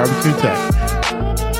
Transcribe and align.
Barbecue 0.00 0.32
Tech. 0.40 0.56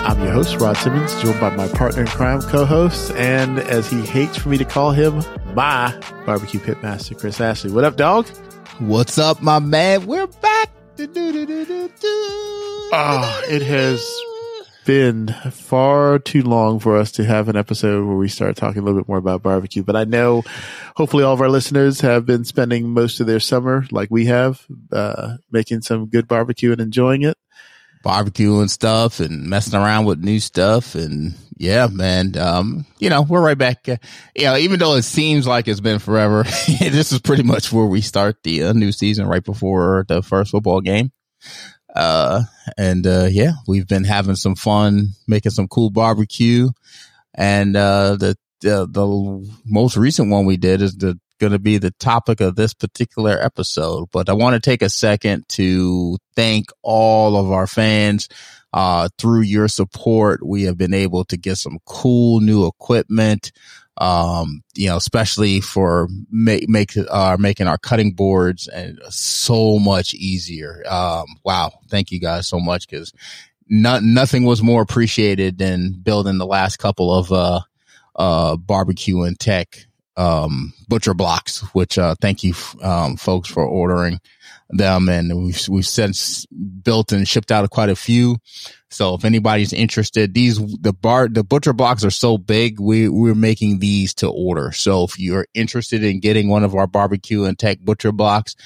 I'm 0.03 0.19
your 0.23 0.33
host, 0.33 0.57
Rod 0.57 0.75
Simmons, 0.79 1.15
joined 1.21 1.39
by 1.41 1.55
my 1.55 1.69
partner 1.69 2.01
in 2.01 2.07
crime 2.07 2.41
co 2.41 2.65
host, 2.65 3.11
and 3.13 3.59
as 3.59 3.91
he 3.91 4.01
hates 4.01 4.39
for 4.39 4.49
me 4.49 4.57
to 4.57 4.65
call 4.65 4.93
him, 4.93 5.23
my 5.55 5.95
barbecue 6.25 6.59
pitmaster, 6.59 7.19
Chris 7.21 7.39
Ashley. 7.39 7.71
What 7.71 7.85
up, 7.85 7.99
dog? 7.99 8.27
What's 8.79 9.19
up, 9.19 9.43
my 9.43 9.59
man? 9.59 10.07
We're 10.07 10.27
back. 10.27 10.71
Oh, 12.93 13.43
it 13.47 13.61
has 13.61 14.03
been 14.87 15.29
far 15.51 16.19
too 16.19 16.41
long 16.41 16.79
for 16.79 16.97
us 16.97 17.13
to 17.13 17.25
have 17.25 17.51
an 17.51 17.57
episode 17.57 18.07
where 18.07 18.17
we 18.17 18.29
start 18.29 18.57
talking 18.57 18.81
a 18.81 18.85
little 18.87 18.99
bit 18.99 19.07
more 19.09 19.19
about 19.19 19.43
barbecue. 19.43 19.83
But 19.83 19.97
I 19.97 20.05
know 20.05 20.45
hopefully 20.97 21.25
all 21.25 21.35
of 21.35 21.43
our 21.43 21.51
listeners 21.51 22.01
have 22.01 22.25
been 22.25 22.47
spending 22.47 22.89
most 22.89 23.21
of 23.21 23.27
their 23.27 23.39
summer 23.39 23.85
like 23.91 24.11
we 24.11 24.25
have, 24.27 24.67
uh, 24.93 25.37
making 25.51 25.83
some 25.83 26.07
good 26.07 26.27
barbecue 26.27 26.73
and 26.73 26.81
enjoying 26.81 27.21
it. 27.21 27.37
Barbecue 28.03 28.61
and 28.61 28.71
stuff 28.71 29.21
and 29.21 29.45
messing 29.45 29.79
around 29.79 30.07
with 30.07 30.25
new 30.25 30.41
stuff. 30.41 30.95
And 30.95 31.35
yeah, 31.57 31.87
man, 31.89 32.37
um, 32.39 32.87
you 32.99 33.11
know, 33.11 33.23
we're 33.23 33.43
right 33.43 33.59
back. 33.59 33.89
Uh, 33.89 33.97
you 34.35 34.45
know, 34.45 34.57
even 34.57 34.79
though 34.79 34.95
it 34.95 35.03
seems 35.03 35.47
like 35.47 35.69
it's 35.69 35.81
been 35.81 35.99
forever, 35.99 36.43
this 36.81 37.13
is 37.13 37.21
pretty 37.21 37.43
much 37.43 37.73
where 37.73 37.87
we 37.87 38.01
start 38.01 38.43
the 38.43 38.65
uh, 38.65 38.73
new 38.73 38.93
season 38.93 39.27
right 39.27 39.45
before 39.45 40.07
the 40.09 40.23
first 40.23 40.53
football 40.53 40.81
game. 40.81 41.13
Uh, 41.95 42.43
and, 42.79 43.07
uh, 43.07 43.27
yeah, 43.29 43.53
we've 43.67 43.87
been 43.87 44.05
having 44.05 44.37
some 44.37 44.55
fun 44.55 45.09
making 45.27 45.53
some 45.53 45.69
cool 45.69 45.91
barbecue. 45.91 46.69
And, 47.35 47.77
uh, 47.77 48.17
the, 48.17 48.37
the, 48.61 48.87
the 48.91 49.59
most 49.67 49.97
recent 49.97 50.31
one 50.31 50.47
we 50.47 50.57
did 50.57 50.83
is 50.83 50.97
the, 50.97 51.19
going 51.41 51.53
to 51.53 51.59
be 51.59 51.79
the 51.79 51.91
topic 51.93 52.41
of 52.41 52.55
this 52.55 52.75
particular 52.75 53.43
episode, 53.43 54.09
but 54.13 54.29
I 54.29 54.35
want 54.35 54.55
to 54.55 54.61
take 54.61 54.83
a 54.83 54.89
second 54.89 55.49
to 55.51 56.19
thank 56.37 56.71
all 56.83 57.37
of 57.37 57.51
our 57.51 57.67
fans. 57.67 58.29
Uh, 58.73 59.09
through 59.19 59.41
your 59.41 59.67
support, 59.67 60.47
we 60.47 60.63
have 60.63 60.79
been 60.79 60.95
able 60.95 61.25
to 61.25 61.37
get 61.37 61.57
some 61.57 61.79
cool 61.87 62.39
new 62.39 62.69
equipment 62.69 63.51
um, 64.01 64.63
you 64.75 64.89
know, 64.89 64.97
especially 64.97 65.61
for 65.61 66.09
make, 66.31 66.69
make, 66.69 66.97
uh, 66.97 67.37
making 67.39 67.67
our 67.69 67.77
cutting 67.77 68.13
boards 68.13 68.67
and 68.67 68.99
so 69.11 69.79
much 69.79 70.15
easier. 70.15 70.83
Um, 70.89 71.27
wow. 71.45 71.73
Thank 71.89 72.11
you 72.11 72.19
guys 72.19 72.49
so 72.49 72.59
much. 72.59 72.89
Cause 72.89 73.13
not, 73.69 74.03
nothing 74.03 74.45
was 74.45 74.63
more 74.63 74.81
appreciated 74.81 75.59
than 75.59 75.93
building 75.93 76.39
the 76.39 76.47
last 76.47 76.79
couple 76.79 77.13
of, 77.13 77.31
uh, 77.31 77.61
uh, 78.17 78.57
barbecue 78.57 79.23
and 79.23 79.39
tech, 79.39 79.87
um, 80.17 80.73
butcher 80.89 81.15
blocks, 81.15 81.61
which, 81.75 81.99
uh, 81.99 82.15
thank 82.21 82.45
you, 82.45 82.55
um, 82.83 83.17
folks 83.17 83.49
for 83.49 83.65
ordering 83.65 84.21
them. 84.69 85.09
And 85.09 85.45
we've, 85.45 85.69
we've 85.69 85.87
since 85.87 86.47
built 86.47 87.13
and 87.13 87.27
shipped 87.27 87.51
out 87.51 87.69
quite 87.71 87.91
a 87.91 87.97
few. 87.97 88.37
So 88.91 89.15
if 89.15 89.25
anybody's 89.25 89.73
interested, 89.73 90.35
these, 90.35 90.59
the 90.59 90.93
bar, 90.93 91.29
the 91.29 91.45
butcher 91.45 91.73
blocks 91.73 92.05
are 92.05 92.11
so 92.11 92.39
big. 92.39 92.81
We, 92.81 93.09
we're 93.09 93.35
making 93.35 93.79
these 93.79 94.15
to 94.15 94.29
order. 94.29 94.73
So 94.73 95.05
if 95.05 95.19
you're 95.19 95.47
interested 95.55 96.03
in 96.03 96.21
getting 96.21 96.49
one 96.49 96.65
of 96.65 96.75
our 96.75 96.87
barbecue 96.87 97.45
and 97.45 97.59
tech 97.59 97.81
butcher 97.81 98.13
blocks, 98.13 98.57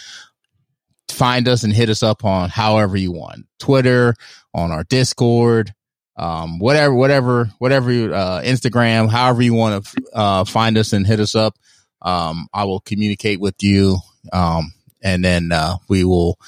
find 1.10 1.46
us 1.46 1.62
and 1.62 1.72
hit 1.72 1.90
us 1.90 2.02
up 2.02 2.24
on 2.24 2.48
however 2.48 2.96
you 2.96 3.12
want. 3.12 3.46
Twitter, 3.58 4.14
on 4.54 4.70
our 4.70 4.84
Discord, 4.84 5.74
um, 6.16 6.58
whatever, 6.58 6.94
whatever, 6.94 7.50
whatever, 7.58 7.90
uh, 7.90 8.40
Instagram, 8.42 9.10
however 9.10 9.42
you 9.42 9.54
want 9.54 9.84
to, 9.84 10.02
uh, 10.12 10.44
find 10.44 10.78
us 10.78 10.92
and 10.92 11.06
hit 11.06 11.20
us 11.20 11.34
up. 11.34 11.56
Um, 12.02 12.48
I 12.52 12.64
will 12.64 12.80
communicate 12.80 13.40
with 13.40 13.62
you. 13.62 13.98
Um, 14.32 14.72
and 15.02 15.24
then, 15.24 15.52
uh, 15.52 15.76
we 15.88 16.04
will 16.04 16.38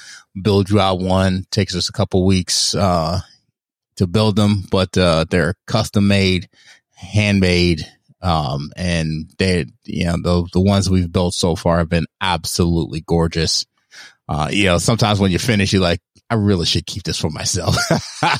build 0.41 0.69
you 0.69 0.79
out 0.79 0.99
one. 0.99 1.45
Takes 1.51 1.75
us 1.75 1.89
a 1.89 1.93
couple 1.93 2.25
weeks, 2.25 2.73
uh, 2.75 3.21
to 3.97 4.07
build 4.07 4.35
them, 4.35 4.63
but 4.71 4.97
uh, 4.97 5.25
they're 5.29 5.55
custom 5.65 6.07
made, 6.07 6.47
handmade, 6.95 7.81
um, 8.21 8.71
and 8.75 9.29
they, 9.37 9.65
you 9.83 10.05
know, 10.05 10.17
the 10.21 10.49
the 10.53 10.61
ones 10.61 10.89
we've 10.89 11.11
built 11.11 11.33
so 11.33 11.55
far 11.55 11.79
have 11.79 11.89
been 11.89 12.05
absolutely 12.21 13.01
gorgeous. 13.01 13.65
Uh, 14.29 14.49
you 14.51 14.65
know, 14.65 14.77
sometimes 14.77 15.19
when 15.19 15.31
you 15.31 15.39
finish, 15.39 15.71
you're 15.71 15.81
like, 15.81 16.01
I 16.29 16.35
really 16.35 16.65
should 16.65 16.85
keep 16.85 17.03
this 17.03 17.19
for 17.19 17.29
myself. 17.29 17.77
yeah, 18.21 18.35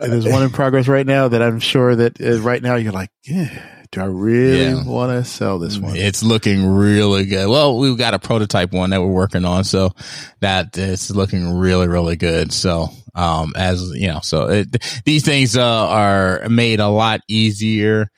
there's 0.00 0.26
one 0.26 0.42
in 0.42 0.50
progress 0.50 0.88
right 0.88 1.06
now 1.06 1.28
that 1.28 1.40
I'm 1.40 1.60
sure 1.60 1.94
that 1.94 2.20
uh, 2.20 2.40
right 2.40 2.62
now 2.62 2.74
you're 2.74 2.92
like, 2.92 3.10
yeah 3.24 3.74
do 3.94 4.00
I 4.00 4.06
really 4.06 4.64
yeah. 4.64 4.84
want 4.84 5.12
to 5.12 5.24
sell 5.24 5.58
this 5.58 5.78
one? 5.78 5.96
It's 5.96 6.22
looking 6.22 6.66
really 6.66 7.26
good. 7.26 7.48
Well, 7.48 7.78
we've 7.78 7.96
got 7.96 8.12
a 8.12 8.18
prototype 8.18 8.72
one 8.72 8.90
that 8.90 9.00
we're 9.00 9.06
working 9.06 9.44
on, 9.44 9.64
so 9.64 9.92
that 10.40 10.76
is 10.76 11.14
looking 11.14 11.58
really, 11.58 11.86
really 11.86 12.16
good. 12.16 12.52
So, 12.52 12.88
um, 13.14 13.52
as 13.56 13.92
you 13.94 14.08
know, 14.08 14.20
so 14.20 14.48
it, 14.48 14.76
these 15.04 15.24
things, 15.24 15.56
uh, 15.56 15.62
are 15.62 16.48
made 16.48 16.80
a 16.80 16.88
lot 16.88 17.20
easier, 17.28 18.08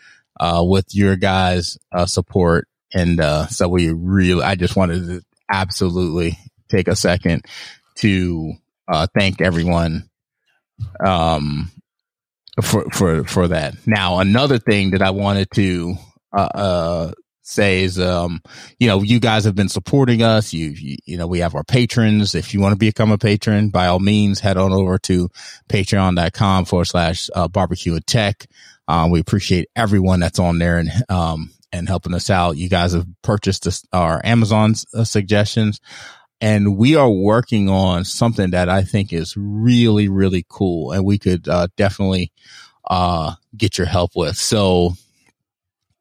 uh, 0.41 0.65
with 0.67 0.95
your 0.95 1.17
guys' 1.17 1.79
uh, 1.93 2.07
support. 2.07 2.67
And, 2.95 3.21
uh, 3.21 3.47
so 3.49 3.69
we 3.69 3.93
really, 3.93 4.43
I 4.43 4.55
just 4.55 4.77
wanted 4.77 5.07
to 5.07 5.23
absolutely 5.51 6.39
take 6.69 6.89
a 6.89 6.97
second 6.97 7.45
to, 7.97 8.53
uh, 8.89 9.07
thank 9.19 9.41
everyone, 9.41 10.09
um, 11.05 11.71
for 12.63 12.85
for 12.91 13.25
for 13.25 13.49
that. 13.49 13.75
Now, 13.87 14.19
another 14.19 14.59
thing 14.59 14.93
that 14.93 15.03
I 15.03 15.11
wanted 15.11 15.51
to 15.53 15.95
uh, 16.33 16.49
uh, 16.55 17.13
say 17.43 17.83
is, 17.83 18.01
um, 18.01 18.41
you 18.79 18.89
know, 18.89 19.03
you 19.03 19.21
guys 19.21 19.45
have 19.45 19.55
been 19.55 19.69
supporting 19.69 20.23
us. 20.23 20.53
You, 20.53 20.69
you, 20.71 20.97
you 21.05 21.17
know, 21.17 21.27
we 21.27 21.41
have 21.41 21.55
our 21.55 21.65
patrons. 21.65 22.35
If 22.35 22.55
you 22.55 22.61
want 22.61 22.73
to 22.73 22.79
become 22.79 23.13
a 23.13 23.19
patron, 23.19 23.69
by 23.69 23.87
all 23.87 24.01
means, 24.01 24.41
head 24.41 24.57
on 24.57 24.73
over 24.73 24.99
to 25.01 25.29
patreon.com 25.69 26.65
forward 26.65 26.87
slash 26.87 27.31
uh, 27.35 27.49
barbecue 27.49 27.95
and 27.95 28.07
tech. 28.07 28.47
Um, 28.89 29.11
we 29.11 29.21
appreciate 29.21 29.69
everyone 29.77 30.21
that's 30.21 30.39
on 30.39 30.59
there 30.59 30.79
and, 30.79 30.91
um, 31.09 31.51
and 31.73 31.89
helping 31.89 32.15
us 32.15 32.31
out. 32.31 32.57
You 32.57 32.69
guys 32.69 32.93
have 32.93 33.07
purchased 33.23 33.87
our 33.93 34.21
Amazon 34.25 34.75
uh, 34.95 35.05
suggestions 35.05 35.81
and 36.41 36.77
we 36.77 36.97
are 36.97 37.11
working 37.11 37.69
on 37.69 38.05
something 38.05 38.51
that 38.51 38.69
I 38.69 38.83
think 38.83 39.13
is 39.13 39.35
really, 39.37 40.09
really 40.09 40.45
cool 40.49 40.93
and 40.93 41.05
we 41.05 41.19
could, 41.19 41.49
uh, 41.49 41.69
definitely, 41.77 42.33
uh, 42.91 43.35
get 43.57 43.79
your 43.79 43.87
help 43.87 44.13
with. 44.15 44.37
So 44.37 44.93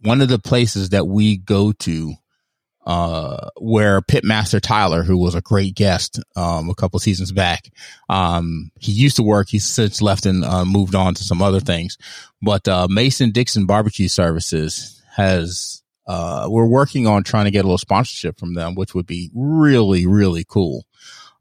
one 0.02 0.22
of 0.22 0.28
the 0.30 0.40
places 0.40 0.90
that 0.90 1.08
we 1.08 1.38
go 1.38 1.72
to, 1.72 2.14
uh, 2.86 3.50
where 3.60 4.02
Pitmaster 4.02 4.62
Tyler, 4.62 5.02
who 5.02 5.18
was 5.18 5.34
a 5.34 5.42
great 5.42 5.74
guest, 5.74 6.20
um, 6.36 6.70
a 6.70 6.76
couple 6.76 7.00
seasons 7.00 7.32
back, 7.32 7.72
um, 8.10 8.70
he 8.80 8.92
used 8.92 9.16
to 9.16 9.24
work. 9.24 9.48
He's 9.50 9.66
since 9.66 10.02
left 10.02 10.26
and, 10.28 10.46
uh, 10.46 10.66
moved 10.66 10.94
on 10.94 11.16
to 11.16 11.24
some 11.24 11.42
other 11.42 11.60
things, 11.60 11.98
but, 12.42 12.68
uh, 12.68 12.88
Mason 12.90 13.32
Dixon 13.32 13.66
barbecue 13.66 14.08
services 14.10 15.02
has 15.16 15.82
uh, 16.08 16.48
we're 16.50 16.66
working 16.66 17.08
on 17.08 17.24
trying 17.24 17.46
to 17.46 17.52
get 17.52 17.66
a 17.66 17.68
little 17.68 17.78
sponsorship 17.78 18.40
from 18.40 18.54
them, 18.54 18.76
which 18.76 18.94
would 18.94 19.08
be 19.08 19.32
really, 19.34 20.06
really 20.06 20.44
cool. 20.48 20.86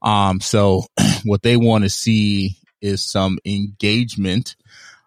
Um, 0.03 0.41
so 0.41 0.85
what 1.25 1.43
they 1.43 1.57
want 1.57 1.85
to 1.85 1.91
see 1.91 2.57
is 2.81 3.03
some 3.03 3.39
engagement 3.45 4.57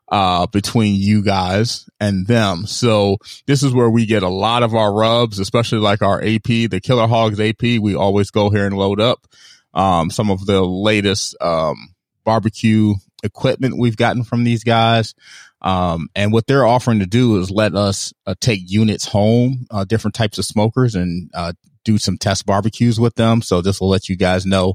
uh, 0.09 0.47
between 0.47 0.95
you 0.95 1.21
guys 1.21 1.89
and 1.99 2.25
them. 2.27 2.65
So 2.65 3.17
this 3.45 3.63
is 3.63 3.73
where 3.73 3.89
we 3.89 4.05
get 4.05 4.23
a 4.23 4.29
lot 4.29 4.63
of 4.63 4.73
our 4.73 4.93
rubs, 4.93 5.39
especially 5.39 5.79
like 5.79 6.01
our 6.01 6.21
AP, 6.23 6.69
the 6.69 6.79
Killer 6.81 7.07
Hogs 7.07 7.39
AP. 7.39 7.61
We 7.61 7.95
always 7.95 8.31
go 8.31 8.49
here 8.49 8.65
and 8.65 8.77
load 8.77 9.01
up, 9.01 9.27
um, 9.73 10.09
some 10.09 10.31
of 10.31 10.45
the 10.45 10.63
latest, 10.63 11.35
um, 11.41 11.93
barbecue 12.23 12.93
equipment 13.23 13.77
we've 13.77 13.97
gotten 13.97 14.23
from 14.23 14.43
these 14.43 14.63
guys. 14.63 15.13
Um, 15.61 16.09
and 16.15 16.31
what 16.31 16.47
they're 16.47 16.65
offering 16.65 16.99
to 16.99 17.05
do 17.05 17.39
is 17.39 17.49
let 17.49 17.75
us 17.75 18.13
uh, 18.25 18.35
take 18.39 18.61
units 18.65 19.05
home, 19.05 19.65
uh, 19.71 19.85
different 19.85 20.15
types 20.15 20.37
of 20.37 20.45
smokers 20.45 20.95
and, 20.95 21.31
uh, 21.33 21.53
do 21.87 21.97
some 21.97 22.17
test 22.17 22.45
barbecues 22.45 22.99
with 22.99 23.15
them. 23.15 23.41
So 23.41 23.61
this 23.61 23.79
will 23.79 23.87
let 23.87 24.09
you 24.09 24.17
guys 24.17 24.45
know, 24.45 24.73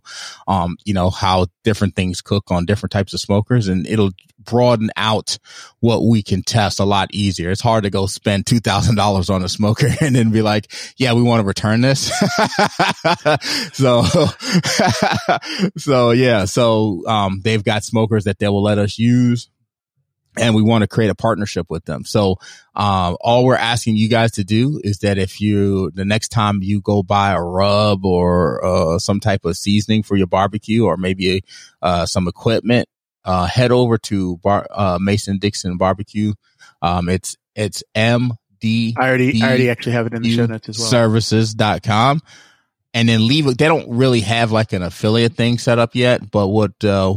um, 0.49 0.79
you 0.87 0.95
know, 0.95 1.11
how 1.11 1.47
different 1.63 1.95
things 1.95 2.23
cook 2.23 2.51
on 2.51 2.65
different 2.65 2.91
types 2.91 3.13
of 3.13 3.21
smokers 3.21 3.69
and 3.69 3.87
it'll 3.87 4.13
broaden 4.43 4.91
out 4.97 5.39
what 5.81 6.05
we 6.05 6.23
can 6.23 6.43
test 6.43 6.81
a 6.81 6.85
lot 6.85 7.13
easier. 7.13 7.51
It's 7.51 7.61
hard 7.61 7.85
to 7.85 7.91
go 7.91 8.07
spend 8.07 8.47
$2,000 8.47 9.29
on 9.29 9.45
a 9.45 9.49
smoker 9.51 9.89
and 10.01 10.17
then 10.17 10.31
be 10.31 10.41
like, 10.41 10.73
yeah, 10.97 11.13
we 11.13 11.23
want 11.23 11.43
to 11.43 11.47
return 11.47 11.83
this. 11.83 12.11
so, 13.75 14.03
so 15.77 16.11
yeah. 16.13 16.47
So, 16.47 17.07
um, 17.07 17.43
they've 17.45 17.63
got 17.63 17.85
smokers 17.85 18.25
that 18.25 18.39
they 18.39 18.49
will 18.49 18.63
let 18.63 18.79
us 18.79 18.99
use 18.99 19.51
and 20.39 20.55
we 20.55 20.63
want 20.63 20.83
to 20.83 20.89
create 20.89 21.11
a 21.11 21.15
partnership 21.15 21.67
with 21.69 21.85
them. 21.85 22.05
So, 22.05 22.37
um, 22.75 23.17
all 23.21 23.45
we're 23.45 23.55
asking 23.55 23.97
you 23.97 24.09
guys 24.09 24.33
to 24.33 24.45
do 24.45 24.81
is 24.83 25.01
that 25.01 25.19
if 25.19 25.41
you, 25.41 25.91
the 25.91 26.07
next 26.07 26.29
time 26.29 26.61
you 26.63 26.81
go 26.81 27.03
buy 27.03 27.33
a 27.33 27.41
rub 27.41 28.05
or, 28.07 28.65
uh, 28.65 28.99
some 28.99 29.21
type 29.21 29.45
of 29.45 29.57
seasoning 29.57 30.03
for 30.03 30.17
your 30.17 30.27
barbecue 30.27 30.85
or 30.85 30.97
maybe, 30.97 31.45
uh, 31.83 32.07
some 32.07 32.29
equipment, 32.29 32.89
uh, 33.25 33.47
head 33.47 33.73
over 33.73 33.99
to 33.99 34.39
bar, 34.39 34.67
uh, 34.71 34.99
Mason 35.01 35.39
Dixon 35.39 35.77
barbecue. 35.77 36.33
Um, 36.81 37.09
it's, 37.09 37.37
it's 37.55 37.85
M 37.95 38.33
D. 38.59 38.97
I 38.99 39.09
already, 39.09 39.43
I 39.43 39.49
already 39.49 39.69
actually 39.69 39.93
have 39.93 40.07
it 40.07 40.15
in 40.15 40.23
the 40.23 40.35
show 40.35 40.47
notes 40.47 40.69
as 40.71 40.79
well. 40.79 40.89
Services.com. 40.89 42.23
And 42.95 43.09
then 43.09 43.27
leave 43.27 43.47
it. 43.47 43.59
They 43.59 43.69
don't 43.69 43.97
really 43.97 44.21
have 44.21 44.51
like 44.51 44.73
an 44.73 44.83
affiliate 44.83 45.35
thing 45.35 45.59
set 45.59 45.79
up 45.79 45.95
yet, 45.95 46.31
but 46.31 46.49
what, 46.49 46.83
uh, 46.85 47.15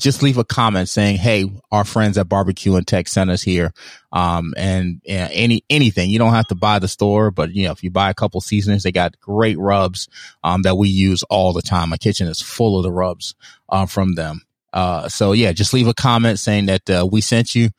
just 0.00 0.22
leave 0.22 0.38
a 0.38 0.44
comment 0.44 0.88
saying, 0.88 1.16
Hey, 1.16 1.50
our 1.70 1.84
friends 1.84 2.18
at 2.18 2.28
barbecue 2.28 2.74
and 2.76 2.86
tech 2.86 3.08
sent 3.08 3.30
us 3.30 3.42
here. 3.42 3.72
Um, 4.12 4.54
and 4.56 5.00
uh, 5.08 5.28
any, 5.32 5.64
anything, 5.70 6.10
you 6.10 6.18
don't 6.18 6.32
have 6.32 6.48
to 6.48 6.54
buy 6.54 6.78
the 6.78 6.88
store, 6.88 7.30
but 7.30 7.54
you 7.54 7.66
know, 7.66 7.72
if 7.72 7.84
you 7.84 7.90
buy 7.90 8.10
a 8.10 8.14
couple 8.14 8.40
seasonings, 8.40 8.82
they 8.82 8.92
got 8.92 9.20
great 9.20 9.58
rubs, 9.58 10.08
um, 10.42 10.62
that 10.62 10.76
we 10.76 10.88
use 10.88 11.22
all 11.24 11.52
the 11.52 11.62
time. 11.62 11.90
My 11.90 11.96
kitchen 11.96 12.26
is 12.26 12.40
full 12.40 12.76
of 12.76 12.82
the 12.82 12.92
rubs, 12.92 13.34
uh, 13.68 13.86
from 13.86 14.14
them. 14.14 14.42
Uh, 14.72 15.08
so 15.08 15.32
yeah, 15.32 15.52
just 15.52 15.74
leave 15.74 15.88
a 15.88 15.94
comment 15.94 16.38
saying 16.38 16.66
that, 16.66 16.90
uh, 16.90 17.06
we 17.10 17.20
sent 17.20 17.54
you. 17.54 17.70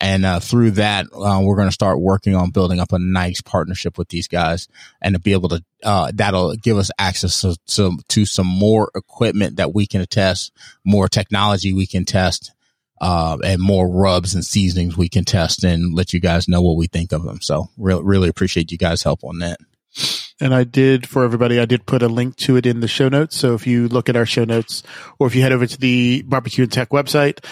And 0.00 0.24
uh, 0.24 0.40
through 0.40 0.72
that, 0.72 1.06
uh, 1.06 1.40
we're 1.42 1.56
going 1.56 1.68
to 1.68 1.72
start 1.72 2.00
working 2.00 2.34
on 2.34 2.50
building 2.50 2.80
up 2.80 2.92
a 2.92 2.98
nice 2.98 3.40
partnership 3.40 3.98
with 3.98 4.08
these 4.08 4.28
guys 4.28 4.68
and 5.00 5.14
to 5.14 5.20
be 5.20 5.32
able 5.32 5.48
to, 5.50 5.64
uh, 5.82 6.12
that'll 6.14 6.54
give 6.54 6.78
us 6.78 6.90
access 6.98 7.40
to, 7.40 7.56
to, 7.66 7.98
to, 8.08 8.24
some 8.24 8.46
more 8.46 8.90
equipment 8.94 9.56
that 9.56 9.74
we 9.74 9.86
can 9.86 10.04
test, 10.06 10.52
more 10.84 11.08
technology 11.08 11.72
we 11.72 11.86
can 11.86 12.04
test, 12.04 12.52
uh, 13.00 13.38
and 13.44 13.60
more 13.60 13.88
rubs 13.88 14.34
and 14.34 14.44
seasonings 14.44 14.96
we 14.96 15.08
can 15.08 15.24
test 15.24 15.64
and 15.64 15.94
let 15.94 16.12
you 16.12 16.20
guys 16.20 16.48
know 16.48 16.62
what 16.62 16.76
we 16.76 16.86
think 16.86 17.12
of 17.12 17.22
them. 17.22 17.40
So 17.40 17.68
really, 17.76 18.02
really 18.02 18.28
appreciate 18.28 18.70
you 18.70 18.78
guys' 18.78 19.02
help 19.02 19.24
on 19.24 19.38
that. 19.38 19.58
And 20.40 20.54
I 20.54 20.64
did 20.64 21.08
for 21.08 21.24
everybody, 21.24 21.58
I 21.58 21.64
did 21.64 21.86
put 21.86 22.02
a 22.02 22.08
link 22.08 22.36
to 22.36 22.56
it 22.56 22.66
in 22.66 22.80
the 22.80 22.88
show 22.88 23.08
notes. 23.08 23.36
So 23.36 23.54
if 23.54 23.66
you 23.66 23.88
look 23.88 24.08
at 24.08 24.16
our 24.16 24.26
show 24.26 24.44
notes 24.44 24.82
or 25.18 25.26
if 25.26 25.34
you 25.34 25.42
head 25.42 25.52
over 25.52 25.66
to 25.66 25.78
the 25.78 26.22
barbecue 26.22 26.64
and 26.64 26.72
tech 26.72 26.90
website, 26.90 27.44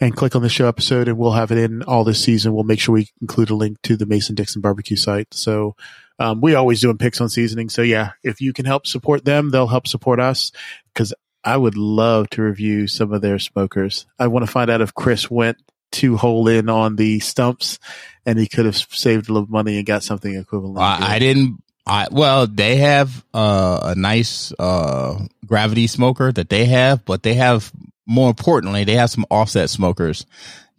and 0.00 0.16
click 0.16 0.36
on 0.36 0.42
the 0.42 0.48
show 0.48 0.68
episode 0.68 1.08
and 1.08 1.18
we'll 1.18 1.32
have 1.32 1.50
it 1.50 1.58
in 1.58 1.82
all 1.82 2.04
this 2.04 2.22
season. 2.22 2.54
We'll 2.54 2.64
make 2.64 2.80
sure 2.80 2.94
we 2.94 3.10
include 3.20 3.50
a 3.50 3.54
link 3.54 3.80
to 3.82 3.96
the 3.96 4.06
Mason 4.06 4.34
Dixon 4.34 4.60
barbecue 4.60 4.96
site. 4.96 5.32
So, 5.32 5.74
um, 6.18 6.40
we 6.40 6.54
always 6.54 6.80
doing 6.80 6.98
picks 6.98 7.20
on 7.20 7.28
seasoning. 7.28 7.68
So 7.68 7.82
yeah, 7.82 8.12
if 8.22 8.40
you 8.40 8.52
can 8.52 8.64
help 8.64 8.86
support 8.86 9.24
them, 9.24 9.50
they'll 9.50 9.68
help 9.68 9.86
support 9.86 10.18
us 10.18 10.50
because 10.92 11.14
I 11.44 11.56
would 11.56 11.76
love 11.76 12.28
to 12.30 12.42
review 12.42 12.88
some 12.88 13.12
of 13.12 13.22
their 13.22 13.38
smokers. 13.38 14.06
I 14.18 14.26
want 14.26 14.44
to 14.44 14.50
find 14.50 14.70
out 14.70 14.80
if 14.80 14.94
Chris 14.94 15.30
went 15.30 15.58
too 15.90 16.16
hole 16.16 16.48
in 16.48 16.68
on 16.68 16.96
the 16.96 17.20
stumps 17.20 17.78
and 18.26 18.38
he 18.38 18.46
could 18.48 18.66
have 18.66 18.76
saved 18.76 19.30
a 19.30 19.32
little 19.32 19.48
money 19.48 19.76
and 19.76 19.86
got 19.86 20.02
something 20.02 20.34
equivalent. 20.34 20.78
I, 20.78 21.14
I 21.14 21.18
didn't 21.18 21.62
I, 21.86 22.08
well, 22.10 22.46
they 22.46 22.76
have 22.76 23.24
uh, 23.32 23.80
a 23.82 23.94
nice 23.94 24.52
uh, 24.58 25.24
gravity 25.46 25.86
smoker 25.86 26.30
that 26.30 26.50
they 26.50 26.66
have, 26.66 27.04
but 27.06 27.22
they 27.22 27.34
have 27.34 27.72
more 28.08 28.30
importantly, 28.30 28.84
they 28.84 28.94
have 28.94 29.10
some 29.10 29.26
offset 29.30 29.70
smokers 29.70 30.26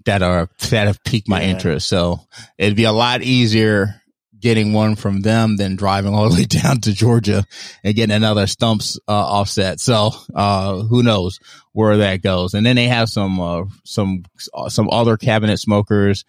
that 0.06 0.24
are 0.24 0.50
that 0.70 0.88
have 0.88 1.04
piqued 1.04 1.30
my 1.30 1.42
yeah. 1.42 1.50
interest. 1.50 1.88
So 1.88 2.22
it'd 2.58 2.76
be 2.76 2.86
a 2.86 2.92
lot 2.92 3.22
easier 3.22 4.02
getting 4.40 4.72
one 4.72 4.96
from 4.96 5.22
them 5.22 5.58
than 5.58 5.76
driving 5.76 6.14
all 6.14 6.30
the 6.30 6.36
way 6.36 6.46
down 6.46 6.82
to 6.82 6.94
Georgia 6.94 7.46
and 7.84 7.96
getting 7.96 8.16
another 8.16 8.48
stumps 8.48 8.98
uh, 9.08 9.12
offset. 9.12 9.80
So 9.80 10.12
uh, 10.34 10.84
who 10.84 11.04
knows 11.04 11.40
where 11.74 11.98
that 11.98 12.22
goes? 12.22 12.54
And 12.54 12.66
then 12.66 12.76
they 12.76 12.88
have 12.88 13.10
some 13.10 13.40
uh, 13.40 13.66
some 13.84 14.24
some 14.68 14.90
other 14.90 15.18
cabinet 15.18 15.58
smokers. 15.58 16.26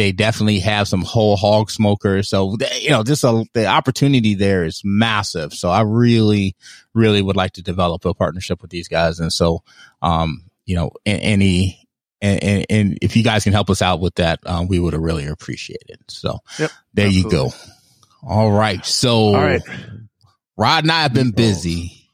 They 0.00 0.12
definitely 0.12 0.60
have 0.60 0.88
some 0.88 1.02
whole 1.02 1.36
hog 1.36 1.70
smokers. 1.70 2.30
So 2.30 2.56
they, 2.58 2.80
you 2.80 2.88
know, 2.88 3.02
just 3.02 3.22
a, 3.22 3.44
the 3.52 3.66
opportunity 3.66 4.34
there 4.34 4.64
is 4.64 4.80
massive. 4.82 5.52
So 5.52 5.68
I 5.68 5.82
really, 5.82 6.56
really 6.94 7.20
would 7.20 7.36
like 7.36 7.52
to 7.52 7.62
develop 7.62 8.06
a 8.06 8.14
partnership 8.14 8.62
with 8.62 8.70
these 8.70 8.88
guys. 8.88 9.20
And 9.20 9.30
so 9.30 9.62
um, 10.00 10.44
you 10.64 10.76
know, 10.76 10.92
any, 11.04 11.86
and, 12.20 12.64
and, 12.70 12.98
if 13.02 13.16
you 13.16 13.24
guys 13.24 13.44
can 13.44 13.52
help 13.52 13.70
us 13.70 13.82
out 13.82 14.00
with 14.00 14.14
that, 14.14 14.38
um, 14.46 14.68
we 14.68 14.78
would 14.78 14.92
have 14.92 15.02
really 15.02 15.26
appreciate 15.26 15.82
it. 15.88 16.00
So 16.08 16.38
yep, 16.58 16.70
there 16.94 17.08
absolutely. 17.08 17.38
you 17.38 17.50
go. 17.50 17.52
All 18.22 18.50
right. 18.50 18.84
So 18.86 19.16
All 19.16 19.34
right. 19.34 19.62
Rod 20.56 20.84
and 20.84 20.92
I 20.92 21.02
have 21.02 21.12
been 21.12 21.32
busy 21.32 22.08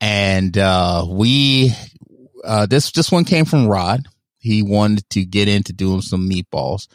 and, 0.00 0.58
uh, 0.58 1.06
we, 1.08 1.72
uh, 2.42 2.66
this, 2.66 2.90
this 2.90 3.12
one 3.12 3.24
came 3.24 3.44
from 3.44 3.68
Rod. 3.68 4.08
He 4.48 4.62
wanted 4.62 5.08
to 5.10 5.24
get 5.24 5.48
into 5.48 5.72
doing 5.72 6.00
some 6.00 6.28
meatballs 6.28 6.88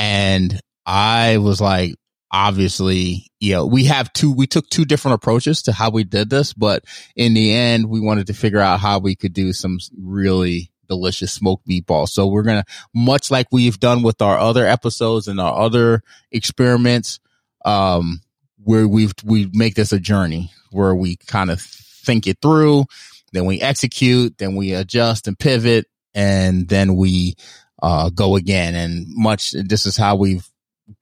and 0.00 0.58
I 0.86 1.36
was 1.36 1.60
like, 1.60 1.94
obviously, 2.32 3.30
you 3.38 3.52
know, 3.52 3.66
we 3.66 3.84
have 3.84 4.12
two, 4.14 4.32
we 4.32 4.46
took 4.46 4.68
two 4.70 4.86
different 4.86 5.16
approaches 5.16 5.62
to 5.62 5.72
how 5.72 5.90
we 5.90 6.04
did 6.04 6.30
this, 6.30 6.54
but 6.54 6.84
in 7.16 7.34
the 7.34 7.52
end, 7.52 7.88
we 7.88 8.00
wanted 8.00 8.26
to 8.28 8.34
figure 8.34 8.60
out 8.60 8.80
how 8.80 8.98
we 8.98 9.14
could 9.14 9.34
do 9.34 9.52
some 9.52 9.78
really 9.98 10.70
delicious 10.88 11.32
smoked 11.32 11.68
meatballs. 11.68 12.08
So 12.08 12.26
we're 12.26 12.42
going 12.42 12.62
to, 12.62 12.72
much 12.94 13.30
like 13.30 13.48
we've 13.52 13.78
done 13.78 14.02
with 14.02 14.22
our 14.22 14.38
other 14.38 14.66
episodes 14.66 15.28
and 15.28 15.38
our 15.38 15.56
other 15.58 16.02
experiments, 16.32 17.20
um, 17.64 18.22
where 18.64 18.88
we've, 18.88 19.14
we 19.22 19.50
make 19.52 19.74
this 19.74 19.92
a 19.92 20.00
journey 20.00 20.50
where 20.70 20.94
we 20.94 21.16
kind 21.16 21.50
of 21.50 21.60
think 21.60 22.26
it 22.26 22.38
through, 22.40 22.84
then 23.32 23.44
we 23.44 23.60
execute, 23.60 24.38
then 24.38 24.56
we 24.56 24.72
adjust 24.72 25.28
and 25.28 25.38
pivot, 25.38 25.86
and 26.14 26.68
then 26.68 26.96
we, 26.96 27.34
uh, 27.82 28.10
go 28.10 28.36
again. 28.36 28.74
And 28.74 29.06
much, 29.08 29.52
this 29.52 29.86
is 29.86 29.96
how 29.96 30.16
we've 30.16 30.46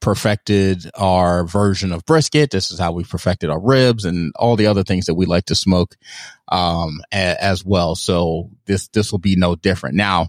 perfected 0.01 0.85
our 0.95 1.45
version 1.45 1.93
of 1.93 2.05
brisket. 2.05 2.51
This 2.51 2.71
is 2.71 2.79
how 2.79 2.93
we 2.93 3.05
perfected 3.05 3.51
our 3.51 3.61
ribs 3.61 4.05
and 4.05 4.33
all 4.37 4.55
the 4.55 4.67
other 4.67 4.85
things 4.85 5.07
that 5.07 5.15
we 5.15 5.27
like 5.27 5.47
to 5.47 5.55
smoke, 5.55 5.97
um, 6.49 7.01
a, 7.13 7.43
as 7.43 7.65
well. 7.65 7.95
So 7.95 8.51
this, 8.67 8.89
this 8.89 9.11
will 9.11 9.19
be 9.19 9.37
no 9.37 9.57
different. 9.57 9.97
Now, 9.97 10.29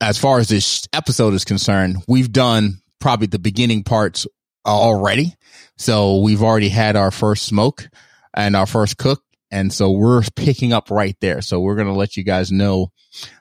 as 0.00 0.18
far 0.18 0.38
as 0.38 0.48
this 0.48 0.86
episode 0.92 1.34
is 1.34 1.44
concerned, 1.44 2.04
we've 2.06 2.32
done 2.32 2.80
probably 2.98 3.26
the 3.26 3.38
beginning 3.38 3.84
parts 3.84 4.26
already. 4.66 5.34
So 5.76 6.18
we've 6.20 6.42
already 6.42 6.68
had 6.68 6.96
our 6.96 7.10
first 7.10 7.46
smoke 7.46 7.88
and 8.34 8.54
our 8.56 8.66
first 8.66 8.98
cook. 8.98 9.22
And 9.50 9.72
so 9.72 9.90
we're 9.90 10.22
picking 10.36 10.72
up 10.72 10.90
right 10.90 11.16
there. 11.20 11.40
So 11.40 11.60
we're 11.60 11.74
going 11.76 11.86
to 11.86 11.92
let 11.94 12.16
you 12.16 12.22
guys 12.22 12.52
know 12.52 12.92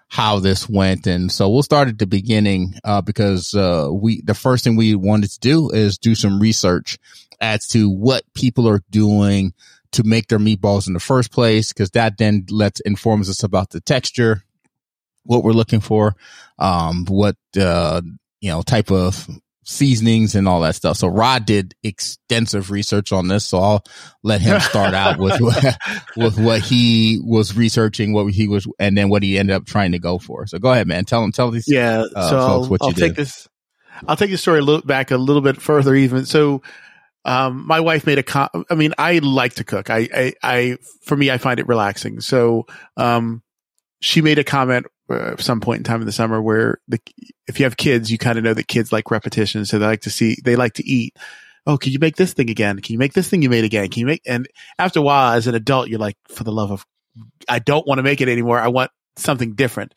how 0.08 0.40
this 0.40 0.70
went. 0.70 1.06
And 1.06 1.30
so 1.32 1.50
we'll 1.50 1.64
start 1.64 1.90
at 1.90 2.00
the 2.00 2.08
beginning, 2.08 2.76
uh, 2.86 3.02
because, 3.02 3.54
uh, 3.54 3.90
we, 3.92 4.22
the 4.22 4.34
first 4.34 4.64
thing 4.64 4.78
we 4.78 4.96
wanted 4.96 5.32
to 5.32 5.40
do 5.40 5.70
is 5.70 5.98
do 5.98 6.16
some 6.16 6.40
research 6.40 6.98
as 7.42 7.68
to 7.68 7.90
what 7.90 8.24
people 8.34 8.70
are 8.70 8.82
doing 8.90 9.54
to 9.92 10.04
make 10.04 10.28
their 10.28 10.40
meatballs 10.40 10.88
in 10.88 10.94
the 10.94 11.00
first 11.00 11.32
place. 11.32 11.74
Cause 11.74 11.92
that 11.92 12.18
then 12.18 12.46
lets 12.50 12.80
informs 12.82 13.30
us 13.30 13.44
about 13.44 13.72
the 13.72 13.82
texture, 13.82 14.44
what 15.24 15.44
we're 15.44 15.52
looking 15.52 15.82
for, 15.82 16.16
um, 16.58 17.06
what, 17.08 17.36
uh, 17.60 18.02
you 18.40 18.50
know, 18.50 18.62
type 18.62 18.92
of 18.92 19.28
seasonings 19.68 20.34
and 20.34 20.48
all 20.48 20.62
that 20.62 20.76
stuff. 20.76 20.96
So 20.96 21.08
Rod 21.10 21.46
did 21.46 21.76
extensive 21.84 22.72
research 22.72 23.12
on 23.12 23.28
this. 23.28 23.46
So 23.46 23.60
I'll 23.60 23.84
let 24.24 24.40
him 24.40 24.62
start 24.62 24.94
out 24.94 25.20
with, 25.20 25.42
with 26.18 26.40
what 26.40 26.62
he 26.62 27.20
was 27.22 27.56
researching, 27.56 28.14
what 28.14 28.32
he 28.32 28.48
was, 28.48 28.66
and 28.80 28.98
then 28.98 29.10
what 29.10 29.24
he 29.24 29.38
ended 29.38 29.56
up 29.56 29.66
trying 29.66 29.92
to 29.92 30.00
go 30.00 30.20
for. 30.20 30.48
So 30.48 30.58
go 30.58 30.72
ahead, 30.72 30.88
man. 30.88 31.04
Tell 31.04 31.22
him, 31.22 31.34
tell 31.34 31.52
these, 31.52 31.68
yeah. 31.68 32.06
Uh, 32.16 32.30
so 32.30 32.40
I'll, 32.40 32.78
I'll 32.80 32.94
take 32.94 33.16
this, 33.16 33.50
I'll 34.08 34.16
take 34.16 34.32
the 34.32 34.38
story 34.38 34.60
a 34.60 34.64
little 34.64 34.82
back 34.82 35.12
a 35.12 35.18
little 35.18 35.42
bit 35.42 35.62
further 35.62 35.94
even. 35.94 36.26
So, 36.26 36.62
um, 37.26 37.68
my 37.68 37.82
wife 37.82 38.06
made 38.06 38.20
a 38.20 38.24
con- 38.24 38.64
I 38.70 38.76
mean, 38.76 38.94
I 38.98 39.18
like 39.18 39.56
to 39.56 39.66
cook. 39.66 39.90
I, 39.90 40.08
I, 40.14 40.34
I, 40.42 40.78
for 41.04 41.18
me, 41.18 41.30
I 41.30 41.38
find 41.38 41.60
it 41.60 41.68
relaxing. 41.68 42.22
So, 42.22 42.68
um, 42.96 43.44
she 44.00 44.22
made 44.22 44.40
a 44.40 44.46
comment 44.46 44.86
uh, 45.10 45.36
some 45.38 45.62
point 45.62 45.80
in 45.80 45.84
time 45.84 46.02
in 46.02 46.06
the 46.06 46.12
summer 46.12 46.42
where 46.42 46.80
the, 46.88 47.00
if 47.48 47.60
you 47.60 47.66
have 47.66 47.78
kids, 47.78 48.12
you 48.12 48.18
kind 48.18 48.38
of 48.38 48.44
know 48.44 48.54
that 48.54 48.68
kids 48.68 48.92
like 48.92 49.12
repetition. 49.12 49.66
So 49.66 49.80
they 49.80 49.86
like 49.86 50.02
to 50.02 50.10
see, 50.10 50.38
they 50.44 50.56
like 50.56 50.74
to 50.74 50.88
eat. 50.88 51.16
Oh, 51.66 51.78
can 51.78 51.92
you 51.92 52.00
make 52.00 52.16
this 52.16 52.34
thing 52.34 52.50
again? 52.50 52.80
Can 52.80 52.94
you 52.94 53.00
make 53.00 53.14
this 53.14 53.30
thing 53.30 53.42
you 53.42 53.50
made 53.50 53.66
again? 53.66 53.90
Can 53.90 54.00
you 54.02 54.06
make, 54.06 54.22
and 54.26 54.48
after 54.80 55.00
a 55.00 55.04
while, 55.04 55.34
as 55.34 55.48
an 55.48 55.56
adult, 55.56 55.90
you're 55.90 56.00
like, 56.00 56.18
for 56.30 56.44
the 56.44 56.52
love 56.52 56.72
of, 56.72 56.86
I 57.50 57.60
don't 57.60 57.86
want 57.86 58.00
to 58.00 58.04
make 58.04 58.22
it 58.22 58.30
anymore. 58.30 58.60
I 58.60 58.70
want 58.70 58.92
something 59.18 59.54
different. 59.56 59.94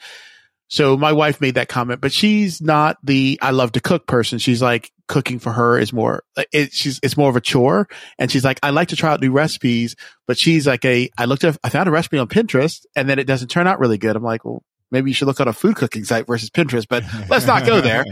So 0.70 0.96
my 0.96 1.12
wife 1.12 1.40
made 1.40 1.56
that 1.56 1.68
comment, 1.68 2.00
but 2.00 2.12
she's 2.12 2.62
not 2.62 2.96
the 3.02 3.40
I 3.42 3.50
love 3.50 3.72
to 3.72 3.80
cook 3.80 4.06
person. 4.06 4.38
She's 4.38 4.62
like 4.62 4.92
cooking 5.08 5.40
for 5.40 5.50
her 5.50 5.76
is 5.76 5.92
more 5.92 6.22
it, 6.52 6.72
she's 6.72 7.00
it's 7.02 7.16
more 7.16 7.28
of 7.28 7.34
a 7.34 7.40
chore, 7.40 7.88
and 8.20 8.30
she's 8.30 8.44
like 8.44 8.60
I 8.62 8.70
like 8.70 8.88
to 8.88 8.96
try 8.96 9.10
out 9.10 9.20
new 9.20 9.32
recipes, 9.32 9.96
but 10.28 10.38
she's 10.38 10.68
like 10.68 10.84
a 10.84 11.10
I 11.18 11.24
looked 11.24 11.44
I 11.44 11.68
found 11.70 11.88
a 11.88 11.90
recipe 11.90 12.18
on 12.18 12.28
Pinterest 12.28 12.86
and 12.94 13.08
then 13.08 13.18
it 13.18 13.26
doesn't 13.26 13.48
turn 13.48 13.66
out 13.66 13.80
really 13.80 13.98
good. 13.98 14.14
I'm 14.14 14.22
like, 14.22 14.44
well, 14.44 14.62
maybe 14.90 15.10
you 15.10 15.14
should 15.14 15.26
look 15.26 15.40
on 15.40 15.48
a 15.48 15.52
food 15.52 15.76
cooking 15.76 16.04
site 16.04 16.26
versus 16.26 16.50
Pinterest, 16.50 16.86
but 16.88 17.04
let's 17.28 17.46
not 17.46 17.66
go 17.66 17.80
there. 17.80 18.04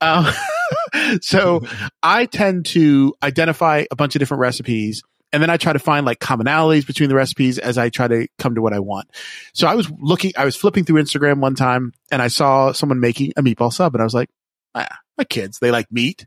Um, 0.00 0.26
so 1.20 1.62
I 2.02 2.26
tend 2.26 2.66
to 2.66 3.14
identify 3.22 3.84
a 3.90 3.96
bunch 3.96 4.14
of 4.14 4.20
different 4.20 4.40
recipes 4.40 5.02
and 5.32 5.42
then 5.42 5.50
I 5.50 5.56
try 5.56 5.72
to 5.72 5.78
find 5.78 6.06
like 6.06 6.20
commonalities 6.20 6.86
between 6.86 7.08
the 7.08 7.14
recipes 7.14 7.58
as 7.58 7.78
I 7.78 7.90
try 7.90 8.08
to 8.08 8.28
come 8.38 8.54
to 8.54 8.62
what 8.62 8.72
I 8.72 8.78
want. 8.78 9.10
So 9.54 9.66
I 9.66 9.74
was 9.74 9.90
looking, 9.98 10.32
I 10.36 10.44
was 10.44 10.56
flipping 10.56 10.84
through 10.84 11.02
Instagram 11.02 11.40
one 11.40 11.54
time 11.54 11.92
and 12.10 12.22
I 12.22 12.28
saw 12.28 12.72
someone 12.72 13.00
making 13.00 13.32
a 13.36 13.42
meatball 13.42 13.72
sub 13.72 13.94
and 13.94 14.00
I 14.00 14.04
was 14.04 14.14
like, 14.14 14.30
ah, 14.74 14.98
my 15.18 15.24
kids, 15.24 15.58
they 15.58 15.70
like 15.70 15.90
meat. 15.90 16.26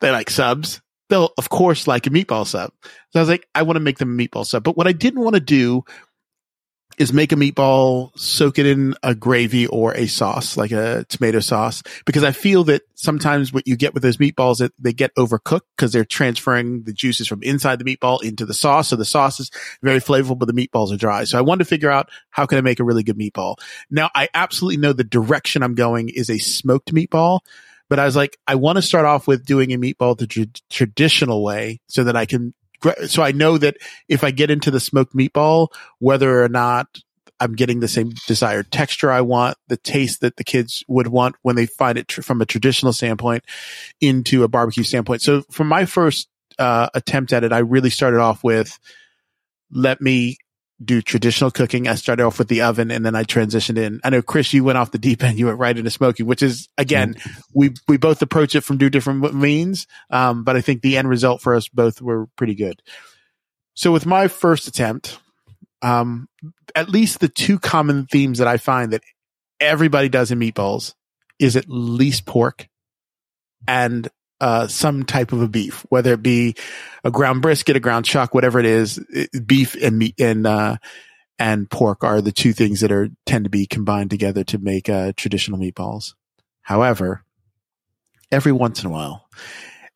They 0.00 0.10
like 0.10 0.30
subs. 0.30 0.80
They'll 1.08 1.32
of 1.36 1.48
course 1.48 1.86
like 1.86 2.06
a 2.06 2.10
meatball 2.10 2.46
sub. 2.46 2.72
So 3.10 3.18
I 3.18 3.20
was 3.20 3.28
like, 3.28 3.46
I 3.54 3.62
want 3.62 3.76
to 3.76 3.80
make 3.80 3.98
them 3.98 4.18
a 4.18 4.22
meatball 4.22 4.46
sub. 4.46 4.62
But 4.62 4.76
what 4.76 4.86
I 4.86 4.92
didn't 4.92 5.22
want 5.22 5.34
to 5.34 5.40
do 5.40 5.84
is 7.00 7.14
make 7.14 7.32
a 7.32 7.34
meatball, 7.34 8.10
soak 8.18 8.58
it 8.58 8.66
in 8.66 8.94
a 9.02 9.14
gravy 9.14 9.66
or 9.66 9.96
a 9.96 10.06
sauce, 10.06 10.58
like 10.58 10.70
a 10.70 11.06
tomato 11.08 11.40
sauce, 11.40 11.82
because 12.04 12.22
I 12.22 12.32
feel 12.32 12.62
that 12.64 12.82
sometimes 12.94 13.54
what 13.54 13.66
you 13.66 13.74
get 13.74 13.94
with 13.94 14.02
those 14.02 14.18
meatballs, 14.18 14.58
that 14.58 14.72
they 14.78 14.92
get 14.92 15.14
overcooked 15.14 15.62
because 15.74 15.92
they're 15.92 16.04
transferring 16.04 16.82
the 16.82 16.92
juices 16.92 17.26
from 17.26 17.42
inside 17.42 17.78
the 17.78 17.86
meatball 17.86 18.22
into 18.22 18.44
the 18.44 18.52
sauce. 18.52 18.88
So 18.88 18.96
the 18.96 19.06
sauce 19.06 19.40
is 19.40 19.50
very 19.82 19.98
flavorful, 19.98 20.38
but 20.38 20.46
the 20.46 20.52
meatballs 20.52 20.92
are 20.92 20.98
dry. 20.98 21.24
So 21.24 21.38
I 21.38 21.40
wanted 21.40 21.64
to 21.64 21.70
figure 21.70 21.90
out 21.90 22.10
how 22.28 22.44
can 22.44 22.58
I 22.58 22.60
make 22.60 22.80
a 22.80 22.84
really 22.84 23.02
good 23.02 23.18
meatball. 23.18 23.56
Now 23.90 24.10
I 24.14 24.28
absolutely 24.34 24.76
know 24.76 24.92
the 24.92 25.02
direction 25.02 25.62
I'm 25.62 25.74
going 25.74 26.10
is 26.10 26.28
a 26.28 26.36
smoked 26.36 26.92
meatball. 26.92 27.40
But 27.88 27.98
I 27.98 28.04
was 28.04 28.14
like, 28.14 28.38
I 28.46 28.54
want 28.54 28.76
to 28.76 28.82
start 28.82 29.04
off 29.04 29.26
with 29.26 29.44
doing 29.44 29.72
a 29.72 29.76
meatball 29.76 30.16
the 30.16 30.28
tr- 30.28 30.42
traditional 30.68 31.42
way 31.42 31.80
so 31.88 32.04
that 32.04 32.14
I 32.14 32.24
can 32.24 32.54
so 33.06 33.22
I 33.22 33.32
know 33.32 33.58
that 33.58 33.76
if 34.08 34.24
I 34.24 34.30
get 34.30 34.50
into 34.50 34.70
the 34.70 34.80
smoked 34.80 35.14
meatball, 35.14 35.68
whether 35.98 36.42
or 36.42 36.48
not 36.48 36.86
I'm 37.40 37.54
getting 37.54 37.80
the 37.80 37.88
same 37.88 38.10
desired 38.26 38.70
texture 38.70 39.10
I 39.10 39.22
want, 39.22 39.56
the 39.68 39.78
taste 39.78 40.20
that 40.20 40.36
the 40.36 40.44
kids 40.44 40.84
would 40.88 41.08
want 41.08 41.36
when 41.42 41.56
they 41.56 41.66
find 41.66 41.96
it 41.96 42.08
tr- 42.08 42.22
from 42.22 42.40
a 42.40 42.46
traditional 42.46 42.92
standpoint 42.92 43.44
into 44.00 44.44
a 44.44 44.48
barbecue 44.48 44.84
standpoint. 44.84 45.22
So 45.22 45.42
from 45.50 45.66
my 45.66 45.86
first 45.86 46.28
uh, 46.58 46.90
attempt 46.94 47.32
at 47.32 47.42
it, 47.42 47.52
I 47.52 47.58
really 47.58 47.90
started 47.90 48.20
off 48.20 48.44
with 48.44 48.78
let 49.72 50.00
me 50.00 50.36
do 50.82 51.02
traditional 51.02 51.50
cooking. 51.50 51.86
I 51.88 51.94
started 51.94 52.24
off 52.24 52.38
with 52.38 52.48
the 52.48 52.62
oven 52.62 52.90
and 52.90 53.04
then 53.04 53.14
I 53.14 53.24
transitioned 53.24 53.78
in. 53.78 54.00
I 54.02 54.10
know 54.10 54.22
Chris, 54.22 54.52
you 54.52 54.64
went 54.64 54.78
off 54.78 54.92
the 54.92 54.98
deep 54.98 55.22
end. 55.22 55.38
You 55.38 55.46
went 55.46 55.58
right 55.58 55.76
into 55.76 55.90
smoking, 55.90 56.26
which 56.26 56.42
is 56.42 56.68
again, 56.78 57.14
mm-hmm. 57.14 57.40
we, 57.54 57.70
we 57.86 57.96
both 57.98 58.22
approach 58.22 58.54
it 58.54 58.62
from 58.62 58.78
two 58.78 58.90
different 58.90 59.34
means. 59.34 59.86
Um, 60.08 60.44
but 60.44 60.56
I 60.56 60.60
think 60.60 60.82
the 60.82 60.96
end 60.96 61.08
result 61.08 61.42
for 61.42 61.54
us 61.54 61.68
both 61.68 62.00
were 62.00 62.26
pretty 62.36 62.54
good. 62.54 62.82
So 63.74 63.92
with 63.92 64.06
my 64.06 64.28
first 64.28 64.68
attempt, 64.68 65.18
um, 65.82 66.28
at 66.74 66.88
least 66.88 67.20
the 67.20 67.28
two 67.28 67.58
common 67.58 68.06
themes 68.06 68.38
that 68.38 68.48
I 68.48 68.56
find 68.56 68.92
that 68.92 69.02
everybody 69.58 70.08
does 70.08 70.30
in 70.30 70.38
meatballs 70.38 70.94
is 71.38 71.56
at 71.56 71.64
least 71.68 72.26
pork 72.26 72.68
and 73.66 74.08
uh, 74.40 74.66
some 74.66 75.04
type 75.04 75.32
of 75.32 75.42
a 75.42 75.48
beef, 75.48 75.84
whether 75.88 76.12
it 76.14 76.22
be 76.22 76.54
a 77.04 77.10
ground 77.10 77.42
brisket, 77.42 77.76
a 77.76 77.80
ground 77.80 78.04
chuck, 78.04 78.34
whatever 78.34 78.58
it 78.58 78.66
is. 78.66 78.98
It, 79.10 79.46
beef 79.46 79.74
and 79.80 79.98
meat 79.98 80.18
and 80.18 80.46
uh, 80.46 80.76
and 81.38 81.70
pork 81.70 82.04
are 82.04 82.20
the 82.20 82.32
two 82.32 82.52
things 82.52 82.80
that 82.80 82.92
are 82.92 83.08
tend 83.26 83.44
to 83.44 83.50
be 83.50 83.66
combined 83.66 84.10
together 84.10 84.44
to 84.44 84.58
make 84.58 84.88
uh, 84.88 85.12
traditional 85.16 85.58
meatballs. 85.58 86.14
However, 86.62 87.24
every 88.30 88.52
once 88.52 88.82
in 88.82 88.86
a 88.86 88.92
while, 88.92 89.28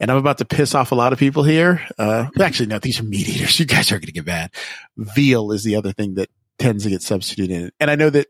and 0.01 0.11
I'm 0.11 0.17
about 0.17 0.39
to 0.39 0.45
piss 0.45 0.75
off 0.75 0.93
a 0.93 0.97
lot 0.97 1.13
of 1.13 1.19
people 1.19 1.43
here. 1.43 1.87
Uh, 1.99 2.27
actually, 2.41 2.67
no, 2.67 2.79
these 2.79 3.01
are 3.01 3.05
meat 3.05 3.29
eaters. 3.29 3.59
You 3.65 3.67
guys 3.67 3.93
are 3.93 3.99
going 3.99 4.07
to 4.07 4.13
get 4.13 4.27
mad. 4.27 4.51
Veal 4.97 5.53
is 5.53 5.65
the 5.65 5.77
other 5.77 5.93
thing 5.93 6.15
that 6.15 6.29
tends 6.59 6.85
to 6.85 6.91
get 6.91 7.03
substituted 7.03 7.55
in, 7.55 7.73
and 7.81 7.91
I 7.91 7.95
know 7.95 8.11
that 8.11 8.29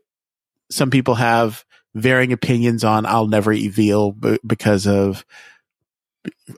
some 0.69 0.89
people 0.89 1.15
have 1.15 1.65
varying 1.93 2.33
opinions 2.33 2.83
on 2.83 3.05
I'll 3.05 3.27
never 3.27 3.53
eat 3.53 3.69
veal 3.69 4.11
b- 4.11 4.37
because 4.45 4.85
of 4.85 5.25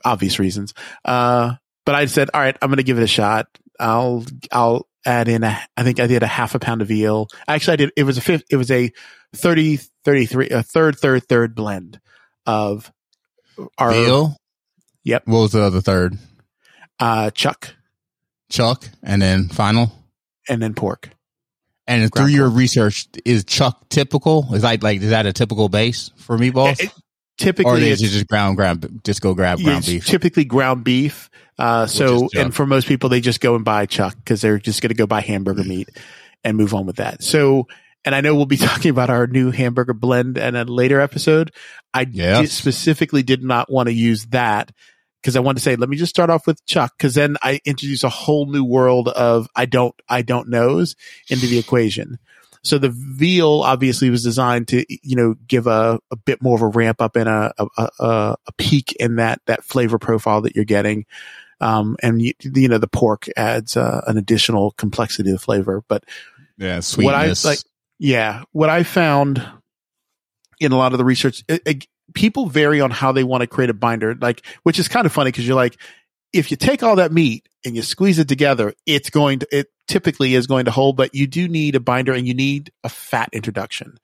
obvious 0.04 0.38
reasons. 0.38 0.74
Uh, 1.04 1.54
but 1.84 1.94
I 1.94 2.06
said, 2.06 2.30
all 2.34 2.40
right, 2.40 2.56
I'm 2.60 2.68
going 2.68 2.78
to 2.78 2.82
give 2.82 2.98
it 2.98 3.02
a 3.02 3.08
shot. 3.08 3.46
I'll, 3.80 4.24
I'll 4.52 4.88
add 5.06 5.28
in 5.28 5.44
a, 5.44 5.58
I 5.76 5.84
think 5.84 6.00
I 6.00 6.06
did 6.06 6.22
a 6.22 6.26
half 6.26 6.54
a 6.54 6.58
pound 6.58 6.82
of 6.82 6.88
veal. 6.88 7.28
Actually, 7.46 7.72
I 7.72 7.76
did, 7.76 7.92
it 7.96 8.02
was 8.04 8.18
a 8.18 8.20
fifth, 8.20 8.44
it 8.50 8.56
was 8.56 8.70
a 8.70 8.92
30, 9.34 9.78
33, 10.04 10.48
a 10.50 10.62
third, 10.62 10.98
third, 10.98 11.24
third 11.24 11.54
blend 11.54 12.00
of 12.46 12.92
our 13.78 13.92
veal. 13.92 14.36
Yep. 15.04 15.26
What 15.26 15.40
was 15.40 15.52
the 15.52 15.62
other 15.62 15.80
third? 15.80 16.18
Uh, 17.00 17.30
chuck. 17.30 17.74
Chuck. 18.50 18.88
And 19.02 19.22
then 19.22 19.48
final. 19.48 19.92
And 20.48 20.60
then 20.60 20.74
pork. 20.74 21.10
And 21.86 22.12
through 22.14 22.26
your 22.26 22.50
research, 22.50 23.08
is 23.24 23.44
chuck 23.44 23.88
typical? 23.88 24.52
Is 24.52 24.60
that 24.60 24.82
like, 24.82 25.00
is 25.00 25.08
that 25.08 25.24
a 25.24 25.32
typical 25.32 25.70
base 25.70 26.10
for 26.16 26.36
meatballs? 26.36 26.82
It, 26.82 26.92
typically 27.38 27.72
or 27.72 27.92
is 27.92 28.02
it 28.02 28.08
just 28.08 28.26
ground 28.26 28.56
ground 28.56 29.00
just 29.04 29.22
go 29.22 29.32
grab 29.32 29.60
ground 29.60 29.86
beef. 29.86 30.04
typically 30.04 30.44
ground 30.44 30.84
beef 30.84 31.30
uh, 31.58 31.86
so 31.86 32.28
and 32.36 32.54
for 32.54 32.66
most 32.66 32.86
people 32.86 33.08
they 33.08 33.20
just 33.20 33.40
go 33.40 33.56
and 33.56 33.64
buy 33.64 33.84
chuck 33.84 34.14
because 34.16 34.40
they're 34.40 34.58
just 34.58 34.80
going 34.80 34.90
to 34.90 34.94
go 34.94 35.06
buy 35.06 35.20
hamburger 35.20 35.64
meat 35.64 35.88
and 36.44 36.56
move 36.56 36.72
on 36.74 36.86
with 36.86 36.96
that. 36.96 37.22
So 37.22 37.66
and 38.04 38.14
i 38.14 38.20
know 38.20 38.34
we'll 38.34 38.46
be 38.46 38.56
talking 38.68 38.90
about 38.90 39.10
our 39.10 39.26
new 39.26 39.50
hamburger 39.50 39.92
blend 39.94 40.38
in 40.38 40.54
a 40.54 40.64
later 40.64 41.00
episode. 41.00 41.52
I 41.92 42.06
yes. 42.10 42.40
did 42.40 42.50
specifically 42.50 43.22
did 43.22 43.42
not 43.42 43.70
want 43.70 43.88
to 43.88 43.92
use 43.92 44.26
that 44.26 44.70
because 45.20 45.34
i 45.34 45.40
wanted 45.40 45.56
to 45.56 45.62
say 45.62 45.74
let 45.74 45.88
me 45.88 45.96
just 45.96 46.10
start 46.10 46.30
off 46.30 46.46
with 46.46 46.64
chuck 46.64 46.92
because 46.96 47.14
then 47.14 47.36
i 47.42 47.60
introduce 47.64 48.04
a 48.04 48.08
whole 48.08 48.46
new 48.46 48.62
world 48.62 49.08
of 49.08 49.48
i 49.56 49.66
don't 49.66 49.94
i 50.08 50.22
don't 50.22 50.48
knows 50.48 50.94
into 51.28 51.46
the 51.46 51.58
equation 51.58 52.18
so 52.68 52.78
the 52.78 52.90
veal 52.90 53.62
obviously 53.64 54.10
was 54.10 54.22
designed 54.22 54.68
to, 54.68 54.84
you 54.88 55.16
know, 55.16 55.34
give 55.46 55.66
a, 55.66 55.98
a 56.10 56.16
bit 56.16 56.42
more 56.42 56.54
of 56.54 56.62
a 56.62 56.68
ramp 56.68 57.00
up 57.00 57.16
and 57.16 57.28
a, 57.28 57.52
a, 57.58 57.88
a, 57.98 58.36
a 58.46 58.52
peak 58.58 58.92
in 59.00 59.16
that, 59.16 59.40
that 59.46 59.64
flavor 59.64 59.98
profile 59.98 60.42
that 60.42 60.54
you're 60.54 60.64
getting. 60.64 61.06
Um, 61.60 61.96
and 62.02 62.22
you, 62.22 62.34
you 62.42 62.68
know, 62.68 62.78
the 62.78 62.86
pork 62.86 63.26
adds 63.36 63.76
uh, 63.76 64.02
an 64.06 64.16
additional 64.16 64.70
complexity 64.72 65.30
of 65.32 65.40
flavor, 65.40 65.82
but 65.88 66.04
yeah, 66.56 66.80
sweetness. 66.80 67.44
What 67.44 67.48
I 67.48 67.50
like, 67.50 67.58
yeah, 67.98 68.44
what 68.52 68.68
I 68.70 68.84
found 68.84 69.44
in 70.60 70.72
a 70.72 70.76
lot 70.76 70.92
of 70.92 70.98
the 70.98 71.04
research, 71.04 71.42
it, 71.48 71.62
it, 71.66 71.86
people 72.14 72.46
vary 72.46 72.80
on 72.80 72.90
how 72.90 73.10
they 73.12 73.24
want 73.24 73.40
to 73.40 73.46
create 73.46 73.70
a 73.70 73.74
binder, 73.74 74.14
like, 74.14 74.46
which 74.62 74.78
is 74.78 74.86
kind 74.86 75.06
of 75.06 75.12
funny 75.12 75.28
because 75.28 75.46
you're 75.46 75.56
like, 75.56 75.76
if 76.32 76.50
you 76.50 76.56
take 76.56 76.82
all 76.82 76.96
that 76.96 77.10
meat 77.12 77.48
and 77.64 77.74
you 77.74 77.82
squeeze 77.82 78.18
it 78.18 78.28
together, 78.28 78.74
it's 78.86 79.10
going 79.10 79.40
to, 79.40 79.48
it 79.50 79.66
typically 79.88 80.34
is 80.34 80.46
going 80.46 80.66
to 80.66 80.70
hold, 80.70 80.96
but 80.96 81.14
you 81.14 81.26
do 81.26 81.48
need 81.48 81.74
a 81.74 81.80
binder 81.80 82.12
and 82.12 82.26
you 82.26 82.34
need 82.34 82.70
a 82.84 82.88
fat 82.88 83.30
introduction. 83.32 83.98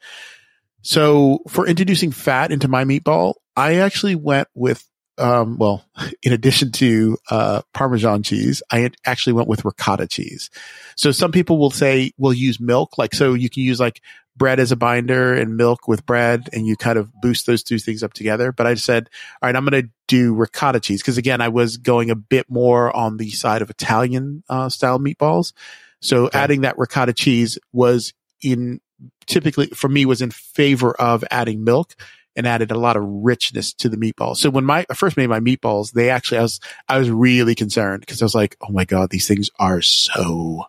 So 0.82 1.40
for 1.48 1.66
introducing 1.66 2.10
fat 2.10 2.50
into 2.50 2.68
my 2.68 2.84
meatball, 2.84 3.34
I 3.56 3.76
actually 3.76 4.16
went 4.16 4.48
with, 4.54 4.84
um, 5.18 5.56
well, 5.58 5.84
in 6.22 6.32
addition 6.32 6.72
to, 6.72 7.16
uh, 7.30 7.62
Parmesan 7.72 8.22
cheese, 8.22 8.62
I 8.70 8.90
actually 9.06 9.34
went 9.34 9.48
with 9.48 9.64
ricotta 9.64 10.06
cheese. 10.06 10.50
So 10.96 11.12
some 11.12 11.32
people 11.32 11.58
will 11.58 11.70
say, 11.70 12.12
we'll 12.18 12.34
use 12.34 12.58
milk. 12.58 12.98
Like, 12.98 13.14
so 13.14 13.34
you 13.34 13.48
can 13.48 13.62
use 13.62 13.80
like 13.80 14.00
bread 14.36 14.58
as 14.58 14.72
a 14.72 14.76
binder 14.76 15.34
and 15.34 15.56
milk 15.56 15.86
with 15.86 16.04
bread 16.06 16.48
and 16.52 16.66
you 16.66 16.76
kind 16.76 16.98
of 16.98 17.12
boost 17.20 17.46
those 17.46 17.62
two 17.62 17.78
things 17.78 18.02
up 18.02 18.12
together. 18.12 18.52
But 18.52 18.66
I 18.66 18.74
said, 18.74 19.08
all 19.40 19.48
right, 19.48 19.56
I'm 19.56 19.64
going 19.64 19.84
to 19.84 19.90
do 20.08 20.34
ricotta 20.34 20.80
cheese. 20.80 21.02
Cause 21.02 21.18
again, 21.18 21.40
I 21.40 21.48
was 21.48 21.76
going 21.76 22.10
a 22.10 22.16
bit 22.16 22.50
more 22.50 22.94
on 22.94 23.16
the 23.16 23.30
side 23.30 23.62
of 23.62 23.70
Italian 23.70 24.42
uh, 24.48 24.68
style 24.68 24.98
meatballs. 24.98 25.52
So 26.00 26.26
okay. 26.26 26.38
adding 26.38 26.60
that 26.62 26.78
ricotta 26.78 27.12
cheese 27.12 27.58
was 27.72 28.12
in 28.42 28.80
typically 29.26 29.66
for 29.68 29.88
me 29.88 30.06
was 30.06 30.22
in 30.22 30.30
favor 30.30 30.92
of 30.92 31.24
adding 31.30 31.64
milk 31.64 31.94
and 32.36 32.46
added 32.46 32.70
a 32.70 32.78
lot 32.78 32.96
of 32.96 33.04
richness 33.04 33.72
to 33.74 33.88
the 33.88 33.96
meatballs. 33.96 34.36
So 34.36 34.50
when 34.50 34.64
my 34.64 34.84
I 34.90 34.94
first 34.94 35.16
made 35.16 35.28
my 35.28 35.40
meatballs, 35.40 35.92
they 35.92 36.10
actually 36.10 36.38
I 36.38 36.42
was 36.42 36.60
I 36.88 36.98
was 36.98 37.10
really 37.10 37.54
concerned 37.54 38.00
because 38.00 38.20
I 38.20 38.24
was 38.24 38.34
like, 38.34 38.56
oh 38.60 38.72
my 38.72 38.84
god, 38.84 39.10
these 39.10 39.28
things 39.28 39.50
are 39.58 39.80
so 39.80 40.64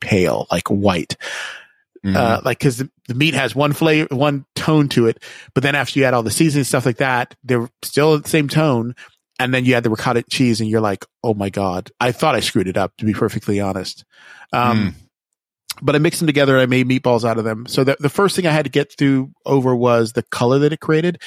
pale, 0.00 0.46
like 0.50 0.68
white. 0.68 1.16
Mm-hmm. 2.04 2.16
Uh, 2.16 2.40
like, 2.44 2.58
cause 2.58 2.78
the, 2.78 2.90
the, 3.08 3.14
meat 3.14 3.34
has 3.34 3.54
one 3.54 3.74
flavor, 3.74 4.14
one 4.14 4.46
tone 4.54 4.88
to 4.90 5.06
it, 5.06 5.22
but 5.52 5.62
then 5.62 5.74
after 5.74 5.98
you 5.98 6.06
add 6.06 6.14
all 6.14 6.22
the 6.22 6.30
seasoning 6.30 6.64
stuff 6.64 6.86
like 6.86 6.96
that, 6.96 7.34
they're 7.44 7.68
still 7.82 8.18
the 8.18 8.28
same 8.28 8.48
tone. 8.48 8.94
And 9.38 9.52
then 9.52 9.64
you 9.66 9.74
add 9.74 9.82
the 9.82 9.90
ricotta 9.90 10.22
cheese 10.22 10.60
and 10.60 10.68
you're 10.70 10.80
like, 10.80 11.04
oh 11.22 11.34
my 11.34 11.50
God, 11.50 11.90
I 12.00 12.12
thought 12.12 12.34
I 12.34 12.40
screwed 12.40 12.68
it 12.68 12.76
up 12.78 12.96
to 12.98 13.04
be 13.04 13.12
perfectly 13.12 13.60
honest. 13.60 14.04
Um, 14.52 14.78
mm. 14.78 14.94
but 15.82 15.94
I 15.94 15.98
mixed 15.98 16.20
them 16.20 16.26
together 16.26 16.54
and 16.54 16.62
I 16.62 16.66
made 16.66 16.88
meatballs 16.88 17.24
out 17.28 17.38
of 17.38 17.44
them. 17.44 17.66
So 17.66 17.84
the, 17.84 17.96
the 18.00 18.08
first 18.08 18.34
thing 18.34 18.46
I 18.46 18.52
had 18.52 18.64
to 18.64 18.70
get 18.70 18.96
through 18.96 19.30
over 19.44 19.76
was 19.76 20.12
the 20.12 20.22
color 20.22 20.58
that 20.60 20.72
it 20.72 20.80
created. 20.80 21.20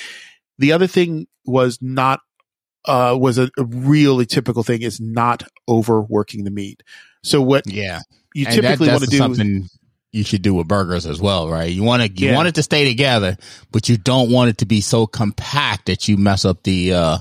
The 0.58 0.72
other 0.72 0.88
thing 0.88 1.28
was 1.46 1.80
not, 1.82 2.20
uh, 2.86 3.16
was 3.20 3.38
a, 3.38 3.50
a 3.58 3.64
really 3.64 4.26
typical 4.26 4.64
thing 4.64 4.82
is 4.82 5.00
not 5.00 5.44
overworking 5.70 6.44
the 6.44 6.52
meat. 6.52 6.82
So 7.24 7.42
what 7.42 7.68
Yeah. 7.68 8.02
you 8.34 8.46
And 8.48 8.56
typically 8.56 8.88
that- 8.88 8.94
want 8.94 9.04
to 9.04 9.10
do 9.10 9.18
something 9.18 9.70
you 10.14 10.24
should 10.24 10.42
do 10.44 10.54
with 10.54 10.68
burgers 10.68 11.06
as 11.06 11.20
well, 11.20 11.50
right? 11.50 11.70
You 11.70 11.84
want 11.84 12.04
to 12.04 12.08
you 12.10 12.30
Yeah. 12.30 12.36
want 12.36 12.48
it 12.48 12.56
to 12.56 12.64
stay 12.64 12.86
together, 12.86 13.36
but 13.72 13.90
you 13.90 13.98
don't 13.98 14.32
want 14.32 14.50
it 14.52 14.60
to 14.60 14.66
be 14.66 14.80
so 14.80 15.06
compact 15.08 15.88
that 15.88 16.08
you 16.08 16.16
mess 16.16 16.46
up 16.46 16.64
the 16.64 16.94
uh 16.94 17.18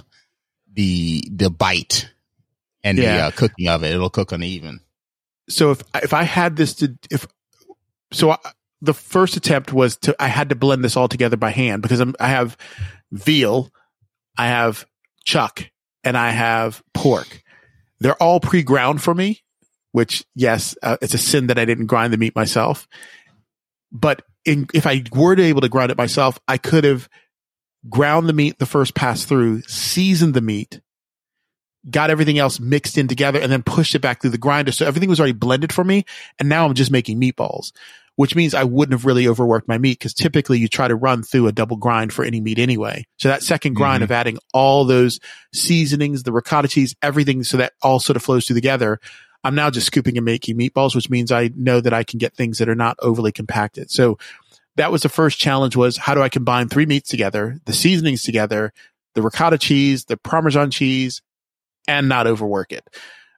the 0.74 1.24
the 1.30 1.50
bite 1.50 2.08
and 2.84 2.98
the 2.98 3.04
uh, 3.06 3.30
cooking 3.32 3.66
of 3.68 3.82
it. 3.82 3.92
It'll 3.92 4.10
cook 4.10 4.30
uneven. 4.32 4.80
so 5.48 5.72
if 5.72 5.82
if 5.96 6.12
I 6.14 6.22
had 6.22 6.54
this 6.56 6.74
to 6.76 6.96
if 7.10 7.26
so 8.12 8.30
I, 8.32 8.38
the 8.82 8.94
first 8.94 9.36
attempt 9.36 9.72
was 9.72 9.96
to 9.98 10.14
I 10.22 10.28
had 10.28 10.50
to 10.50 10.54
blend 10.54 10.84
this 10.84 10.96
all 10.96 11.08
together 11.08 11.36
by 11.36 11.50
hand 11.50 11.82
because 11.82 12.00
I'm, 12.00 12.14
I 12.20 12.28
have 12.28 12.56
veal, 13.10 13.70
I 14.36 14.48
have 14.48 14.84
chuck, 15.24 15.64
and 16.04 16.16
I 16.16 16.30
have 16.30 16.82
pork. 16.92 17.42
They're 18.00 18.20
all 18.22 18.40
pre-ground 18.40 19.00
for 19.00 19.14
me, 19.14 19.42
which 19.92 20.24
yes, 20.34 20.74
uh, 20.82 20.96
it's 21.00 21.14
a 21.14 21.18
sin 21.18 21.46
that 21.46 21.58
I 21.58 21.64
didn't 21.64 21.86
grind 21.86 22.12
the 22.12 22.18
meat 22.18 22.34
myself. 22.34 22.88
But 23.90 24.22
in, 24.44 24.66
if 24.74 24.86
I 24.86 25.04
were 25.12 25.36
to 25.36 25.42
able 25.42 25.60
to 25.60 25.68
grind 25.68 25.90
it 25.90 25.98
myself, 25.98 26.38
I 26.48 26.58
could 26.58 26.84
have 26.84 27.08
ground 27.88 28.28
the 28.28 28.32
meat 28.32 28.58
the 28.58 28.66
first 28.66 28.94
pass 28.94 29.24
through, 29.24 29.62
seasoned 29.62 30.34
the 30.34 30.40
meat, 30.40 30.80
got 31.90 32.10
everything 32.10 32.38
else 32.38 32.60
mixed 32.60 32.96
in 32.96 33.08
together 33.08 33.40
and 33.40 33.50
then 33.50 33.62
pushed 33.62 33.94
it 33.94 34.00
back 34.00 34.20
through 34.20 34.30
the 34.30 34.38
grinder. 34.38 34.72
So 34.72 34.86
everything 34.86 35.08
was 35.08 35.18
already 35.20 35.32
blended 35.32 35.72
for 35.72 35.82
me. 35.84 36.04
And 36.38 36.48
now 36.48 36.64
I'm 36.64 36.74
just 36.74 36.92
making 36.92 37.20
meatballs, 37.20 37.72
which 38.16 38.36
means 38.36 38.54
I 38.54 38.62
wouldn't 38.64 38.92
have 38.92 39.04
really 39.04 39.26
overworked 39.26 39.66
my 39.66 39.78
meat 39.78 39.98
because 39.98 40.14
typically 40.14 40.58
you 40.58 40.68
try 40.68 40.86
to 40.86 40.94
run 40.94 41.22
through 41.24 41.48
a 41.48 41.52
double 41.52 41.76
grind 41.76 42.12
for 42.12 42.24
any 42.24 42.40
meat 42.40 42.58
anyway. 42.60 43.04
So 43.18 43.28
that 43.28 43.42
second 43.42 43.74
grind 43.74 44.00
Mhm. 44.00 44.04
of 44.04 44.12
adding 44.12 44.38
all 44.54 44.84
those 44.84 45.18
seasonings, 45.52 46.22
the 46.22 46.32
ricotta 46.32 46.68
cheese, 46.68 46.94
everything 47.02 47.42
so 47.42 47.56
that 47.56 47.72
all 47.82 47.98
sort 47.98 48.16
of 48.16 48.22
flows 48.22 48.46
through 48.46 48.54
together. 48.54 49.00
I'm 49.44 49.54
now 49.54 49.70
just 49.70 49.86
scooping 49.86 50.16
and 50.16 50.24
making 50.24 50.56
meatballs, 50.56 50.94
which 50.94 51.10
means 51.10 51.32
I 51.32 51.50
know 51.56 51.80
that 51.80 51.92
I 51.92 52.04
can 52.04 52.18
get 52.18 52.34
things 52.34 52.58
that 52.58 52.68
are 52.68 52.74
not 52.74 52.96
overly 53.00 53.32
compacted. 53.32 53.90
So 53.90 54.18
that 54.76 54.92
was 54.92 55.02
the 55.02 55.08
first 55.08 55.38
challenge 55.38 55.76
was 55.76 55.96
how 55.96 56.14
do 56.14 56.22
I 56.22 56.28
combine 56.28 56.68
three 56.68 56.86
meats 56.86 57.10
together, 57.10 57.58
the 57.66 57.72
seasonings 57.72 58.22
together, 58.22 58.72
the 59.14 59.22
ricotta 59.22 59.58
cheese, 59.58 60.04
the 60.06 60.16
Parmesan 60.16 60.70
cheese, 60.70 61.20
and 61.86 62.08
not 62.08 62.26
overwork 62.26 62.72
it. 62.72 62.88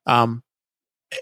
Um, 0.07 0.43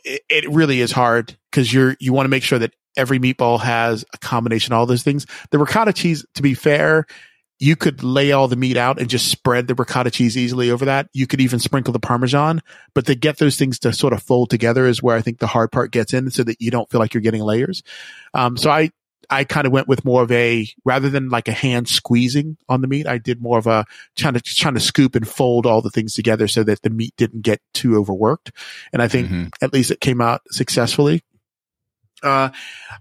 it, 0.05 0.23
it 0.29 0.51
really 0.51 0.81
is 0.81 0.93
hard 0.93 1.37
because 1.51 1.73
you're, 1.73 1.97
you 2.01 2.12
want 2.12 2.25
to 2.27 2.31
make 2.31 2.43
sure 2.43 2.59
that 2.59 2.75
every 2.97 3.19
meatball 3.19 3.61
has 3.61 4.05
a 4.12 4.19
combination 4.19 4.73
of 4.73 4.79
all 4.79 4.87
those 4.87 5.03
things. 5.03 5.27
The 5.51 5.59
ricotta 5.59 5.93
cheese, 5.93 6.27
to 6.35 6.43
be 6.43 6.55
fair, 6.55 7.07
you 7.62 7.76
could 7.76 8.02
lay 8.02 8.33
all 8.33 8.49
the 8.49 8.57
meat 8.57 8.76
out 8.76 8.99
and 9.00 9.09
just 9.09 9.28
spread 9.28 9.69
the 9.69 9.75
ricotta 9.76 10.11
cheese 10.11 10.37
easily 10.37 10.69
over 10.69 10.87
that. 10.87 11.09
You 11.12 11.28
could 11.28 11.40
even 11.40 11.61
sprinkle 11.61 11.92
the 11.92 12.00
Parmesan, 12.00 12.61
but 12.92 13.07
to 13.07 13.14
get 13.14 13.38
those 13.38 13.57
things 13.57 13.78
to 13.81 13.92
sort 13.92 14.12
of 14.12 14.21
fold 14.21 14.50
together 14.50 14.85
is 14.85 15.00
where 15.00 15.16
I 15.16 15.21
think 15.21 15.38
the 15.38 15.47
hard 15.47 15.71
part 15.71 15.92
gets 15.92 16.12
in 16.12 16.28
so 16.33 16.42
that 16.42 16.61
you 16.61 16.73
don't 16.73 16.90
feel 16.90 16.99
like 16.99 17.14
you're 17.14 17.21
getting 17.21 17.40
layers. 17.42 17.85
Um, 18.35 18.57
so 18.57 18.69
I, 18.69 18.90
I 19.31 19.45
kind 19.45 19.64
of 19.64 19.73
went 19.73 19.87
with 19.87 20.04
more 20.04 20.25
of 20.25 20.33
a 20.33 20.66
rather 20.85 21.09
than 21.09 21.28
like 21.28 21.47
a 21.47 21.52
hand 21.52 21.87
squeezing 21.87 22.57
on 22.69 22.81
the 22.81 22.88
meat. 22.88 23.07
I 23.07 23.19
did 23.19 23.40
more 23.40 23.59
of 23.59 23.69
a 23.69 23.85
trying 24.16 24.35
to 24.35 24.40
trying 24.40 24.75
to 24.75 24.81
scoop 24.81 25.14
and 25.14 25.26
fold 25.26 25.64
all 25.64 25.83
the 25.83 25.90
things 25.90 26.14
together 26.14 26.49
so 26.49 26.64
that 26.64 26.83
the 26.83 26.90
meat 26.90 27.14
didn't 27.16 27.42
get 27.42 27.61
too 27.75 27.97
overworked. 27.97 28.50
And 28.92 29.00
I 29.00 29.07
think 29.07 29.28
Mhm. 29.31 29.52
at 29.62 29.73
least 29.73 29.92
it 29.92 30.00
came 30.00 30.21
out 30.21 30.42
successfully. 30.50 31.23
Uh, 32.25 32.49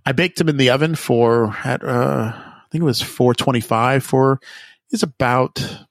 I 0.05 0.11
baked 0.11 0.37
them 0.37 0.49
in 0.49 0.57
the 0.57 0.69
oven 0.69 0.93
for 0.93 1.57
at 1.65 1.83
uh, 1.83 2.33
think 2.71 2.81
it 2.81 2.85
was 2.85 3.01
425 3.01 4.03
for 4.03 4.39
it's 4.91 5.03
about 5.03 5.85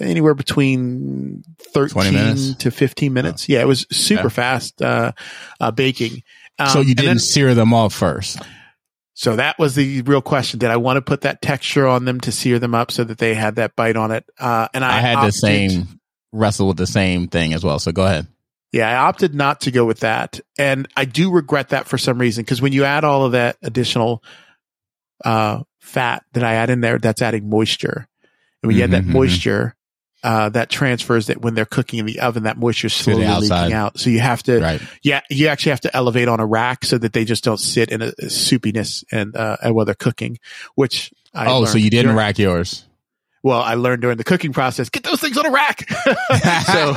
anywhere 0.00 0.34
between 0.34 1.42
13 1.58 2.54
to 2.54 2.70
15 2.70 3.12
minutes. 3.12 3.48
Yeah, 3.48 3.60
it 3.60 3.66
was 3.68 3.86
super 3.90 4.22
Yeah. 4.24 4.28
fast 4.28 4.82
uh, 4.82 5.12
uh, 5.60 5.70
baking. 5.70 6.22
Um, 6.58 6.68
so 6.68 6.80
you 6.80 6.94
didn't 6.94 7.06
then- 7.06 7.18
sear 7.18 7.54
them 7.54 7.74
off 7.74 7.92
first. 7.92 8.38
so 9.14 9.36
that 9.36 9.58
was 9.58 9.74
the 9.74 10.02
real 10.02 10.22
question. 10.22 10.58
Did 10.58 10.70
I 10.70 10.76
want 10.76 10.96
to 10.96 11.02
put 11.02 11.22
that 11.22 11.42
texture 11.42 11.86
on 11.86 12.04
them 12.04 12.20
to 12.22 12.32
sear 12.32 12.58
them 12.58 12.74
up 12.74 12.90
so 12.90 13.04
that 13.04 13.18
they 13.18 13.34
had 13.34 13.56
that 13.56 13.76
bite 13.76 13.96
on 13.96 14.10
it? 14.12 14.24
Uh, 14.38 14.68
and 14.74 14.84
I, 14.84 14.96
I, 14.96 15.00
had 15.00 15.16
opted- 15.16 15.28
the 15.28 15.32
same 15.38 16.00
wrestle 16.32 16.68
with 16.68 16.76
the 16.78 16.86
same 16.86 17.28
thing 17.28 17.52
as 17.54 17.62
well. 17.64 17.78
So 17.78 17.92
go 17.92 18.04
ahead. 18.04 18.26
Yeah, 18.72 18.90
I 18.90 19.06
opted 19.06 19.34
not 19.34 19.62
to 19.62 19.70
go 19.70 19.84
with 19.84 20.00
that. 20.00 20.40
And 20.58 20.88
I 20.96 21.04
do 21.06 21.30
regret 21.30 21.70
that 21.70 21.86
for 21.86 21.96
some 21.98 22.18
reason 22.18 22.44
because 22.44 22.60
when 22.60 22.72
you 22.72 22.84
add 22.84 23.04
all 23.04 23.24
of 23.24 23.32
that 23.32 23.56
additional 23.62 24.22
uh, 25.24 25.62
fat 25.86 26.24
that 26.32 26.44
I 26.44 26.54
add 26.54 26.70
in 26.70 26.80
there, 26.80 26.98
that's 26.98 27.22
adding 27.22 27.48
moisture. 27.48 28.06
And 28.62 28.68
when 28.68 28.76
you 28.76 28.82
add 28.84 28.90
that 28.90 29.04
Mhm, 29.04 29.08
mhm. 29.10 29.12
moisture, 29.14 29.74
uh, 30.24 30.48
that 30.48 30.68
transfers 30.70 31.26
that 31.28 31.40
when 31.42 31.54
they're 31.54 31.64
cooking 31.64 32.00
in 32.00 32.06
the 32.06 32.18
oven, 32.20 32.42
that 32.44 32.56
moisture 32.58 32.88
is 32.88 32.94
slowly 32.94 33.26
leaking 33.26 33.72
out. 33.72 33.98
So 34.00 34.10
you 34.10 34.18
have 34.18 34.42
to, 34.44 34.58
Right. 34.60 34.80
yeah, 35.02 35.20
you 35.30 35.46
actually 35.48 35.70
have 35.70 35.82
to 35.82 35.96
elevate 35.96 36.26
on 36.26 36.40
a 36.40 36.46
rack 36.46 36.84
so 36.84 36.98
that 36.98 37.12
they 37.12 37.24
just 37.24 37.44
don't 37.44 37.60
sit 37.60 37.90
in 37.90 38.02
a, 38.02 38.06
a 38.08 38.24
soupiness 38.26 39.04
and, 39.12 39.36
uh, 39.36 39.56
while 39.70 39.84
they're 39.84 39.94
cooking, 39.94 40.38
which 40.74 41.12
I 41.32 41.46
oh, 41.46 41.64
so 41.66 41.78
you 41.78 41.90
didn't 41.90 42.06
during- 42.06 42.16
rack 42.16 42.38
yours. 42.38 42.84
Well, 43.46 43.62
I 43.62 43.74
learned 43.74 44.02
during 44.02 44.16
the 44.16 44.24
cooking 44.24 44.52
process, 44.52 44.88
get 44.88 45.04
those 45.04 45.20
things 45.20 45.38
on 45.38 45.46
a 45.46 45.52
rack. 45.52 45.88
so 46.66 46.96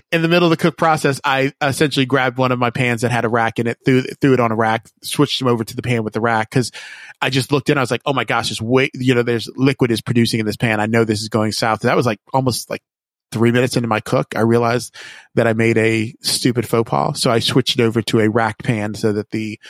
in 0.10 0.20
the 0.20 0.26
middle 0.26 0.46
of 0.46 0.50
the 0.50 0.56
cook 0.56 0.76
process, 0.76 1.20
I 1.22 1.52
essentially 1.60 2.06
grabbed 2.06 2.38
one 2.38 2.50
of 2.50 2.58
my 2.58 2.70
pans 2.70 3.02
that 3.02 3.12
had 3.12 3.24
a 3.24 3.28
rack 3.28 3.60
in 3.60 3.68
it, 3.68 3.78
threw, 3.84 4.02
threw 4.02 4.34
it 4.34 4.40
on 4.40 4.50
a 4.50 4.56
rack, 4.56 4.88
switched 5.04 5.38
them 5.38 5.46
over 5.46 5.62
to 5.62 5.76
the 5.76 5.82
pan 5.82 6.02
with 6.02 6.12
the 6.12 6.20
rack. 6.20 6.50
Cause 6.50 6.72
I 7.20 7.30
just 7.30 7.52
looked 7.52 7.70
in, 7.70 7.78
I 7.78 7.82
was 7.82 7.90
like, 7.92 8.02
Oh 8.04 8.12
my 8.12 8.24
gosh, 8.24 8.48
there's 8.48 8.60
way, 8.60 8.90
you 8.94 9.14
know, 9.14 9.22
there's 9.22 9.48
liquid 9.54 9.92
is 9.92 10.00
producing 10.00 10.40
in 10.40 10.46
this 10.46 10.56
pan. 10.56 10.80
I 10.80 10.86
know 10.86 11.04
this 11.04 11.22
is 11.22 11.28
going 11.28 11.52
south. 11.52 11.82
That 11.82 11.94
was 11.94 12.04
like 12.04 12.18
almost 12.32 12.68
like 12.68 12.82
three 13.30 13.52
minutes 13.52 13.76
into 13.76 13.88
my 13.88 14.00
cook. 14.00 14.34
I 14.34 14.40
realized 14.40 14.92
that 15.36 15.46
I 15.46 15.52
made 15.52 15.78
a 15.78 16.12
stupid 16.20 16.66
faux 16.66 16.90
pas. 16.90 17.20
So 17.20 17.30
I 17.30 17.38
switched 17.38 17.78
it 17.78 17.82
over 17.84 18.02
to 18.02 18.18
a 18.18 18.28
rack 18.28 18.58
pan 18.58 18.94
so 18.94 19.12
that 19.12 19.30
the, 19.30 19.60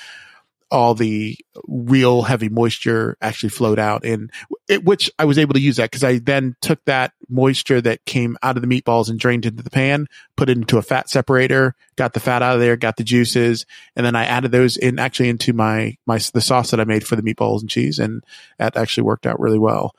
all 0.72 0.94
the 0.94 1.38
real 1.68 2.22
heavy 2.22 2.48
moisture 2.48 3.16
actually 3.20 3.50
flowed 3.50 3.78
out 3.78 4.06
and 4.06 4.32
it, 4.68 4.82
which 4.84 5.10
I 5.18 5.26
was 5.26 5.36
able 5.38 5.52
to 5.52 5.60
use 5.60 5.76
that 5.76 5.90
because 5.90 6.02
I 6.02 6.18
then 6.18 6.56
took 6.62 6.82
that 6.86 7.12
moisture 7.28 7.80
that 7.82 8.04
came 8.06 8.38
out 8.42 8.56
of 8.56 8.62
the 8.62 8.68
meatballs 8.68 9.10
and 9.10 9.20
drained 9.20 9.44
into 9.44 9.62
the 9.62 9.68
pan, 9.70 10.06
put 10.34 10.48
it 10.48 10.56
into 10.56 10.78
a 10.78 10.82
fat 10.82 11.10
separator, 11.10 11.74
got 11.96 12.14
the 12.14 12.20
fat 12.20 12.40
out 12.40 12.54
of 12.54 12.60
there, 12.60 12.76
got 12.78 12.96
the 12.96 13.04
juices, 13.04 13.66
and 13.94 14.06
then 14.06 14.16
I 14.16 14.24
added 14.24 14.50
those 14.50 14.78
in 14.78 14.98
actually 14.98 15.28
into 15.28 15.52
my, 15.52 15.98
my, 16.06 16.18
the 16.32 16.40
sauce 16.40 16.70
that 16.70 16.80
I 16.80 16.84
made 16.84 17.06
for 17.06 17.16
the 17.16 17.22
meatballs 17.22 17.60
and 17.60 17.68
cheese. 17.68 17.98
And 17.98 18.24
that 18.56 18.76
actually 18.76 19.04
worked 19.04 19.26
out 19.26 19.38
really 19.38 19.58
well. 19.58 19.94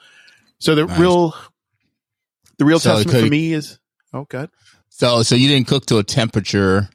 So 0.58 0.74
the 0.74 0.88
Nice. 0.88 1.00
real, 1.00 1.36
the 2.58 2.66
real 2.66 2.80
So 2.80 2.96
testament 2.96 3.26
for 3.26 3.30
me 3.30 3.54
is, 3.54 3.78
oh 4.12 4.26
god. 4.26 4.50
So, 4.90 5.22
so 5.22 5.36
you 5.36 5.48
didn't 5.48 5.68
cook 5.68 5.86
to 5.88 6.00
a 6.00 6.04
temperature. 6.04 6.90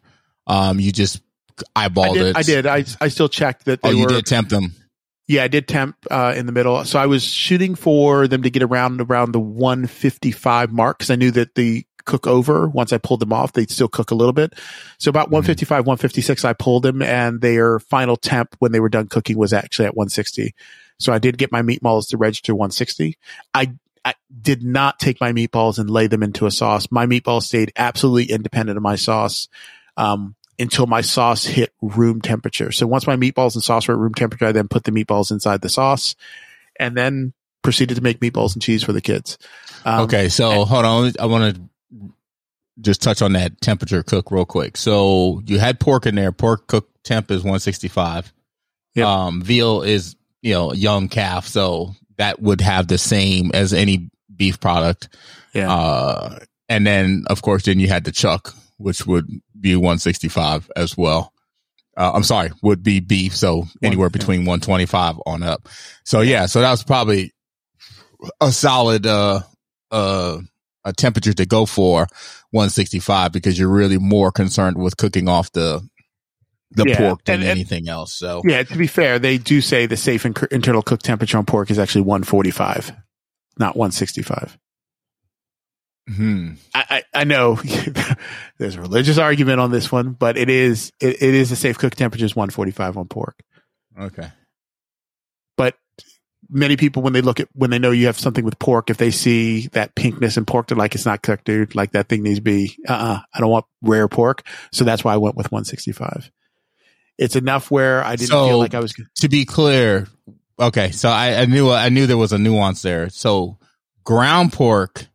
Um, 0.49 0.81
you 0.81 0.91
just 0.91 1.21
I 1.75 1.89
eyeballed 1.89 2.15
did, 2.15 2.27
it. 2.27 2.37
I 2.37 2.43
did. 2.43 2.67
I, 2.67 2.85
I 3.01 3.09
still 3.09 3.29
checked 3.29 3.67
that 3.67 3.83
they 3.83 3.89
Oh, 3.89 3.93
you 3.93 4.05
were, 4.05 4.09
did 4.09 4.27
tempt 4.27 4.51
them. 4.51 4.75
Yeah, 5.27 5.45
I 5.45 5.49
did 5.49 5.69
temp 5.69 5.97
uh, 6.11 6.35
in 6.37 6.47
the 6.47 6.53
middle. 6.53 6.85
So 6.85 6.99
I 6.99 7.07
was 7.07 7.23
shooting 7.23 7.75
for 7.75 8.27
them 8.27 8.43
to 8.43 8.51
get 8.51 8.63
around 8.63 9.01
around 9.01 9.33
the 9.33 9.41
155 9.41 10.73
mark 10.73 10.99
because 10.99 11.11
I 11.11 11.17
knew 11.17 11.31
that 11.33 11.55
the 11.55 11.85
cook 12.07 12.27
over 12.27 12.67
once 12.67 12.93
I 12.93 12.99
pulled 12.99 13.21
them 13.21 13.33
off, 13.35 13.53
they'd 13.53 13.71
still 13.71 13.89
cook 13.89 14.11
a 14.11 14.15
little 14.15 14.33
bit. 14.33 14.55
So 14.99 15.11
about 15.11 15.31
155, 15.31 15.87
156, 15.87 16.45
I 16.45 16.55
pulled 16.55 16.83
them, 16.83 17.03
and 17.03 17.43
their 17.43 17.79
final 17.79 18.17
temp 18.17 18.57
when 18.59 18.73
they 18.73 18.81
were 18.81 18.89
done 18.89 19.09
cooking 19.09 19.37
was 19.37 19.53
actually 19.53 19.87
at 19.87 19.97
160. 19.97 20.55
So 20.99 21.13
I 21.13 21.19
did 21.19 21.37
get 21.37 21.53
my 21.53 21.63
meatballs 21.63 22.09
to 22.09 22.17
register 22.17 22.55
160. 22.55 23.19
I 23.55 23.75
I 24.05 24.15
did 24.41 24.63
not 24.63 24.99
take 24.99 25.21
my 25.21 25.33
meatballs 25.33 25.79
and 25.79 25.91
lay 25.91 26.07
them 26.07 26.23
into 26.23 26.47
a 26.47 26.51
sauce. 26.51 26.89
My 26.91 27.05
meatballs 27.05 27.43
stayed 27.43 27.73
absolutely 27.77 28.33
independent 28.33 28.79
of 28.79 28.83
my 28.83 28.97
sauce. 28.97 29.49
Um, 29.99 30.35
until 30.59 30.87
my 30.87 31.01
sauce 31.01 31.45
hit 31.45 31.73
room 31.81 32.21
temperature. 32.21 32.73
So 32.73 32.87
once 32.87 33.07
my 33.07 33.17
meatballs 33.17 33.55
and 33.55 33.63
sauce 33.63 33.89
were 33.89 33.95
at 33.95 34.01
room 34.01 34.15
temperature, 34.15 34.47
I 34.47 34.53
then 34.53 34.69
put 34.69 34.85
the 34.85 34.91
meatballs 34.91 35.31
inside 35.31 35.61
the 35.61 35.69
sauce 35.69 36.15
and 36.79 36.97
then 36.97 37.33
proceeded 37.63 37.97
to 37.97 38.03
make 38.03 38.21
meatballs 38.21 38.55
and 38.55 38.63
cheese 38.63 38.83
for 38.83 38.93
the 38.93 39.01
kids. 39.01 39.39
Um, 39.85 40.03
okay, 40.03 40.29
so 40.29 40.65
hold 40.65 40.85
on. 40.85 41.13
I 41.21 41.27
want 41.27 41.57
to 41.57 42.13
just 42.81 43.03
touch 43.03 43.23
on 43.23 43.33
that 43.33 43.61
temperature 43.61 44.03
cook 44.03 44.31
real 44.31 44.45
quick. 44.45 44.77
So 44.77 45.43
you 45.47 45.59
had 45.59 45.81
pork 45.81 46.07
in 46.07 46.15
there. 46.15 46.33
Pork 46.33 46.67
cook 46.67 46.89
temp 47.05 47.31
is 47.31 47.39
165. 47.39 48.33
Yep. 48.95 49.07
Um, 49.07 49.43
veal 49.43 49.83
is, 49.83 50.17
you 50.43 50.55
know, 50.55 50.73
young 50.73 51.09
calf. 51.09 51.47
So 51.47 51.95
that 52.17 52.41
would 52.41 52.61
have 52.61 52.89
the 52.89 52.99
same 52.99 53.51
as 53.55 53.73
any 53.73 54.11
beef 54.35 54.61
product. 54.61 55.09
Yeah. 55.53 55.73
Uh, 55.73 56.39
and 56.69 56.87
then 56.87 57.25
of 57.29 57.43
course, 57.43 57.65
then 57.65 57.81
you 57.81 57.89
had 57.89 58.05
the 58.05 58.13
chuck, 58.13 58.55
which 58.77 59.07
would 59.07 59.29
be 59.61 59.75
165 59.77 60.71
as 60.77 60.97
well. 60.97 61.33
Uh, 61.97 62.13
I'm 62.15 62.23
sorry, 62.23 62.51
would 62.63 62.83
be 62.83 63.01
beef. 63.01 63.37
So 63.37 63.65
anywhere 63.83 64.09
between 64.11 64.41
125 64.41 65.17
on 65.27 65.43
up. 65.43 65.69
So 66.05 66.21
yeah, 66.21 66.47
so 66.47 66.61
that 66.61 66.71
was 66.71 66.85
probably 66.85 67.33
a 68.41 68.53
solid, 68.53 69.05
uh, 69.07 69.41
uh, 69.91 70.39
a 70.85 70.93
temperature 70.93 71.33
to 71.35 71.45
go 71.45 71.67
for 71.67 72.07
165 72.53 73.33
because 73.33 73.59
you're 73.59 73.69
really 73.69 73.99
more 73.99 74.31
concerned 74.31 74.79
with 74.79 74.97
cooking 74.97 75.29
off 75.29 75.51
the, 75.53 75.87
the 76.71 76.85
Yeah, 76.87 76.97
pork 76.99 77.25
than 77.25 77.37
and- 77.37 77.43
and- 77.45 77.51
anything 77.51 77.89
else. 77.89 78.15
So 78.15 78.43
Yeah, 78.45 78.63
to 78.63 78.77
be 78.77 78.87
fair, 78.87 79.19
they 79.19 79.37
do 79.39 79.61
say 79.61 79.87
the 79.87 79.97
safe 79.97 80.25
internal 80.25 80.83
cook 80.83 81.03
temperature 81.03 81.37
on 81.39 81.47
pork 81.47 81.71
is 81.71 81.79
actually 81.79 82.03
145, 82.03 82.93
not 83.59 83.77
165. 83.77 84.57
hmm. 86.15 86.51
I, 86.75 86.85
I, 87.15 87.21
I 87.21 87.25
know 87.25 87.59
there's 88.59 88.77
a 88.77 88.81
religious 88.81 89.19
argument 89.19 89.61
on 89.61 89.71
this 89.71 89.91
one, 89.91 90.13
but 90.13 90.37
it 90.37 90.51
is 90.51 90.93
it, 91.01 91.23
it 91.23 91.35
is 91.35 91.53
a 91.53 91.57
safe 91.57 91.79
cook 91.79 91.95
temperature 91.95 92.25
is 92.25 92.35
145 92.37 92.97
on 92.97 93.09
pork. 93.09 93.41
okay. 93.99 94.31
But 95.57 95.75
many 96.49 96.77
people, 96.77 97.03
when 97.03 97.13
they 97.13 97.21
look 97.21 97.41
at 97.41 97.49
when 97.53 97.71
they 97.71 97.79
know 97.79 97.91
you 97.91 98.07
have 98.07 98.19
something 98.19 98.45
with 98.45 98.59
pork, 98.59 98.91
if 98.91 98.97
they 98.97 99.11
see 99.11 99.69
that 99.69 99.95
pinkness 99.95 100.37
in 100.37 100.45
pork, 100.45 100.69
they're 100.69 100.79
like, 100.79 100.95
"It's 100.95 101.07
not 101.07 101.23
cooked, 101.23 101.45
dude. 101.45 101.75
Like 101.75 101.93
that 101.93 102.09
thing 102.09 102.23
needs 102.23 102.39
to 102.39 102.43
be. 102.43 102.77
Uh, 102.89 102.93
uh 102.93 103.19
I 103.35 103.41
don't 103.41 103.51
want 103.51 103.65
rare 103.83 104.09
pork." 104.09 104.47
So 104.73 104.85
that's 104.85 105.03
why 105.05 105.15
I 105.15 105.17
went 105.17 105.37
with 105.37 105.51
165. 105.51 106.31
It's 107.19 107.35
enough 107.35 107.71
where 107.71 108.05
I 108.05 108.15
didn't 108.17 108.29
So- 108.29 108.47
feel 108.47 108.59
like 108.59 108.75
I 108.75 108.81
was. 108.81 108.95
To 109.17 109.29
be 109.29 109.45
clear, 109.45 110.07
okay. 110.61 110.93
So 110.93 111.09
I, 111.09 111.41
I 111.41 111.47
knew 111.47 111.71
I 111.71 111.89
knew 111.89 112.07
there 112.07 112.17
was 112.17 112.33
a 112.33 112.39
nuance 112.39 112.83
there. 112.83 113.09
So 113.09 113.59
ground 114.05 114.53
pork, 114.53 115.07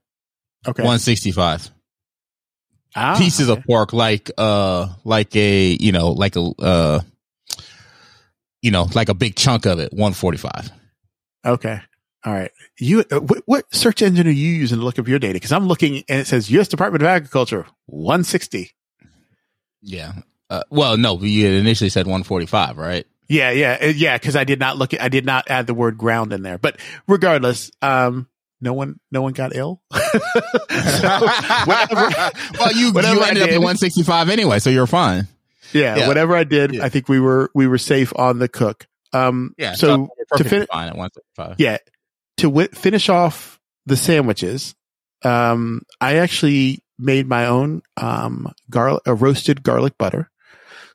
Okay, 0.67 0.83
one 0.83 0.99
sixty 0.99 1.31
five. 1.31 1.71
Ah, 2.95 3.15
Pieces 3.17 3.49
okay. 3.49 3.59
of 3.59 3.65
pork, 3.65 3.93
like 3.93 4.29
uh, 4.37 4.87
like 5.03 5.35
a 5.35 5.77
you 5.79 5.91
know, 5.91 6.11
like 6.11 6.35
a 6.35 6.41
uh, 6.59 6.99
you 8.61 8.71
know, 8.71 8.87
like 8.93 9.09
a 9.09 9.13
big 9.13 9.35
chunk 9.35 9.65
of 9.65 9.79
it, 9.79 9.91
one 9.93 10.13
forty 10.13 10.37
five. 10.37 10.71
Okay. 11.45 11.79
All 12.25 12.33
right. 12.33 12.51
You 12.79 13.03
uh, 13.11 13.19
what, 13.19 13.43
what 13.45 13.75
search 13.75 14.01
engine 14.01 14.27
are 14.27 14.31
you 14.31 14.49
using 14.49 14.77
to 14.79 14.83
look 14.83 14.99
up 14.99 15.07
your 15.07 15.19
data? 15.19 15.33
Because 15.33 15.51
I'm 15.51 15.67
looking 15.67 16.03
and 16.07 16.21
it 16.21 16.27
says 16.27 16.49
U.S. 16.51 16.67
Department 16.67 17.01
of 17.01 17.07
Agriculture 17.07 17.65
160. 17.87 18.71
Yeah. 19.81 20.13
Uh, 20.49 20.63
well, 20.69 20.97
no, 20.97 21.19
you 21.21 21.47
initially 21.47 21.89
said 21.89 22.07
one 22.07 22.23
forty 22.23 22.45
five, 22.45 22.77
right? 22.77 23.05
Yeah, 23.27 23.51
yeah, 23.51 23.77
uh, 23.81 23.85
yeah. 23.87 24.17
Because 24.17 24.35
I 24.35 24.43
did 24.43 24.59
not 24.59 24.77
look. 24.77 24.93
At, 24.93 25.01
I 25.01 25.09
did 25.09 25.25
not 25.25 25.49
add 25.49 25.67
the 25.67 25.73
word 25.73 25.97
ground 25.97 26.31
in 26.31 26.43
there. 26.43 26.57
But 26.57 26.77
regardless, 27.07 27.71
um, 27.81 28.27
no 28.63 28.73
one, 28.73 28.99
no 29.11 29.21
one 29.21 29.33
got 29.33 29.55
ill. 29.55 29.81
Whatever. 29.91 30.31
well, 32.59 32.73
you 32.75 32.91
whatever 32.93 33.15
you 33.15 33.21
I 33.23 33.27
ended 33.29 33.43
up 33.43 33.49
at 33.49 33.61
one 33.61 33.77
sixty 33.77 34.03
five 34.03 34.29
anyway, 34.29 34.59
so 34.59 34.69
you're 34.69 34.87
fine. 34.87 35.27
Yeah, 35.73 35.97
Yeah. 35.97 36.07
whatever 36.07 36.35
I 36.35 36.43
did, 36.43 36.75
Yeah. 36.75 36.85
I 36.85 36.89
think 36.89 37.09
we 37.09 37.19
were 37.19 37.49
we 37.53 37.67
were 37.67 37.77
safe 37.77 38.13
on 38.15 38.39
the 38.39 38.47
cook. 38.47 38.87
Um, 39.11 39.53
Yeah. 39.57 39.73
So 39.75 39.87
you're 39.87 39.97
to 40.07 40.25
perfectly 40.29 40.59
fin- 40.59 40.67
fine 40.71 40.89
at 40.89 40.95
one 40.97 41.09
sixty 41.13 41.29
five. 41.35 41.55
yeah, 41.57 41.77
to 42.37 42.43
wi- 42.47 42.69
finish 42.73 43.09
off 43.09 43.59
the 43.85 43.97
sandwiches, 43.97 44.75
um, 45.23 45.81
I 45.99 46.17
actually 46.17 46.83
made 46.99 47.27
my 47.27 47.47
own 47.47 47.81
um 47.97 48.51
garlic, 48.69 49.01
a 49.05 49.13
roasted 49.13 49.63
garlic 49.63 49.97
butter. 49.97 50.29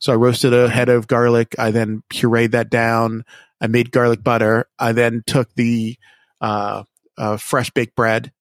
So 0.01 0.13
I 0.13 0.17
roasted 0.17 0.55
a 0.55 0.69
head 0.69 0.89
of 0.89 1.09
garlic. 1.09 1.57
I 1.59 1.73
then 1.73 2.03
pureed 2.11 2.53
that 2.53 2.71
down. 2.71 3.25
I 3.61 3.67
made 3.67 3.91
garlic 3.91 4.23
butter. 4.23 4.67
I 4.79 4.93
then 4.93 5.25
took 5.27 5.53
the 5.55 5.97
uh, 6.41 6.85
uh, 7.19 7.37
fresh 7.37 7.71
baked 7.71 7.95
bread, 7.95 8.33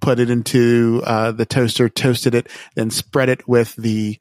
put 0.00 0.18
it 0.18 0.30
into 0.30 1.02
uh, 1.04 1.32
the 1.32 1.46
toaster, 1.46 1.88
toasted 1.88 2.34
it, 2.34 2.48
then 2.74 2.90
spread 2.90 3.28
it 3.28 3.46
with 3.48 3.74
the 3.76 4.18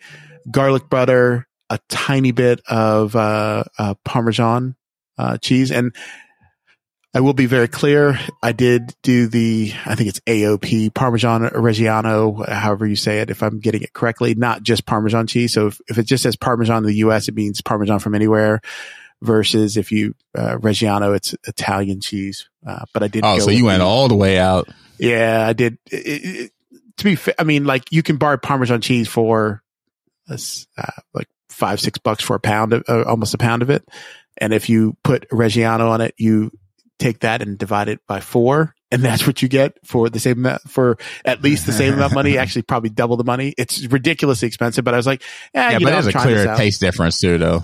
garlic 0.49 0.89
butter, 0.89 1.47
a 1.69 1.79
tiny 1.89 2.31
bit 2.31 2.61
of 2.67 3.15
uh, 3.15 3.63
uh, 3.77 3.93
Parmesan 4.05 4.75
uh, 5.17 5.37
cheese, 5.37 5.71
and 5.71 5.95
I 7.13 7.21
will 7.21 7.33
be 7.33 7.47
very 7.47 7.67
clear. 7.67 8.19
I 8.43 8.51
did 8.51 8.93
do 9.01 9.27
the, 9.27 9.73
I 9.85 9.95
think 9.95 10.09
it's 10.09 10.19
AOP, 10.21 10.93
Parmesan 10.93 11.41
Reggiano, 11.49 12.47
however 12.47 12.85
you 12.85 12.95
say 12.95 13.19
it, 13.19 13.31
if 13.31 13.41
I'm 13.41 13.59
getting 13.59 13.81
it 13.81 13.93
correctly, 13.93 14.35
not 14.35 14.61
just 14.61 14.85
Parmesan 14.85 15.25
cheese. 15.25 15.53
So 15.53 15.67
if, 15.67 15.81
if 15.87 15.97
it 15.97 16.03
just 16.03 16.21
says 16.21 16.35
Parmesan 16.35 16.83
in 16.83 16.83
the 16.83 16.97
US, 16.97 17.27
it 17.27 17.33
means 17.33 17.61
Parmesan 17.61 17.99
from 17.99 18.13
anywhere 18.13 18.61
versus 19.21 19.77
if 19.77 19.91
you, 19.91 20.15
uh, 20.35 20.57
Reggiano, 20.57 21.15
it's 21.15 21.35
Italian 21.47 22.01
cheese. 22.01 22.49
Uh, 22.65 22.85
but 22.93 23.03
I 23.03 23.07
did. 23.07 23.23
Oh, 23.25 23.39
so 23.39 23.51
you 23.51 23.65
went 23.65 23.81
all 23.81 24.07
the 24.07 24.15
way 24.15 24.37
out. 24.37 24.67
yeah, 24.99 25.45
I 25.47 25.53
did. 25.53 25.77
It, 25.91 25.95
it, 26.23 26.51
to 26.97 27.03
be 27.03 27.15
fair, 27.15 27.35
I 27.39 27.43
mean, 27.43 27.65
like 27.65 27.91
you 27.91 28.03
can 28.03 28.17
buy 28.17 28.35
Parmesan 28.35 28.81
cheese 28.81 29.07
for 29.07 29.63
uh, 30.29 30.37
like 31.13 31.27
five, 31.49 31.79
six 31.79 31.99
bucks 31.99 32.23
for 32.23 32.35
a 32.35 32.39
pound, 32.39 32.73
of, 32.73 32.83
uh, 32.87 33.03
almost 33.03 33.33
a 33.33 33.37
pound 33.37 33.61
of 33.61 33.69
it. 33.69 33.87
And 34.37 34.53
if 34.53 34.69
you 34.69 34.97
put 35.03 35.29
Reggiano 35.29 35.89
on 35.89 36.01
it, 36.01 36.13
you 36.17 36.51
take 36.99 37.19
that 37.21 37.41
and 37.41 37.57
divide 37.57 37.89
it 37.89 37.99
by 38.07 38.19
four. 38.19 38.75
And 38.91 39.01
that's 39.03 39.27
what 39.27 39.41
you 39.41 39.47
get 39.47 39.77
for 39.85 40.09
the 40.09 40.19
same 40.19 40.37
amount, 40.39 40.61
for 40.69 40.97
at 41.25 41.41
least 41.43 41.65
the 41.65 41.73
same 41.73 41.93
amount 41.93 42.11
of 42.11 42.15
money, 42.15 42.37
actually 42.37 42.61
probably 42.63 42.89
double 42.89 43.17
the 43.17 43.23
money. 43.23 43.53
It's 43.57 43.85
ridiculously 43.85 44.47
expensive, 44.47 44.85
but 44.85 44.93
I 44.93 44.97
was 44.97 45.07
like, 45.07 45.23
eh, 45.53 45.71
yeah, 45.71 45.77
you 45.77 45.85
but 45.85 45.91
know, 45.91 46.01
there's 46.01 46.15
a 46.15 46.17
clear 46.17 46.55
taste 46.55 46.79
difference 46.79 47.19
too, 47.19 47.37
though. 47.37 47.63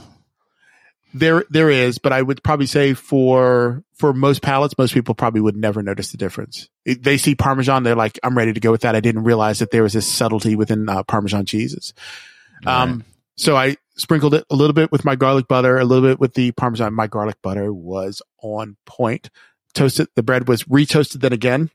There, 1.14 1.46
there 1.50 1.70
is, 1.70 2.00
but 2.00 2.12
I 2.12 2.22
would 2.22 2.44
probably 2.44 2.66
say 2.66 2.94
for, 2.94 3.84
for 3.96 4.14
most 4.14 4.42
palates, 4.42 4.78
most 4.78 4.94
people 4.94 5.14
probably 5.14 5.42
would 5.42 5.56
never 5.56 5.84
notice 5.84 6.12
the 6.12 6.18
difference. 6.18 6.70
It- 6.86 7.04
they 7.04 7.18
see 7.18 7.36
Parmesan, 7.36 7.84
they're 7.84 7.96
like, 7.96 8.20
I'm 8.24 8.38
ready 8.38 8.54
to 8.54 8.60
go 8.60 8.72
with 8.72 8.82
that. 8.82 8.96
I 8.96 9.00
didn't 9.00 9.24
realize 9.24 9.60
that 9.60 9.72
there 9.72 9.84
was 9.84 9.94
this 9.94 10.12
subtlety 10.12 10.56
within 10.56 10.90
uh, 10.90 11.04
Parmesan 11.04 11.46
cheeses. 11.46 11.94
Um, 12.66 13.04
so 13.36 13.56
I 13.56 13.78
sprinkled 13.96 14.34
it 14.34 14.46
a 14.50 14.56
little 14.56 14.74
bit 14.74 14.92
with 14.92 15.06
my 15.06 15.16
garlic 15.16 15.48
butter, 15.48 15.78
a 15.78 15.86
little 15.86 16.08
bit 16.08 16.20
with 16.20 16.34
the 16.34 16.52
Parmesan. 16.54 16.94
My 16.94 17.08
garlic 17.08 17.36
butter 17.42 17.72
was 17.74 18.22
on 18.42 18.78
point. 18.86 19.30
Toasted, 19.74 20.08
the 20.16 20.24
bread 20.24 20.48
was 20.48 20.64
retoasted 20.64 21.22
then 21.22 21.34
again, 21.34 21.70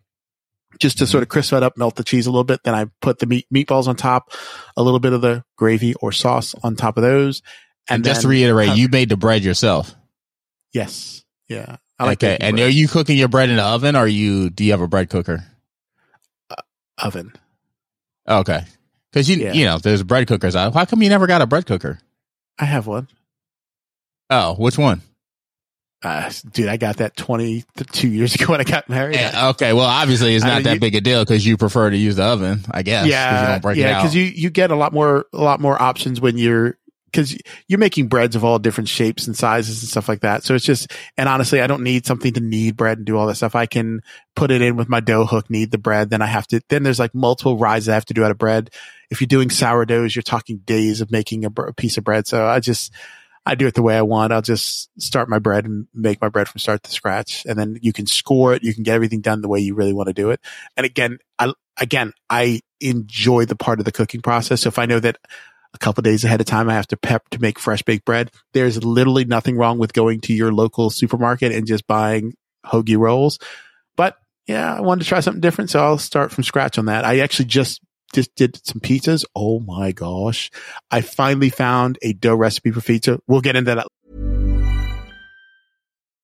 just 0.79 0.98
to 0.98 1.07
sort 1.07 1.22
of 1.22 1.29
crisp 1.29 1.53
it 1.53 1.62
up, 1.62 1.77
melt 1.77 1.96
the 1.96 2.05
cheese 2.05 2.27
a 2.27 2.31
little 2.31 2.44
bit. 2.44 2.61
Then 2.64 2.74
I 2.74 2.87
put 3.01 3.18
the 3.18 3.27
meat, 3.27 3.46
meatballs 3.53 3.88
on 3.88 3.96
top, 3.96 4.33
a 4.77 4.83
little 4.83 5.01
bit 5.01 5.12
of 5.12 5.20
the 5.20 5.44
gravy 5.57 5.94
or 5.94 6.12
sauce 6.12 6.55
on 6.62 6.77
top 6.77 6.96
of 6.96 7.03
those. 7.03 7.42
And 7.88 8.05
just 8.05 8.22
to 8.22 8.29
reiterate, 8.29 8.77
you 8.77 8.88
made 8.88 9.09
the 9.09 9.16
bread 9.16 9.42
yourself. 9.42 9.94
Yes. 10.72 11.24
Yeah. 11.48 11.77
I 11.98 12.05
like 12.05 12.22
okay, 12.22 12.37
and 12.40 12.57
bread. 12.57 12.66
are 12.68 12.70
you 12.70 12.87
cooking 12.88 13.16
your 13.18 13.29
bread 13.29 13.51
in 13.51 13.57
the 13.57 13.62
oven, 13.64 13.96
or 13.96 14.07
you 14.07 14.51
do 14.51 14.64
you 14.64 14.70
have 14.72 14.81
a 14.81 14.88
bread 14.88 15.11
cooker? 15.11 15.44
oven. 16.98 17.33
Okay, 18.29 18.61
because 19.11 19.29
you 19.29 19.37
Yeah. 19.37 19.53
you 19.53 19.64
know 19.64 19.79
there's 19.79 20.03
bread 20.03 20.27
cookers 20.29 20.55
out. 20.57 20.74
How 20.74 20.85
come 20.85 21.03
you 21.03 21.09
never 21.09 21.27
got 21.27 21.42
a 21.42 21.46
bread 21.46 21.66
cooker? 21.66 21.98
I 22.59 22.64
have 22.66 22.87
one. 22.87 23.09
Oh, 24.31 24.55
which 24.55 24.77
one? 24.77 25.01
Uh, 26.03 26.31
dude, 26.53 26.68
I 26.68 26.77
got 26.77 26.98
that 26.98 27.16
22 27.16 28.07
years 28.09 28.35
ago 28.37 28.46
when 28.53 28.61
I 28.61 28.64
got 28.64 28.88
married. 28.88 29.16
Yeah, 29.16 29.48
okay, 29.51 29.72
well, 29.72 29.87
obviously 29.87 30.35
it's 30.37 30.44
not 30.44 30.57
mean, 30.57 30.62
that 30.64 30.74
you- 30.74 30.81
big 30.81 30.94
a 30.94 31.01
deal 31.01 31.24
because 31.24 31.44
you 31.46 31.57
prefer 31.57 31.90
to 31.90 31.96
use 31.96 32.16
the 32.16 32.24
oven, 32.24 32.61
I 32.70 32.83
guess. 32.83 33.01
'cause 33.03 33.07
you 33.07 33.12
yeah, 33.12 33.48
don't 33.48 33.62
break 33.62 33.77
yeah, 33.79 33.98
because 34.01 34.14
you 34.14 34.24
you 34.24 34.51
get 34.51 34.70
a 34.70 34.77
lot 34.77 34.92
more 34.92 35.27
a 35.33 35.38
lot 35.38 35.61
more 35.61 35.81
options 35.81 36.20
when 36.20 36.37
you're 36.38 36.77
because 37.11 37.37
you're 37.66 37.79
making 37.79 38.09
breads 38.09 38.37
of 38.37 38.44
all 38.44 38.59
different 38.59 38.88
shapes 38.88 39.27
and 39.27 39.37
sizes 39.37 39.83
and 39.83 39.88
stuff 39.88 40.09
like 40.09 40.21
that. 40.21 40.44
So 40.44 40.55
it's 40.55 40.64
just 40.64 40.92
and 41.16 41.29
honestly, 41.29 41.61
I 41.61 41.66
don't 41.66 41.83
need 41.83 42.07
something 42.07 42.33
to 42.35 42.40
knead 42.40 42.77
bread 42.77 42.99
and 42.99 43.07
do 43.07 43.16
all 43.16 43.27
that 43.27 43.37
stuff. 43.37 43.55
I 43.55 43.66
can 43.66 44.03
put 44.37 44.51
it 44.51 44.62
in 44.62 44.77
with 44.77 44.88
my 44.88 45.01
dough 45.01 45.27
hook, 45.27 45.51
knead 45.51 45.71
the 45.71 45.79
bread. 45.79 46.11
Then 46.11 46.23
I 46.23 46.27
have 46.27 46.47
to. 46.49 46.61
Then 46.68 46.83
there's 46.83 46.99
like 46.99 47.14
multiple 47.14 47.57
rides 47.57 47.88
I 47.88 47.94
have 47.94 48.07
to 48.07 48.14
do 48.14 48.25
out 48.25 48.31
of 48.31 48.38
bread. 48.38 48.71
If 49.11 49.21
you're 49.21 49.27
doing 49.27 49.51
sourdoughs, 49.51 50.14
you're 50.14 50.23
talking 50.23 50.59
days 50.59 51.01
of 51.01 51.11
making 51.11 51.44
a, 51.44 51.51
a 51.62 51.73
piece 51.73 51.97
of 51.97 52.05
bread. 52.05 52.27
So 52.27 52.47
I 52.47 52.61
just 52.61 52.92
I 53.49 53.55
do 53.55 53.66
it 53.66 53.75
the 53.75 53.83
way 53.83 53.97
I 53.97 54.03
want. 54.03 54.31
I'll 54.31 54.42
just 54.42 54.90
start 55.01 55.31
my 55.31 55.38
bread 55.38 55.64
and 55.64 55.87
make 55.94 56.21
my 56.21 56.29
bread 56.29 56.49
from 56.49 56.59
start 56.59 56.83
to 56.83 56.90
scratch. 56.90 57.47
And 57.47 57.59
then 57.59 57.79
you 57.81 57.94
can 57.94 58.07
score 58.07 58.53
it. 58.53 58.62
You 58.62 58.75
can 58.75 58.83
get 58.83 58.94
everything 58.94 59.23
done 59.23 59.40
the 59.40 59.49
way 59.49 59.61
you 59.61 59.75
really 59.75 59.94
want 59.94 60.09
to 60.09 60.12
do 60.12 60.29
it. 60.31 60.40
And 60.77 60.85
again, 60.85 61.18
I, 61.38 61.55
again, 61.81 62.12
I 62.29 62.61
enjoy 62.81 63.47
the 63.47 63.57
part 63.57 63.79
of 63.79 63.87
the 63.87 63.92
cooking 63.92 64.21
process. 64.21 64.61
So 64.61 64.68
if 64.68 64.79
I 64.79 64.85
know 64.85 65.01
that 65.01 65.16
a 65.75 65.79
couple 65.79 66.03
days 66.03 66.25
ahead 66.25 66.41
of 66.41 66.47
time, 66.47 66.69
I 66.69 66.75
have 66.75 66.89
to 66.89 66.97
prep 66.97 67.29
to 67.31 67.41
make 67.41 67.59
fresh 67.59 67.83
baked 67.83 68.05
bread, 68.05 68.31
there's 68.53 68.83
literally 68.85 69.25
nothing 69.25 69.57
wrong 69.57 69.79
with 69.79 69.93
going 69.93 70.21
to 70.23 70.33
your 70.33 70.53
local 70.53 70.91
supermarket 70.91 71.53
and 71.53 71.67
just 71.67 71.87
buying 71.87 72.35
hoagie 72.65 72.99
rolls. 72.99 73.39
But 73.97 74.17
yeah, 74.47 74.75
I 74.75 74.81
wanted 74.81 75.05
to 75.05 75.09
try 75.09 75.21
something 75.21 75.41
different. 75.41 75.71
So 75.71 75.81
I'll 75.81 75.99
start 75.99 76.33
from 76.33 76.45
scratch 76.45 76.79
on 76.79 76.87
that. 76.87 77.05
I 77.05 77.21
actually 77.21 77.47
just 77.47 77.81
just 78.15 78.35
did 78.35 78.59
some 78.67 78.81
pizzas. 78.81 79.25
Oh 79.37 79.61
my 79.61 79.93
gosh. 79.93 80.51
I 80.91 81.03
finally 81.03 81.51
found 81.51 81.99
a 82.01 82.15
dough 82.15 82.37
recipe 82.37 82.71
for 82.71 82.81
pizza. 82.81 83.21
We'll 83.27 83.43
get 83.43 83.57
into 83.57 83.75
that 83.75 83.87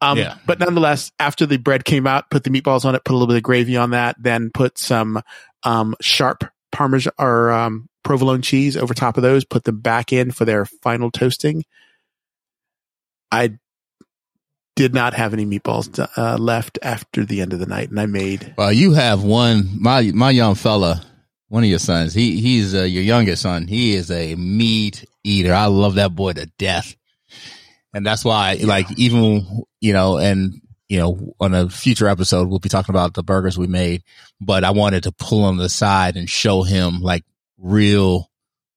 Um, 0.00 0.18
Yeah. 0.18 0.36
But 0.46 0.58
nonetheless, 0.58 1.12
after 1.18 1.46
the 1.46 1.56
bread 1.56 1.84
came 1.84 2.06
out, 2.06 2.30
put 2.30 2.44
the 2.44 2.50
meatballs 2.50 2.84
on 2.84 2.94
it, 2.94 3.04
put 3.04 3.12
a 3.12 3.16
little 3.16 3.28
bit 3.28 3.36
of 3.36 3.42
gravy 3.42 3.76
on 3.76 3.90
that, 3.90 4.16
then 4.18 4.50
put 4.52 4.78
some 4.78 5.22
um, 5.62 5.94
sharp 6.00 6.44
Parmesan 6.72 7.12
or 7.18 7.50
um, 7.50 7.88
provolone 8.02 8.42
cheese 8.42 8.76
over 8.76 8.94
top 8.94 9.16
of 9.16 9.22
those, 9.22 9.44
put 9.44 9.64
them 9.64 9.80
back 9.80 10.12
in 10.12 10.30
for 10.30 10.44
their 10.44 10.64
final 10.64 11.10
toasting. 11.10 11.64
I 13.32 13.58
did 14.76 14.92
not 14.92 15.14
have 15.14 15.32
any 15.32 15.46
meatballs 15.46 16.06
uh, 16.16 16.36
left 16.36 16.78
after 16.82 17.24
the 17.24 17.40
end 17.40 17.52
of 17.52 17.60
the 17.60 17.66
night, 17.66 17.90
and 17.90 18.00
I 18.00 18.06
made. 18.06 18.54
Well, 18.58 18.72
you 18.72 18.92
have 18.92 19.22
one, 19.22 19.70
my, 19.80 20.10
my 20.12 20.30
young 20.30 20.56
fella, 20.56 21.04
one 21.48 21.62
of 21.62 21.70
your 21.70 21.78
sons. 21.78 22.12
He, 22.12 22.40
he's 22.40 22.74
uh, 22.74 22.82
your 22.82 23.02
youngest 23.02 23.42
son. 23.42 23.66
He 23.68 23.94
is 23.94 24.10
a 24.10 24.34
meat 24.34 25.04
eater. 25.22 25.54
I 25.54 25.66
love 25.66 25.94
that 25.94 26.14
boy 26.14 26.32
to 26.34 26.46
death. 26.58 26.96
And 27.94 28.04
that's 28.04 28.24
why, 28.24 28.54
like, 28.62 28.86
even, 28.98 29.62
you 29.80 29.92
know, 29.92 30.18
and, 30.18 30.60
you 30.88 30.98
know, 30.98 31.34
on 31.40 31.54
a 31.54 31.68
future 31.70 32.08
episode, 32.08 32.48
we'll 32.48 32.58
be 32.58 32.68
talking 32.68 32.92
about 32.92 33.14
the 33.14 33.22
burgers 33.22 33.56
we 33.56 33.66
made, 33.68 34.02
but 34.40 34.64
I 34.64 34.72
wanted 34.72 35.04
to 35.04 35.12
pull 35.12 35.48
him 35.48 35.56
to 35.56 35.62
the 35.62 35.68
side 35.68 36.16
and 36.16 36.28
show 36.28 36.62
him 36.64 37.00
like 37.00 37.24
real 37.56 38.28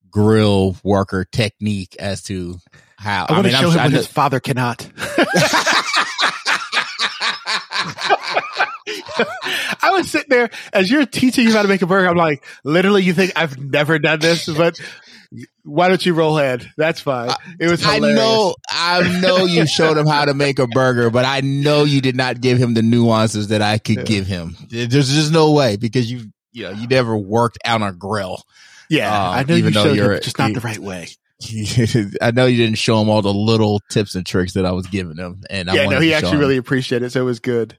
grill 0.09 0.77
worker 0.83 1.25
technique 1.25 1.95
as 1.99 2.21
to 2.23 2.57
how, 2.97 3.25
I, 3.27 3.33
want 3.33 3.45
mean, 3.45 3.53
to 3.53 3.59
show 3.59 3.69
I'm- 3.71 3.89
him 3.89 3.93
I 3.93 3.97
his 3.97 4.07
father 4.07 4.39
cannot. 4.39 4.87
I 9.81 9.91
was 9.91 10.09
sitting 10.11 10.29
there 10.29 10.49
as 10.73 10.89
you're 10.89 11.05
teaching 11.05 11.45
him 11.47 11.53
how 11.53 11.61
to 11.61 11.67
make 11.67 11.81
a 11.81 11.87
burger. 11.87 12.07
I'm 12.07 12.17
like, 12.17 12.43
literally, 12.63 13.03
you 13.03 13.13
think 13.13 13.33
I've 13.35 13.57
never 13.57 13.99
done 13.99 14.19
this, 14.19 14.47
but 14.47 14.79
why 15.63 15.89
don't 15.89 16.05
you 16.05 16.13
roll 16.13 16.37
head? 16.37 16.69
That's 16.77 16.99
fine. 16.99 17.31
It 17.59 17.69
was 17.69 17.85
I 17.85 17.99
know, 17.99 18.55
I 18.69 19.19
know 19.21 19.45
you 19.45 19.65
showed 19.67 19.97
him 19.97 20.07
how 20.07 20.25
to 20.25 20.33
make 20.33 20.59
a 20.59 20.67
burger, 20.67 21.09
but 21.09 21.25
I 21.25 21.41
know 21.41 21.83
you 21.83 22.01
did 22.01 22.15
not 22.15 22.41
give 22.41 22.57
him 22.57 22.73
the 22.73 22.81
nuances 22.81 23.49
that 23.49 23.61
I 23.61 23.77
could 23.77 24.05
give 24.05 24.27
him. 24.27 24.55
There's 24.69 24.89
just 24.89 25.31
no 25.31 25.51
way 25.51 25.75
because 25.77 26.11
you, 26.11 26.31
you 26.53 26.63
know, 26.63 26.71
you 26.71 26.87
never 26.87 27.17
worked 27.17 27.57
on 27.65 27.83
a 27.83 27.91
grill. 27.91 28.43
Yeah, 28.89 29.13
Um, 29.13 29.33
I 29.33 29.43
know 29.43 29.55
you 29.55 29.59
even 29.59 29.73
though 29.73 29.83
showed 29.83 29.97
him, 29.97 30.21
just 30.21 30.39
not 30.39 30.53
the 30.53 30.61
right 30.61 30.79
way. 30.79 31.09
I 32.21 32.31
know 32.31 32.45
you 32.45 32.57
didn't 32.57 32.77
show 32.77 33.01
him 33.01 33.09
all 33.09 33.21
the 33.21 33.33
little 33.33 33.81
tips 33.89 34.15
and 34.15 34.25
tricks 34.25 34.53
that 34.53 34.65
I 34.65 34.71
was 34.71 34.87
giving 34.87 35.17
him, 35.17 35.43
and 35.49 35.69
I 35.69 35.75
yeah, 35.75 35.85
wanted 35.85 35.95
no, 35.97 36.01
he 36.01 36.13
actually 36.13 36.33
him. 36.33 36.39
really 36.39 36.57
appreciated 36.57 37.05
it, 37.05 37.09
so 37.11 37.21
it 37.21 37.25
was 37.25 37.39
good. 37.39 37.77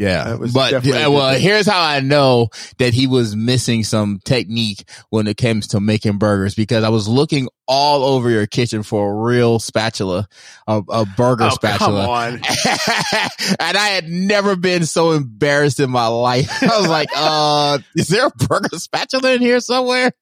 Yeah, 0.00 0.38
but 0.54 0.82
yeah, 0.82 1.08
well, 1.08 1.38
here's 1.38 1.66
how 1.66 1.82
I 1.82 2.00
know 2.00 2.48
that 2.78 2.94
he 2.94 3.06
was 3.06 3.36
missing 3.36 3.84
some 3.84 4.18
technique 4.24 4.88
when 5.10 5.26
it 5.26 5.36
comes 5.36 5.68
to 5.68 5.80
making 5.80 6.16
burgers 6.16 6.54
because 6.54 6.84
I 6.84 6.88
was 6.88 7.06
looking 7.06 7.48
all 7.68 8.02
over 8.02 8.30
your 8.30 8.46
kitchen 8.46 8.82
for 8.82 9.10
a 9.10 9.14
real 9.14 9.58
spatula, 9.58 10.26
a, 10.66 10.80
a 10.88 11.04
burger 11.04 11.44
Oh, 11.44 11.50
spatula. 11.50 12.00
come 12.00 12.08
on. 12.10 12.32
and 13.60 13.76
I 13.76 13.88
had 13.88 14.08
never 14.08 14.56
been 14.56 14.86
so 14.86 15.10
embarrassed 15.12 15.80
in 15.80 15.90
my 15.90 16.06
life. 16.06 16.48
I 16.62 16.80
was 16.80 16.88
like, 16.88 17.10
uh, 17.14 17.78
is 17.94 18.08
there 18.08 18.28
a 18.28 18.30
burger 18.48 18.78
spatula 18.78 19.34
in 19.34 19.42
here 19.42 19.60
somewhere? 19.60 20.12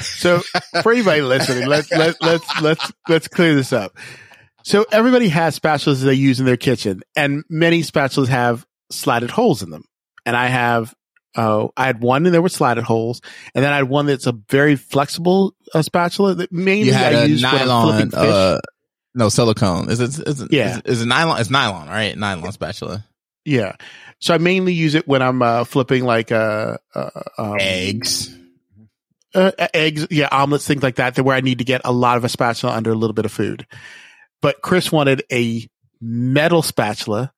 So 0.00 0.40
for 0.82 0.90
anybody 0.90 1.22
listening, 1.22 1.68
let's 1.68 1.92
let's, 1.92 2.20
let's 2.20 2.60
let's 2.60 2.92
let's 3.08 3.28
clear 3.28 3.54
this 3.54 3.72
up. 3.72 3.96
So 4.64 4.84
everybody 4.90 5.28
has 5.28 5.56
spatulas 5.56 6.02
they 6.02 6.14
use 6.14 6.40
in 6.40 6.46
their 6.46 6.56
kitchen, 6.56 7.02
and 7.14 7.44
many 7.48 7.82
spatulas 7.82 8.26
have 8.26 8.66
slatted 8.92 9.30
holes 9.30 9.62
in 9.62 9.70
them. 9.70 9.84
And 10.24 10.36
I 10.36 10.46
have, 10.46 10.94
uh, 11.34 11.68
I 11.76 11.86
had 11.86 12.00
one 12.00 12.26
and 12.26 12.34
there 12.34 12.42
were 12.42 12.48
slatted 12.48 12.84
holes, 12.84 13.20
and 13.54 13.64
then 13.64 13.72
I 13.72 13.76
had 13.76 13.88
one 13.88 14.06
that's 14.06 14.26
a 14.26 14.32
very 14.50 14.76
flexible 14.76 15.54
uh, 15.74 15.82
spatula 15.82 16.34
that 16.36 16.52
mainly 16.52 16.88
You 16.88 16.92
had 16.92 17.14
I 17.14 17.22
a 17.22 17.26
use 17.26 17.42
when 17.42 17.52
flipping 17.52 18.10
fish. 18.10 18.20
uh, 18.20 18.58
no 19.14 19.28
silicone. 19.28 19.90
Is 19.90 20.00
it? 20.00 20.18
Is 20.28 20.40
it? 20.40 20.52
Yeah. 20.52 20.80
Is, 20.84 21.02
it 21.02 21.06
nylon? 21.06 21.40
It's 21.40 21.50
nylon, 21.50 21.88
right? 21.88 22.16
Nylon 22.16 22.52
spatula. 22.52 23.04
yeah. 23.44 23.76
So 24.20 24.32
I 24.34 24.38
mainly 24.38 24.72
use 24.72 24.94
it 24.94 25.08
when 25.08 25.20
I'm 25.20 25.42
uh, 25.42 25.64
flipping 25.64 26.04
like 26.04 26.30
uh, 26.30 26.76
uh, 26.94 27.10
um, 27.36 27.56
Eggs. 27.58 28.32
uh, 29.34 29.50
eggs, 29.74 30.06
yeah, 30.10 30.28
omelets, 30.30 30.66
things 30.66 30.82
like 30.82 30.94
that, 30.96 31.16
that 31.16 31.24
where 31.24 31.34
I 31.36 31.40
need 31.40 31.58
to 31.58 31.64
get 31.64 31.80
a 31.84 31.90
lot 31.92 32.16
of 32.18 32.24
a 32.24 32.28
spatula 32.28 32.72
under 32.72 32.92
a 32.92 32.94
little 32.94 33.14
bit 33.14 33.24
of 33.24 33.32
food. 33.32 33.66
But 34.40 34.62
Chris 34.62 34.92
wanted 34.92 35.24
a 35.32 35.68
metal 36.00 36.62
spatula 36.62 37.32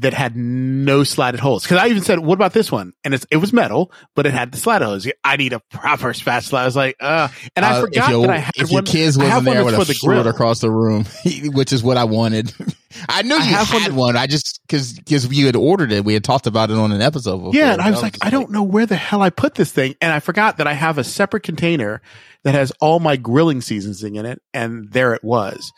that 0.00 0.14
had 0.14 0.36
no 0.36 1.02
slatted 1.02 1.40
holes. 1.40 1.66
Cause 1.66 1.76
I 1.76 1.88
even 1.88 2.02
said, 2.04 2.20
what 2.20 2.34
about 2.34 2.52
this 2.52 2.70
one? 2.70 2.92
And 3.02 3.12
it's, 3.14 3.26
it 3.32 3.38
was 3.38 3.52
metal, 3.52 3.90
but 4.14 4.26
it 4.26 4.32
had 4.32 4.52
the 4.52 4.56
slatted 4.58 4.86
holes. 4.86 5.08
I 5.24 5.36
need 5.36 5.52
a 5.52 5.58
proper 5.72 6.14
spatula. 6.14 6.62
I 6.62 6.64
was 6.66 6.76
like, 6.76 6.94
uh, 7.00 7.26
and 7.56 7.64
I 7.64 7.78
Uh, 7.78 7.80
forgot 7.80 8.04
if 8.04 8.10
your, 8.10 8.20
that 8.28 8.30
I 8.30 8.38
had 8.38 8.54
if 8.56 8.62
one. 8.64 8.70
your 8.70 8.82
kids 8.82 9.18
I 9.18 9.24
wasn't 9.24 9.44
there, 9.46 9.54
that's 9.54 9.64
would 9.64 9.74
have 9.74 9.86
the 9.88 9.98
grill. 10.00 10.22
threw 10.22 10.30
it 10.30 10.32
across 10.32 10.60
the 10.60 10.70
room, 10.70 11.04
which 11.52 11.72
is 11.72 11.82
what 11.82 11.96
I 11.96 12.04
wanted. 12.04 12.52
I 13.08 13.22
knew 13.22 13.34
I 13.34 13.38
you 13.44 13.56
one 13.56 13.66
had 13.66 13.82
that- 13.90 13.92
one. 13.92 14.16
I 14.16 14.26
just 14.28 14.60
because 14.68 14.92
because 14.92 15.26
you 15.36 15.46
had 15.46 15.56
ordered 15.56 15.90
it. 15.90 16.04
We 16.04 16.14
had 16.14 16.22
talked 16.22 16.46
about 16.46 16.70
it 16.70 16.76
on 16.78 16.92
an 16.92 17.02
episode. 17.02 17.38
Before. 17.38 17.54
Yeah, 17.54 17.72
and 17.72 17.82
I 17.82 17.90
was 17.90 18.00
like, 18.00 18.12
just 18.14 18.24
I 18.24 18.30
don't 18.30 18.50
know 18.52 18.62
where 18.62 18.86
the 18.86 18.96
hell 18.96 19.20
I 19.20 19.30
put 19.30 19.56
this 19.56 19.72
thing, 19.72 19.94
and 20.00 20.12
I 20.12 20.20
forgot 20.20 20.56
that 20.58 20.66
I 20.68 20.74
have 20.74 20.96
a 20.98 21.04
separate 21.04 21.42
container 21.42 22.00
that 22.44 22.54
has 22.54 22.72
all 22.80 23.00
my 23.00 23.16
grilling 23.16 23.60
seasoning 23.62 24.14
in 24.16 24.26
it, 24.26 24.40
and 24.54 24.90
there 24.92 25.12
it 25.14 25.24
was. 25.24 25.72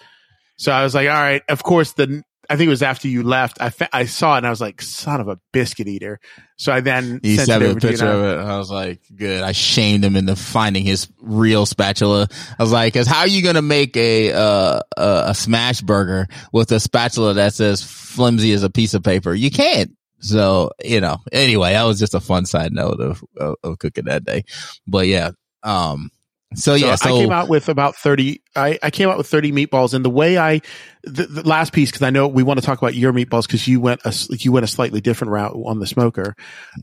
So 0.59 0.70
I 0.72 0.83
was 0.85 0.94
like, 0.94 1.09
all 1.09 1.14
right, 1.14 1.42
of 1.48 1.62
course. 1.62 1.92
The 1.94 2.22
I 2.48 2.57
think 2.57 2.66
it 2.66 2.70
was 2.70 2.83
after 2.83 3.07
you 3.07 3.22
left. 3.22 3.59
I 3.61 3.70
fa- 3.70 3.88
I 3.92 4.07
saw 4.07 4.35
it, 4.35 4.38
and 4.38 4.46
I 4.46 4.50
was 4.50 4.61
like, 4.61 4.83
son 4.83 5.20
of 5.20 5.29
a 5.29 5.38
biscuit 5.53 5.87
eater. 5.87 6.18
So 6.57 6.72
I 6.72 6.81
then 6.81 7.20
He 7.22 7.37
sent 7.37 7.62
a 7.62 7.66
over 7.66 7.79
to 7.81 7.87
you. 7.87 7.90
picture 7.92 8.07
I- 8.09 8.12
of 8.12 8.24
it. 8.24 8.38
And 8.40 8.48
I 8.50 8.59
was 8.59 8.70
like, 8.70 9.00
good. 9.14 9.42
I 9.42 9.53
shamed 9.53 10.05
him 10.05 10.16
into 10.16 10.35
finding 10.37 10.85
his 10.85 11.09
real 11.20 11.64
spatula. 11.66 12.29
I 12.59 12.62
was 12.62 12.72
like, 12.72 12.92
cause 12.94 13.07
how 13.07 13.20
are 13.20 13.29
you 13.29 13.42
going 13.42 13.55
to 13.55 13.62
make 13.62 13.96
a, 13.96 14.33
uh, 14.33 14.81
a, 14.96 15.22
a 15.29 15.35
smash 15.35 15.81
burger 15.81 16.26
with 16.53 16.72
a 16.72 16.81
spatula 16.81 17.35
that's 17.35 17.61
as 17.61 17.83
flimsy 17.83 18.53
as 18.53 18.62
a 18.62 18.70
piece 18.70 18.94
of 18.94 19.03
paper? 19.05 19.33
You 19.33 19.50
can't. 19.50 19.92
So, 20.18 20.72
you 20.85 21.00
know, 21.00 21.18
anyway, 21.33 21.72
that 21.72 21.85
was 21.85 21.98
just 21.98 22.14
a 22.14 22.20
fun 22.20 22.44
side 22.46 22.72
note 22.72 23.00
of, 23.00 23.24
of, 23.38 23.55
of 23.62 23.79
cooking 23.79 24.05
that 24.07 24.24
day. 24.24 24.44
But 24.87 25.07
yeah. 25.07 25.31
Um, 25.62 26.11
so, 26.55 26.75
yeah, 26.75 26.97
so 26.97 27.09
I 27.09 27.19
came 27.19 27.31
out 27.31 27.49
with 27.49 27.69
about 27.69 27.97
30, 27.97 28.43
I, 28.57 28.79
I 28.83 28.91
came 28.91 29.09
out 29.09 29.17
with 29.17 29.29
30 29.29 29.53
meatballs 29.53 29.95
and 29.95 30.05
the 30.05 30.11
way 30.11 30.37
I, 30.37 30.61
the, 31.05 31.27
the 31.27 31.49
last 31.49 31.73
piece, 31.73 31.93
cause 31.93 32.03
I 32.03 32.11
know 32.11 32.27
we 32.27 32.43
want 32.43 32.59
to 32.59 32.67
talk 32.67 32.79
about 32.79 32.95
your 32.95 33.13
meatballs 33.13 33.49
cause 33.49 33.67
you 33.69 33.81
went 33.81 34.01
a, 34.05 34.15
you 34.31 34.51
went 34.51 34.65
a 34.65 34.67
slightly 34.67 35.01
different 35.01 35.31
route 35.31 35.57
on 35.65 35.79
the 35.79 35.87
smoker. 35.87 36.35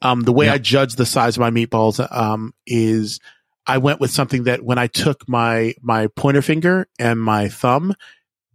Um, 0.01 0.21
the 0.21 0.31
way 0.31 0.45
Yeah. 0.45 0.53
I 0.53 0.57
judge 0.57 0.95
the 0.95 1.05
size 1.05 1.35
of 1.35 1.41
my 1.41 1.51
meatballs, 1.51 1.99
um, 2.15 2.53
is 2.65 3.19
I 3.65 3.79
went 3.79 3.99
with 3.99 4.11
something 4.11 4.43
that 4.43 4.63
when 4.63 4.77
I 4.77 4.87
took 4.87 5.27
my, 5.27 5.73
my 5.81 6.07
pointer 6.07 6.41
finger 6.41 6.87
and 6.97 7.19
my 7.19 7.49
thumb 7.49 7.93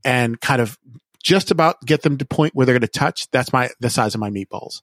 and 0.05 0.41
kind 0.41 0.63
of 0.63 0.79
just 1.23 1.51
about 1.51 1.77
get 1.85 2.03
them 2.03 2.17
to 2.19 2.25
point 2.25 2.55
where 2.55 2.65
they're 2.65 2.75
going 2.75 2.81
to 2.81 2.89
touch, 2.89 3.31
that's 3.31 3.53
my, 3.53 3.69
the 3.81 3.91
size 3.91 4.15
of 4.15 4.21
my 4.21 4.31
meatballs. 4.31 4.81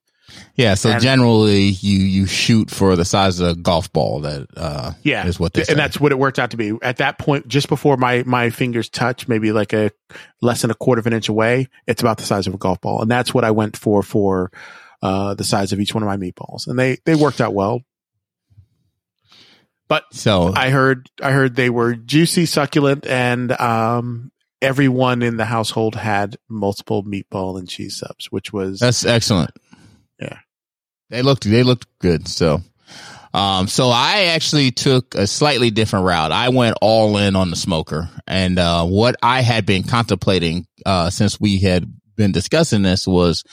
Yeah. 0.56 0.74
So 0.76 0.92
and- 0.92 1.02
generally 1.02 1.68
you, 1.68 1.98
you 2.00 2.26
shoot 2.26 2.70
for 2.70 2.96
the 2.96 3.06
size 3.06 3.40
of 3.40 3.48
a 3.50 3.56
golf 3.56 3.92
ball 3.94 4.22
that, 4.22 4.48
uh, 4.56 4.94
Yeah. 5.04 5.26
is 5.28 5.40
what 5.40 5.54
they 5.54 5.64
say. 5.64 5.74
and 5.74 5.80
that's 5.80 6.00
what 6.00 6.12
it 6.12 6.20
worked 6.20 6.40
out 6.40 6.52
to 6.52 6.58
be. 6.58 6.74
At 6.82 6.98
that 6.98 7.18
point, 7.18 7.48
just 7.48 7.68
before 7.70 7.98
my 7.98 8.24
my 8.26 8.50
fingers 8.50 8.90
touch, 8.90 9.28
maybe 9.28 9.52
like 9.52 9.74
a 9.74 9.92
less 10.42 10.62
than 10.62 10.72
a 10.72 10.76
quarter 10.76 11.00
of 11.00 11.08
an 11.08 11.14
inch 11.14 11.30
away, 11.30 11.68
it's 11.88 12.02
about 12.02 12.18
the 12.18 12.24
size 12.26 12.48
of 12.48 12.54
a 12.54 12.58
golf 12.58 12.82
ball, 12.82 13.02
and 13.02 13.10
that's 13.10 13.34
what 13.34 13.44
I 13.44 13.52
went 13.52 13.78
for 13.78 14.04
for 14.04 14.52
uh, 15.02 15.34
the 15.34 15.44
size 15.44 15.72
of 15.72 15.80
each 15.80 15.94
one 15.94 16.04
of 16.04 16.08
my 16.08 16.18
meatballs, 16.18 16.68
and 16.68 16.78
they 16.78 16.98
they 17.06 17.16
worked 17.16 17.40
out 17.42 17.54
well. 17.54 17.82
But 19.88 20.04
so 20.12 20.54
I 20.56 20.70
heard 20.70 21.10
I 21.22 21.32
heard 21.32 21.56
they 21.56 21.70
were 21.70 21.96
juicy, 21.96 22.46
succulent, 22.46 23.08
and 23.08 23.52
um, 23.60 24.32
everyone 24.62 25.24
in 25.24 25.38
the 25.38 25.46
household 25.46 25.96
had 25.96 26.38
multiple 26.48 27.04
meatball 27.04 27.58
and 27.58 27.68
cheese 27.68 27.98
subs, 27.98 28.28
which 28.32 28.54
was 28.54 28.80
That's 28.80 29.04
excellent. 29.04 29.50
They 31.10 31.22
looked 31.22 31.44
they 31.44 31.64
looked 31.64 31.88
good. 32.00 32.28
So 32.28 32.62
um 33.34 33.68
so 33.68 33.90
I 33.90 34.32
actually 34.36 34.72
took 34.72 35.16
a 35.16 35.28
slightly 35.28 35.72
different 35.72 36.06
route. 36.06 36.32
I 36.32 36.50
went 36.50 36.78
all 36.82 37.18
in 37.18 37.36
on 37.36 37.50
the 37.50 37.56
smoker. 37.56 38.10
And 38.28 38.58
uh 38.60 38.86
what 38.86 39.16
I 39.22 39.42
had 39.42 39.66
been 39.66 39.84
contemplating 39.84 40.68
uh 40.86 41.10
since 41.10 41.40
we 41.40 41.60
had 41.60 41.92
been 42.16 42.32
discussing 42.32 42.82
this 42.82 43.08
was 43.08 43.44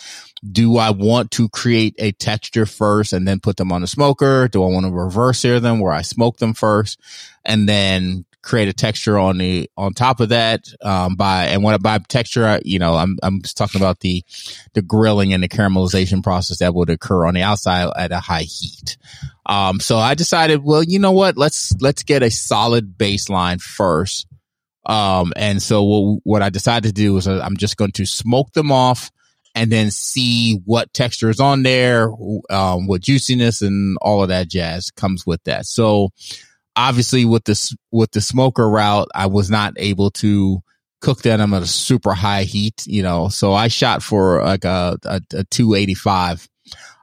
do 0.49 0.77
I 0.77 0.91
want 0.91 1.31
to 1.33 1.49
create 1.49 1.95
a 1.99 2.13
texture 2.13 2.67
first 2.67 3.13
and 3.13 3.27
then 3.27 3.41
put 3.41 3.57
them 3.57 3.73
on 3.73 3.81
the 3.81 3.87
smoker? 3.87 4.49
Do 4.49 4.63
I 4.63 4.69
want 4.69 4.87
to 4.87 4.93
reverse 4.93 5.41
sear 5.41 5.61
them 5.61 5.81
where 5.81 5.93
I 5.93 6.03
smoke 6.03 6.37
them 6.39 6.53
first 6.53 7.01
and 7.45 7.69
then 7.69 8.27
create 8.47 8.69
a 8.69 8.73
texture 8.73 9.19
on 9.19 9.39
the 9.39 9.69
on 9.77 9.93
top 9.93 10.21
of 10.21 10.29
that 10.29 10.69
um, 10.81 11.17
by 11.17 11.47
and 11.47 11.65
when 11.65 11.77
by 11.81 11.99
texture, 11.99 12.61
you 12.65 12.79
know, 12.79 12.95
I'm 12.95 13.19
I'm 13.23 13.43
just 13.43 13.57
talking 13.57 13.81
about 13.81 14.01
the 14.01 14.23
the 14.73 14.83
grilling 14.83 15.33
and 15.35 15.43
the 15.43 15.49
caramelization 15.49 16.23
process 16.23 16.61
that 16.61 16.73
would 16.73 16.89
occur 16.89 17.27
on 17.27 17.35
the 17.35 17.43
outside 17.43 17.91
at 17.97 18.13
a 18.13 18.21
high 18.21 18.43
heat. 18.43 18.97
Um, 19.45 19.81
so 19.81 19.99
I 19.99 20.15
decided, 20.15 20.63
well, 20.63 20.83
you 20.83 21.01
know 21.01 21.13
what? 21.13 21.37
Let's 21.37 21.75
let's 21.81 22.05
get 22.05 22.23
a 22.23 22.31
solid 22.31 22.97
baseline 22.97 23.61
first. 23.61 24.27
Um, 24.87 25.33
and 25.35 25.61
so 25.61 25.83
what, 25.83 26.21
what 26.23 26.43
I 26.43 26.49
decided 26.49 26.87
to 26.89 26.95
do 26.95 27.17
is 27.17 27.27
uh, 27.27 27.41
I'm 27.43 27.57
just 27.57 27.77
going 27.77 27.93
to 27.93 28.07
smoke 28.07 28.53
them 28.53 28.71
off 28.71 29.11
and 29.57 29.73
then 29.73 29.91
see 29.91 30.61
what 30.65 30.95
texture 30.95 31.31
is 31.31 31.41
on 31.41 31.65
there, 31.65 32.09
um, 32.51 32.87
what 32.87 33.01
juiciness 33.01 33.63
and 33.63 33.99
all 34.01 34.23
of 34.23 34.29
that 34.29 34.49
jazz 34.49 34.93
comes 34.93 35.27
with 35.27 35.43
that. 35.45 35.67
So 35.67 36.11
obviously 36.77 37.25
with 37.25 37.45
this, 37.45 37.75
with 37.91 38.13
the 38.13 38.21
smoker 38.21 38.69
route, 38.69 39.09
I 39.15 39.27
was 39.27 39.51
not 39.51 39.75
able 39.77 40.11
to 40.13 40.61
cook 41.01 41.23
them 41.23 41.55
at 41.55 41.63
a 41.63 41.67
super 41.67 42.15
high 42.15 42.45
heat, 42.45 42.87
you 42.87 43.03
know, 43.03 43.29
so 43.29 43.53
I 43.53 43.69
shot 43.69 44.03
for 44.03 44.43
like 44.43 44.65
a, 44.65 44.99
a, 45.05 45.21
a 45.33 45.45
285, 45.45 46.49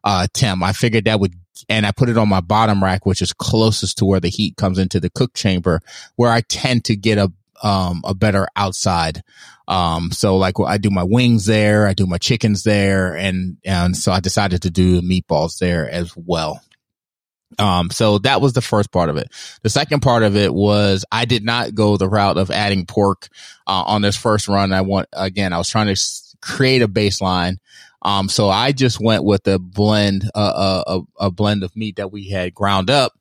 uh, 0.03 0.27
temp. 0.33 0.63
I 0.63 0.73
figured 0.73 1.05
that 1.05 1.19
would 1.19 1.33
and 1.69 1.85
I 1.85 1.91
put 1.91 2.09
it 2.09 2.17
on 2.17 2.29
my 2.29 2.41
bottom 2.41 2.83
rack, 2.83 3.05
which 3.05 3.21
is 3.21 3.33
closest 3.33 3.99
to 3.99 4.05
where 4.05 4.19
the 4.19 4.29
heat 4.29 4.57
comes 4.57 4.79
into 4.79 4.99
the 4.99 5.09
cook 5.09 5.33
chamber, 5.33 5.81
where 6.15 6.31
I 6.31 6.41
tend 6.41 6.85
to 6.85 6.95
get 6.95 7.17
a 7.17 7.31
um, 7.61 8.01
a 8.03 8.13
better 8.13 8.47
outside. 8.55 9.23
Um, 9.67 10.11
so 10.11 10.35
like 10.35 10.55
I 10.59 10.77
do 10.77 10.89
my 10.89 11.03
wings 11.03 11.45
there, 11.45 11.87
I 11.87 11.93
do 11.93 12.05
my 12.05 12.17
chickens 12.17 12.63
there, 12.63 13.15
and 13.15 13.57
and 13.63 13.95
so 13.95 14.11
I 14.11 14.19
decided 14.19 14.63
to 14.63 14.69
do 14.69 15.01
meatballs 15.01 15.59
there 15.59 15.89
as 15.89 16.13
well. 16.17 16.61
Um, 17.59 17.89
so 17.89 18.19
that 18.19 18.41
was 18.41 18.53
the 18.53 18.61
first 18.61 18.91
part 18.91 19.09
of 19.09 19.17
it. 19.17 19.31
The 19.61 19.69
second 19.69 20.01
part 20.01 20.23
of 20.23 20.35
it 20.35 20.53
was 20.53 21.05
I 21.11 21.25
did 21.25 21.43
not 21.43 21.75
go 21.75 21.97
the 21.97 22.09
route 22.09 22.37
of 22.37 22.51
adding 22.51 22.85
pork 22.85 23.29
uh, 23.67 23.83
on 23.85 24.01
this 24.01 24.15
first 24.15 24.47
run. 24.47 24.73
I 24.73 24.81
want 24.81 25.09
again, 25.13 25.53
I 25.53 25.57
was 25.57 25.69
trying 25.69 25.93
to 25.93 26.01
create 26.41 26.81
a 26.81 26.87
baseline. 26.87 27.57
Um, 28.01 28.27
so 28.27 28.49
I 28.49 28.73
just 28.73 28.99
went 28.99 29.23
with 29.23 29.47
a 29.47 29.57
blend, 29.57 30.29
uh, 30.35 30.37
uh, 30.37 30.83
a, 31.19 31.25
a 31.27 31.31
blend 31.31 31.63
of 31.63 31.75
meat 31.75 31.95
that 31.95 32.11
we 32.11 32.27
had 32.27 32.53
ground 32.53 32.89
up 32.89 33.13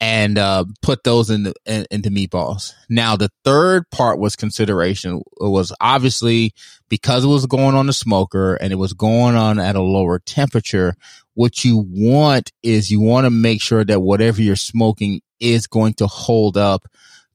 and 0.00 0.38
uh, 0.38 0.64
put 0.80 1.04
those 1.04 1.28
in 1.28 1.42
the, 1.42 1.54
in, 1.66 1.84
into 1.90 2.10
meatballs. 2.10 2.72
Now, 2.88 3.16
the 3.16 3.30
third 3.44 3.90
part 3.90 4.18
was 4.18 4.34
consideration. 4.34 5.18
It 5.40 5.50
was 5.50 5.74
obviously 5.80 6.54
because 6.88 7.24
it 7.24 7.28
was 7.28 7.46
going 7.46 7.74
on 7.74 7.86
the 7.86 7.92
smoker 7.92 8.54
and 8.54 8.72
it 8.72 8.76
was 8.76 8.94
going 8.94 9.34
on 9.34 9.58
at 9.58 9.76
a 9.76 9.82
lower 9.82 10.18
temperature. 10.18 10.94
What 11.34 11.64
you 11.64 11.86
want 11.88 12.52
is 12.62 12.90
you 12.90 13.00
want 13.00 13.24
to 13.24 13.30
make 13.30 13.62
sure 13.62 13.84
that 13.84 14.00
whatever 14.00 14.42
you're 14.42 14.56
smoking 14.56 15.22
is 15.38 15.66
going 15.66 15.94
to 15.94 16.06
hold 16.06 16.56
up 16.56 16.86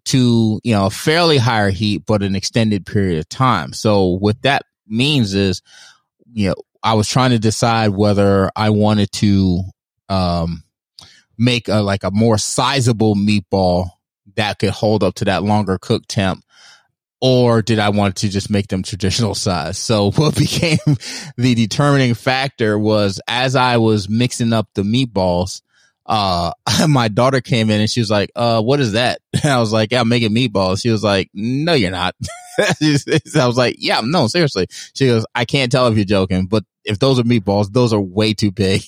to, 0.06 0.60
you 0.64 0.74
know, 0.74 0.86
a 0.86 0.92
fairly 0.92 1.38
higher 1.38 1.70
heat, 1.70 2.04
but 2.06 2.22
an 2.22 2.36
extended 2.36 2.86
period 2.86 3.18
of 3.18 3.28
time. 3.30 3.74
So 3.74 4.06
what 4.06 4.42
that 4.44 4.64
means 4.88 5.34
is, 5.34 5.62
you 6.32 6.50
know, 6.50 6.56
I 6.84 6.94
was 6.94 7.10
trying 7.10 7.32
to 7.32 7.40
decide 7.40 7.90
whether 7.90 8.52
I 8.56 8.70
wanted 8.70 9.12
to, 9.14 9.64
um, 10.10 10.64
make 11.38 11.68
a 11.68 11.82
like 11.82 12.04
a 12.04 12.12
more 12.12 12.38
sizable 12.38 13.16
meatball 13.16 13.90
that 14.36 14.60
could 14.60 14.70
hold 14.70 15.04
up 15.04 15.16
to 15.16 15.26
that 15.26 15.44
longer 15.44 15.78
cook 15.82 16.04
temp 16.08 16.45
or 17.22 17.62
did 17.62 17.80
I 17.80 17.90
want 17.90 18.18
to 18.18 18.30
just 18.30 18.50
make 18.50 18.68
them 18.68 18.84
traditional 18.84 19.36
size? 19.36 19.78
So 19.78 20.12
what 20.16 20.36
became 20.36 20.80
the 21.38 21.56
determining 21.56 22.14
factor 22.14 22.78
was 22.78 23.20
as 23.28 23.56
I 23.56 23.78
was 23.78 24.10
mixing 24.10 24.54
up 24.54 24.70
the 24.74 24.84
meatballs, 24.84 25.62
uh, 26.06 26.52
my 26.88 27.08
daughter 27.08 27.42
came 27.42 27.70
in 27.70 27.82
and 27.82 27.90
she 27.90 28.00
was 28.00 28.12
like, 28.12 28.32
uh, 28.36 28.62
what 28.62 28.80
is 28.80 28.94
that? 28.94 29.20
And 29.34 29.52
I 29.52 29.60
was 29.60 29.74
like, 29.74 29.92
yeah, 29.92 30.02
I'm 30.02 30.10
making 30.10 30.36
meatballs. 30.36 30.82
She 30.82 30.90
was 30.90 31.04
like, 31.04 31.30
no, 31.34 31.74
you're 31.74 31.92
not. 31.92 32.16
I 32.60 33.48
was 33.48 33.58
like, 33.58 33.76
yeah, 33.80 34.02
no, 34.04 34.28
seriously. 34.28 34.68
She 34.94 35.08
goes, 35.08 35.26
I 35.36 35.46
can't 35.46 35.72
tell 35.72 35.88
if 35.88 35.96
you're 35.96 36.06
joking, 36.06 36.46
but 36.46 36.64
if 36.86 37.00
those 37.00 37.20
are 37.20 37.24
meatballs, 37.24 37.72
those 37.72 37.92
are 37.92 38.00
way 38.00 38.34
too 38.34 38.52
big. 38.52 38.82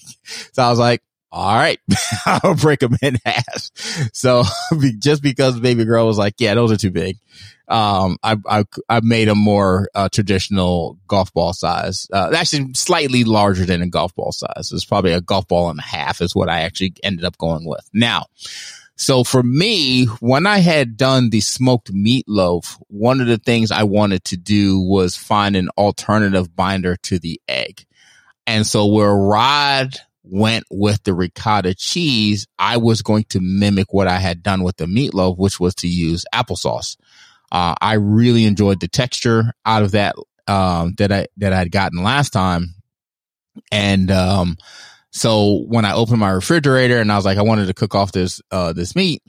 So 0.53 0.63
I 0.63 0.69
was 0.69 0.79
like, 0.79 1.01
all 1.37 1.55
right, 1.55 1.79
I'll 2.25 2.55
break 2.55 2.79
them 2.79 2.97
in 2.99 3.17
half. 3.25 3.69
So 4.11 4.43
just 4.99 5.21
because 5.21 5.59
baby 5.59 5.85
girl 5.85 6.07
was 6.07 6.17
like, 6.17 6.33
yeah, 6.39 6.55
those 6.55 6.71
are 6.71 6.77
too 6.77 6.89
big. 6.89 7.17
Um, 7.67 8.17
I, 8.23 8.37
I, 8.49 8.63
I 8.89 9.01
made 9.03 9.27
them 9.27 9.37
more, 9.37 9.89
uh, 9.93 10.09
traditional 10.09 10.97
golf 11.07 11.31
ball 11.33 11.53
size, 11.53 12.07
uh, 12.11 12.31
actually 12.35 12.73
slightly 12.73 13.23
larger 13.23 13.65
than 13.65 13.83
a 13.83 13.87
golf 13.87 14.15
ball 14.15 14.31
size. 14.31 14.71
It's 14.71 14.85
probably 14.85 15.11
a 15.11 15.21
golf 15.21 15.47
ball 15.47 15.69
and 15.69 15.77
a 15.77 15.83
half 15.83 16.21
is 16.21 16.33
what 16.33 16.49
I 16.49 16.61
actually 16.61 16.95
ended 17.03 17.23
up 17.23 17.37
going 17.37 17.67
with. 17.67 17.87
Now, 17.93 18.25
so 18.95 19.23
for 19.23 19.43
me, 19.43 20.05
when 20.21 20.47
I 20.47 20.57
had 20.57 20.97
done 20.97 21.29
the 21.29 21.41
smoked 21.41 21.93
meatloaf, 21.93 22.81
one 22.87 23.21
of 23.21 23.27
the 23.27 23.37
things 23.37 23.69
I 23.69 23.83
wanted 23.83 24.23
to 24.25 24.37
do 24.37 24.79
was 24.79 25.15
find 25.15 25.55
an 25.55 25.69
alternative 25.77 26.55
binder 26.55 26.95
to 27.03 27.19
the 27.19 27.39
egg. 27.47 27.85
And 28.47 28.65
so 28.65 28.87
where 28.87 29.13
Rod 29.13 29.99
went 30.29 30.65
with 30.69 31.03
the 31.03 31.13
ricotta 31.13 31.73
cheese, 31.75 32.47
I 32.57 32.77
was 32.77 33.01
going 33.01 33.25
to 33.29 33.39
mimic 33.41 33.93
what 33.93 34.07
I 34.07 34.17
had 34.17 34.43
done 34.43 34.63
with 34.63 34.77
the 34.77 34.85
meatloaf, 34.85 35.37
which 35.37 35.59
was 35.59 35.75
to 35.75 35.87
use 35.87 36.25
applesauce. 36.33 36.97
Uh, 37.51 37.75
I 37.79 37.93
really 37.93 38.45
enjoyed 38.45 38.79
the 38.79 38.87
texture 38.87 39.53
out 39.65 39.83
of 39.83 39.91
that, 39.91 40.15
um, 40.47 40.95
that 40.97 41.11
I, 41.11 41.27
that 41.37 41.53
I 41.53 41.57
had 41.57 41.71
gotten 41.71 42.03
last 42.03 42.31
time. 42.31 42.75
And, 43.71 44.11
um, 44.11 44.57
so 45.11 45.63
when 45.67 45.85
I 45.85 45.93
opened 45.93 46.19
my 46.19 46.29
refrigerator 46.29 46.99
and 46.99 47.11
I 47.11 47.15
was 47.15 47.25
like, 47.25 47.37
I 47.37 47.43
wanted 47.43 47.67
to 47.67 47.73
cook 47.73 47.95
off 47.95 48.11
this, 48.11 48.41
uh, 48.51 48.73
this 48.73 48.95
meat, 48.95 49.23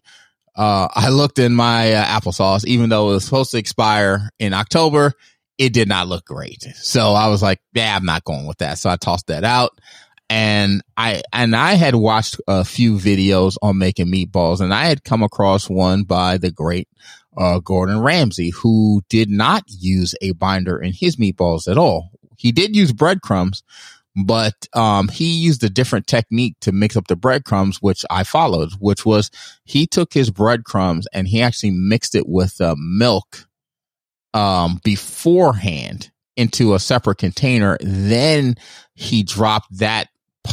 uh, 0.57 0.89
I 0.95 1.11
looked 1.11 1.39
in 1.39 1.55
my 1.55 1.93
uh, 1.93 2.05
applesauce, 2.05 2.67
even 2.67 2.89
though 2.91 3.11
it 3.11 3.15
was 3.15 3.25
supposed 3.25 3.53
to 3.53 3.59
expire 3.59 4.31
in 4.39 4.53
October, 4.53 5.13
it 5.57 5.73
did 5.73 5.89
not 5.89 6.09
look 6.09 6.25
great. 6.25 6.63
So 6.75 7.13
I 7.13 7.29
was 7.29 7.43
like, 7.43 7.61
yeah, 7.73 7.97
I'm 7.97 8.05
not 8.05 8.25
going 8.25 8.47
with 8.47 8.59
that. 8.59 8.79
So 8.79 8.91
I 8.91 8.97
tossed 8.97 9.27
that 9.27 9.45
out 9.45 9.79
and 10.31 10.83
I 10.97 11.23
and 11.33 11.57
I 11.57 11.75
had 11.75 11.95
watched 11.95 12.41
a 12.47 12.64
few 12.64 12.97
videos 12.97 13.57
on 13.62 13.79
making 13.79 14.12
meatballs, 14.12 14.61
and 14.61 14.75
I 14.75 14.87
had 14.87 15.05
come 15.05 15.23
across 15.23 15.71
one 15.71 16.05
by 16.05 16.37
the 16.37 16.51
great 16.51 16.88
uh, 17.37 17.61
Gordon 17.61 18.01
Ramsay, 18.01 18.51
who 18.51 19.03
did 19.09 19.31
not 19.31 19.64
use 19.69 20.14
a 20.21 20.33
binder 20.33 20.79
in 20.79 20.93
his 20.93 21.17
meatballs 21.17 21.71
at 21.71 21.79
all. 21.79 22.11
He 22.37 22.53
did 22.53 22.77
use 22.77 22.93
breadcrumbs, 22.93 23.62
but 24.25 24.55
um, 24.75 25.09
he 25.09 25.33
used 25.33 25.64
a 25.64 25.71
different 25.71 26.07
technique 26.07 26.57
to 26.61 26.73
mix 26.73 26.97
up 26.97 27.07
the 27.07 27.17
breadcrumbs, 27.17 27.81
which 27.81 28.05
I 28.11 28.25
followed. 28.25 28.73
Which 28.81 29.07
was 29.07 29.31
he 29.64 29.87
took 29.87 30.12
his 30.12 30.31
breadcrumbs 30.31 31.07
and 31.12 31.27
he 31.27 31.41
actually 31.41 31.71
mixed 31.71 32.14
it 32.14 32.29
with 32.29 32.61
uh, 32.61 32.75
milk 32.79 33.47
um, 34.35 34.81
beforehand 34.85 36.11
into 36.37 36.75
a 36.75 36.79
separate 36.79 37.19
container. 37.19 37.79
Then 37.81 38.55
he 38.95 39.23
dropped 39.23 39.79
that 39.79 40.09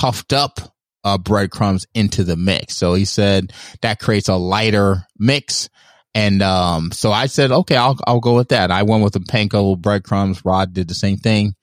puffed 0.06 0.34
up 0.34 0.60
uh, 1.04 1.18
breadcrumbs 1.18 1.88
into 1.96 2.24
the 2.24 2.36
mix. 2.36 2.76
So 2.76 2.94
he 2.94 3.06
said 3.06 3.52
that 3.82 3.98
creates 3.98 4.30
a 4.30 4.36
lighter 4.36 5.08
mix. 5.18 5.68
And, 6.14 6.44
um, 6.44 6.92
so 6.92 7.12
I 7.12 7.26
said, 7.26 7.52
okay, 7.52 7.76
I'll, 7.76 7.98
I'll 8.06 8.20
go 8.20 8.36
with 8.36 8.50
that. 8.50 8.70
I 8.70 8.84
went 8.84 9.04
with 9.04 9.14
the 9.14 9.20
panko 9.20 9.76
breadcrumbs. 9.76 10.46
Rod 10.46 10.74
did 10.74 10.88
the 10.88 10.94
same 10.94 11.18
thing. 11.18 11.56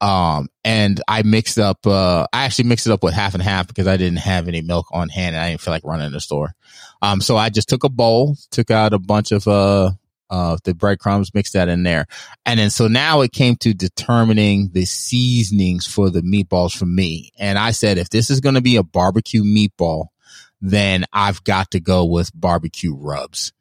Um, 0.00 0.48
and 0.64 1.00
I 1.06 1.22
mixed 1.22 1.60
up, 1.60 1.86
uh, 1.86 2.26
I 2.32 2.44
actually 2.44 2.68
mixed 2.68 2.88
it 2.88 2.92
up 2.92 3.04
with 3.04 3.14
half 3.14 3.34
and 3.34 3.42
half 3.42 3.68
because 3.68 3.86
I 3.86 3.96
didn't 3.96 4.18
have 4.18 4.48
any 4.48 4.62
milk 4.62 4.88
on 4.90 5.08
hand 5.08 5.36
and 5.36 5.44
I 5.44 5.50
didn't 5.50 5.60
feel 5.60 5.72
like 5.72 5.84
running 5.84 6.10
the 6.10 6.20
store. 6.20 6.54
Um, 7.02 7.20
so 7.20 7.36
I 7.36 7.50
just 7.50 7.68
took 7.68 7.84
a 7.84 7.88
bowl, 7.88 8.36
took 8.50 8.72
out 8.72 8.94
a 8.94 8.98
bunch 8.98 9.30
of, 9.30 9.46
uh, 9.46 9.92
uh, 10.30 10.56
the 10.64 10.74
breadcrumbs, 10.74 11.34
mix 11.34 11.52
that 11.52 11.68
in 11.68 11.82
there. 11.82 12.06
And 12.44 12.58
then 12.58 12.70
so 12.70 12.88
now 12.88 13.20
it 13.20 13.32
came 13.32 13.56
to 13.56 13.74
determining 13.74 14.70
the 14.72 14.84
seasonings 14.84 15.86
for 15.86 16.10
the 16.10 16.22
meatballs 16.22 16.76
for 16.76 16.86
me. 16.86 17.32
And 17.38 17.58
I 17.58 17.70
said, 17.70 17.98
if 17.98 18.10
this 18.10 18.30
is 18.30 18.40
going 18.40 18.54
to 18.54 18.60
be 18.60 18.76
a 18.76 18.82
barbecue 18.82 19.42
meatball, 19.42 20.06
then 20.60 21.04
I've 21.12 21.44
got 21.44 21.72
to 21.72 21.80
go 21.80 22.04
with 22.04 22.30
barbecue 22.34 22.94
rubs. 22.94 23.52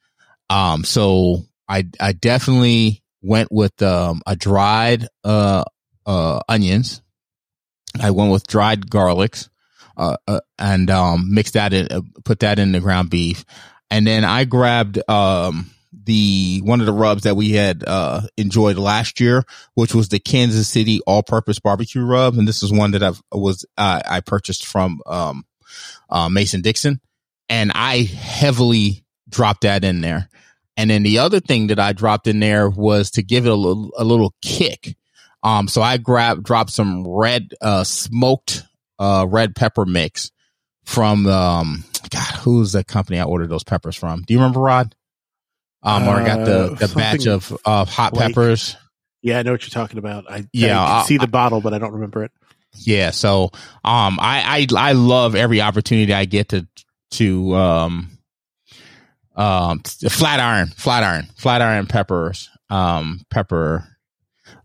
Um, 0.49 0.83
so 0.83 1.43
I, 1.67 1.85
I 1.99 2.13
definitely 2.13 3.03
went 3.21 3.51
with, 3.51 3.81
um, 3.81 4.21
a 4.25 4.35
dried, 4.35 5.07
uh, 5.23 5.63
uh, 6.05 6.39
onions. 6.47 7.01
I 7.99 8.11
went 8.11 8.31
with 8.31 8.47
dried 8.47 8.89
garlics, 8.89 9.49
uh, 9.97 10.17
uh 10.27 10.41
and, 10.59 10.89
um, 10.89 11.33
mixed 11.33 11.53
that 11.53 11.73
in, 11.73 11.87
uh, 11.89 12.01
put 12.23 12.39
that 12.39 12.59
in 12.59 12.71
the 12.71 12.79
ground 12.79 13.09
beef. 13.09 13.45
And 13.89 14.05
then 14.05 14.23
I 14.23 14.45
grabbed, 14.45 14.99
um, 15.09 15.71
the 16.05 16.61
one 16.63 16.79
of 16.79 16.85
the 16.85 16.93
rubs 16.93 17.23
that 17.23 17.35
we 17.35 17.51
had 17.51 17.83
uh, 17.85 18.21
enjoyed 18.37 18.77
last 18.77 19.19
year, 19.19 19.43
which 19.73 19.93
was 19.93 20.09
the 20.09 20.19
Kansas 20.19 20.67
City 20.67 20.99
all-purpose 21.05 21.59
barbecue 21.59 22.03
rub, 22.03 22.37
and 22.37 22.47
this 22.47 22.63
is 22.63 22.71
one 22.71 22.91
that 22.91 23.03
I 23.03 23.13
was 23.31 23.65
I 23.77 24.21
purchased 24.25 24.65
from 24.65 25.01
um, 25.05 25.45
uh, 26.09 26.29
Mason 26.29 26.61
Dixon, 26.61 27.01
and 27.49 27.71
I 27.73 28.03
heavily 28.03 29.03
dropped 29.27 29.61
that 29.61 29.83
in 29.83 30.01
there. 30.01 30.29
And 30.77 30.89
then 30.89 31.03
the 31.03 31.19
other 31.19 31.39
thing 31.39 31.67
that 31.67 31.79
I 31.79 31.93
dropped 31.93 32.27
in 32.27 32.39
there 32.39 32.69
was 32.69 33.11
to 33.11 33.23
give 33.23 33.45
it 33.45 33.51
a 33.51 33.55
little 33.55 33.91
a 33.97 34.03
little 34.03 34.33
kick. 34.41 34.95
Um, 35.43 35.67
so 35.67 35.81
I 35.81 35.97
grabbed 35.97 36.43
dropped 36.43 36.71
some 36.71 37.07
red 37.07 37.53
uh, 37.61 37.83
smoked 37.83 38.63
uh, 38.99 39.25
red 39.29 39.55
pepper 39.55 39.85
mix 39.85 40.31
from 40.83 41.25
um, 41.27 41.83
God, 42.09 42.35
who's 42.35 42.73
the 42.73 42.83
company 42.83 43.19
I 43.19 43.23
ordered 43.23 43.49
those 43.49 43.63
peppers 43.63 43.95
from? 43.95 44.23
Do 44.23 44.33
you 44.33 44.39
remember, 44.39 44.59
Rod? 44.59 44.95
Um, 45.85 46.07
or 46.07 46.15
I 46.15 46.25
got 46.25 46.45
the, 46.45 46.71
Uh, 46.71 46.75
the 46.75 46.93
batch 46.95 47.27
of 47.27 47.55
uh, 47.63 47.85
hot 47.85 48.13
Blake. 48.13 48.29
peppers. 48.29 48.75
Yeah, 49.21 49.39
I 49.39 49.43
know 49.43 49.51
what 49.51 49.61
you're 49.63 49.69
talking 49.69 49.97
about. 49.99 50.25
I 50.29 50.45
Yeah, 50.51 50.81
I 50.81 50.85
can 50.87 50.95
I- 50.97 51.03
see 51.05 51.17
the 51.17 51.27
bottle, 51.27 51.61
but 51.61 51.73
I 51.73 51.77
don't 51.79 51.93
remember 51.93 52.23
it. 52.23 52.31
Yeah, 52.77 53.11
so 53.11 53.51
um 53.85 54.19
I 54.19 54.67
I 54.75 54.89
I 54.89 54.91
love 54.91 55.33
every 55.35 55.61
opportunity 55.61 56.13
I 56.13 56.25
get 56.25 56.49
to 56.49 56.67
to 57.11 57.55
um 57.55 58.17
um 59.35 59.79
flat 60.09 60.39
iron, 60.39 60.67
flat 60.75 61.03
iron, 61.03 61.27
flat 61.37 61.61
iron 61.61 61.85
peppers, 61.87 62.49
um 62.69 63.21
pepper 63.29 63.87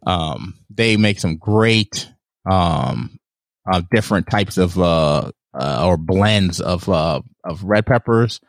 um 0.07 0.55
they 0.71 0.97
make 0.97 1.21
some 1.21 1.37
great 1.37 2.11
um 2.51 3.19
uh, 3.71 3.83
different 3.93 4.27
types 4.29 4.57
of 4.59 4.79
uh, 4.79 5.31
uh 5.55 5.87
or 5.87 5.97
blends 5.97 6.61
of 6.61 6.89
uh 6.89 7.21
of 7.45 7.63
red 7.63 7.87
peppers 7.87 8.41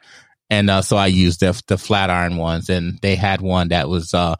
and 0.52 0.70
uh 0.70 0.82
so 0.84 0.97
I 0.97 1.08
used 1.08 1.39
the 1.39 1.60
the 1.68 1.78
flat 1.78 2.12
iron 2.12 2.38
ones 2.38 2.70
and 2.70 2.99
they 3.02 3.16
had 3.16 3.41
one 3.41 3.70
that 3.70 3.89
was 3.89 4.14
uh 4.14 4.36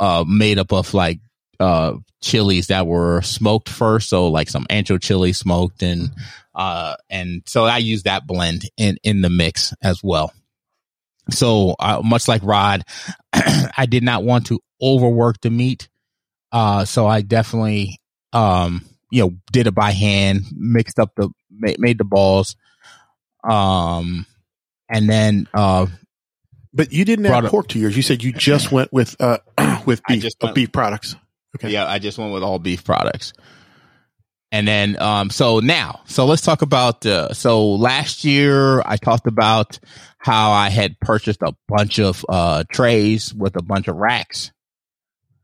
uh 0.00 0.24
made 0.26 0.58
up 0.58 0.72
of 0.72 0.94
like 0.94 1.18
uh 1.60 1.94
chilies 2.22 2.68
that 2.68 2.86
were 2.86 3.20
smoked 3.22 3.68
first. 3.68 4.08
So 4.08 4.28
like 4.28 4.48
some 4.48 4.64
ancho 4.70 5.02
chili 5.02 5.34
smoked 5.34 5.82
and 5.82 6.10
uh 6.54 6.94
and 7.10 7.42
so 7.46 7.64
i 7.64 7.78
used 7.78 8.04
that 8.04 8.26
blend 8.26 8.70
in 8.78 8.96
in 9.02 9.20
the 9.20 9.30
mix 9.30 9.74
as 9.82 10.00
well. 10.02 10.32
So 11.30 11.74
uh, 11.78 12.00
much 12.04 12.28
like 12.28 12.42
rod 12.44 12.84
i 13.32 13.86
did 13.86 14.04
not 14.04 14.22
want 14.24 14.46
to 14.46 14.60
overwork 14.80 15.40
the 15.40 15.50
meat. 15.50 15.88
Uh 16.52 16.84
so 16.84 17.06
i 17.06 17.20
definitely 17.20 18.00
um 18.32 18.84
you 19.10 19.22
know 19.22 19.32
did 19.50 19.66
it 19.66 19.74
by 19.74 19.90
hand 19.90 20.42
mixed 20.52 21.00
up 21.00 21.10
the 21.16 21.30
made, 21.50 21.80
made 21.80 21.98
the 21.98 22.04
balls. 22.04 22.54
Um 23.42 24.24
and 24.92 25.08
then 25.08 25.48
uh 25.54 25.86
But 26.72 26.92
you 26.92 27.04
didn't 27.04 27.26
Brought 27.26 27.44
add 27.44 27.50
pork 27.50 27.68
to 27.68 27.78
yours. 27.78 27.96
You 27.96 28.02
said 28.02 28.22
you 28.22 28.32
just 28.32 28.70
went 28.70 28.92
with 28.92 29.16
uh 29.20 29.38
with 29.86 30.00
I 30.08 30.14
beef 30.14 30.22
just 30.22 30.36
uh, 30.42 30.46
went- 30.46 30.54
beef 30.54 30.72
products. 30.72 31.16
Okay. 31.56 31.70
Yeah, 31.70 31.86
I 31.86 31.98
just 31.98 32.18
went 32.18 32.32
with 32.32 32.42
all 32.42 32.58
beef 32.58 32.84
products. 32.84 33.32
And 34.52 34.68
then, 34.68 35.00
um, 35.00 35.30
so 35.30 35.60
now, 35.60 36.00
so 36.04 36.26
let's 36.26 36.42
talk 36.42 36.60
about, 36.60 37.06
uh, 37.06 37.32
so 37.32 37.70
last 37.70 38.22
year 38.22 38.82
I 38.84 38.98
talked 38.98 39.26
about 39.26 39.78
how 40.18 40.52
I 40.52 40.68
had 40.68 41.00
purchased 41.00 41.40
a 41.40 41.54
bunch 41.68 41.98
of, 41.98 42.22
uh, 42.28 42.64
trays 42.70 43.32
with 43.32 43.56
a 43.56 43.62
bunch 43.62 43.88
of 43.88 43.96
racks. 43.96 44.52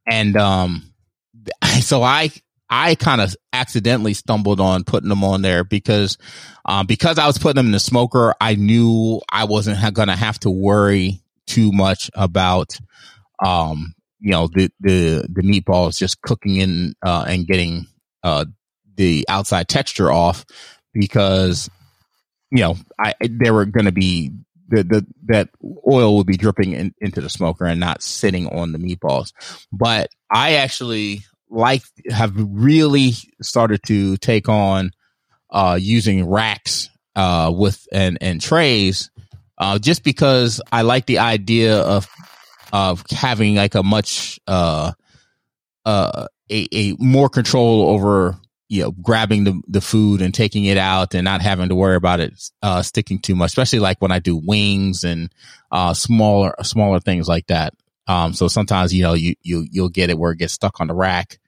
And, 0.06 0.36
um, 0.36 0.92
so 1.80 2.02
I, 2.02 2.30
I 2.70 2.94
kind 2.94 3.20
of 3.20 3.34
accidentally 3.52 4.14
stumbled 4.14 4.60
on 4.60 4.84
putting 4.84 5.08
them 5.08 5.24
on 5.24 5.42
there 5.42 5.64
because, 5.64 6.18
um, 6.64 6.86
because 6.86 7.18
I 7.18 7.26
was 7.26 7.38
putting 7.38 7.56
them 7.56 7.66
in 7.66 7.72
the 7.72 7.80
smoker, 7.80 8.34
I 8.40 8.54
knew 8.56 9.20
I 9.30 9.44
wasn't 9.44 9.94
going 9.94 10.08
to 10.08 10.16
have 10.16 10.38
to 10.40 10.50
worry 10.50 11.22
too 11.46 11.72
much 11.72 12.10
about, 12.14 12.78
um, 13.44 13.94
you 14.20 14.32
know, 14.32 14.48
the, 14.48 14.70
the, 14.80 15.26
the 15.32 15.42
meatballs 15.42 15.98
just 15.98 16.20
cooking 16.20 16.56
in, 16.56 16.94
uh, 17.02 17.24
and 17.26 17.46
getting, 17.46 17.86
uh, 18.22 18.44
the 18.96 19.24
outside 19.28 19.68
texture 19.68 20.12
off 20.12 20.44
because, 20.92 21.70
you 22.50 22.60
know, 22.60 22.76
I, 22.98 23.14
they 23.22 23.50
were 23.50 23.64
going 23.64 23.86
to 23.86 23.92
be, 23.92 24.32
the, 24.68 24.82
the, 24.82 25.06
that 25.26 25.48
oil 25.90 26.16
would 26.16 26.26
be 26.26 26.36
dripping 26.36 26.72
in, 26.72 26.94
into 27.00 27.22
the 27.22 27.30
smoker 27.30 27.64
and 27.64 27.80
not 27.80 28.02
sitting 28.02 28.48
on 28.48 28.72
the 28.72 28.78
meatballs. 28.78 29.32
But 29.72 30.10
I 30.30 30.56
actually 30.56 31.22
like, 31.50 31.82
have 32.10 32.32
really 32.36 33.12
started 33.42 33.82
to 33.86 34.16
take 34.18 34.48
on, 34.48 34.92
uh, 35.50 35.78
using 35.80 36.28
racks, 36.28 36.90
uh, 37.16 37.52
with, 37.54 37.86
and, 37.92 38.18
and 38.20 38.40
trays, 38.40 39.10
uh, 39.58 39.78
just 39.78 40.04
because 40.04 40.60
I 40.70 40.82
like 40.82 41.06
the 41.06 41.18
idea 41.18 41.80
of 41.80 42.08
of 42.72 43.04
having 43.10 43.54
like 43.54 43.74
a 43.74 43.82
much 43.82 44.38
uh 44.46 44.92
uh 45.84 46.26
a, 46.50 46.68
a 46.72 46.96
more 46.98 47.28
control 47.28 47.88
over 47.88 48.36
you 48.68 48.82
know 48.82 48.90
grabbing 48.90 49.44
the 49.44 49.60
the 49.66 49.80
food 49.80 50.20
and 50.20 50.34
taking 50.34 50.64
it 50.64 50.76
out 50.76 51.14
and 51.14 51.24
not 51.24 51.40
having 51.40 51.68
to 51.68 51.74
worry 51.74 51.96
about 51.96 52.20
it 52.20 52.32
uh 52.62 52.82
sticking 52.82 53.18
too 53.18 53.34
much 53.34 53.50
especially 53.50 53.78
like 53.78 54.00
when 54.02 54.12
I 54.12 54.18
do 54.18 54.36
wings 54.36 55.04
and 55.04 55.32
uh 55.70 55.94
smaller 55.94 56.54
smaller 56.62 57.00
things 57.00 57.28
like 57.28 57.46
that 57.46 57.74
um 58.08 58.32
so 58.32 58.48
sometimes 58.48 58.92
you 58.92 59.02
know 59.02 59.14
you 59.14 59.34
you 59.42 59.66
you'll 59.70 59.88
get 59.88 60.10
it 60.10 60.18
where 60.18 60.32
it 60.32 60.38
gets 60.38 60.52
stuck 60.54 60.80
on 60.80 60.88
the 60.88 60.94
rack 60.94 61.38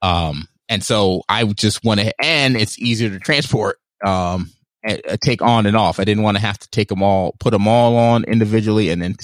um 0.00 0.48
and 0.68 0.82
so 0.82 1.22
I 1.28 1.44
just 1.44 1.84
want 1.84 2.00
to 2.00 2.14
and 2.24 2.56
it's 2.56 2.78
easier 2.78 3.10
to 3.10 3.18
transport 3.18 3.78
um 4.04 4.50
and, 4.84 5.00
uh, 5.08 5.16
take 5.22 5.42
on 5.42 5.66
and 5.66 5.76
off 5.76 6.00
I 6.00 6.04
didn't 6.04 6.22
want 6.22 6.36
to 6.36 6.42
have 6.42 6.58
to 6.58 6.68
take 6.70 6.88
them 6.88 7.02
all 7.02 7.34
put 7.38 7.50
them 7.50 7.68
all 7.68 7.96
on 7.96 8.24
individually 8.24 8.88
and 8.90 9.02
then 9.02 9.16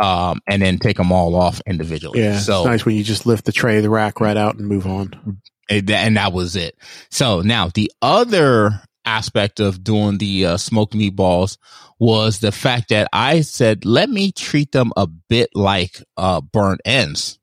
um, 0.00 0.40
and 0.48 0.62
then 0.62 0.78
take 0.78 0.96
them 0.96 1.12
all 1.12 1.34
off 1.34 1.60
individually. 1.66 2.20
Yeah, 2.20 2.38
So 2.38 2.60
it's 2.60 2.66
nice 2.66 2.86
when 2.86 2.96
you 2.96 3.04
just 3.04 3.26
lift 3.26 3.44
the 3.44 3.52
tray, 3.52 3.80
the 3.80 3.90
rack 3.90 4.20
right 4.20 4.36
out, 4.36 4.56
and 4.56 4.66
move 4.66 4.86
on. 4.86 5.40
and 5.68 6.16
that 6.16 6.32
was 6.32 6.56
it. 6.56 6.76
So 7.10 7.42
now 7.42 7.68
the 7.68 7.92
other 8.00 8.80
aspect 9.04 9.60
of 9.60 9.82
doing 9.82 10.18
the 10.18 10.46
uh, 10.46 10.56
smoked 10.56 10.94
meatballs 10.94 11.58
was 11.98 12.40
the 12.40 12.52
fact 12.52 12.88
that 12.88 13.08
I 13.12 13.42
said, 13.42 13.84
let 13.84 14.08
me 14.08 14.32
treat 14.32 14.72
them 14.72 14.92
a 14.96 15.06
bit 15.06 15.50
like 15.54 16.02
uh, 16.16 16.40
burnt 16.40 16.80
ends. 16.84 17.38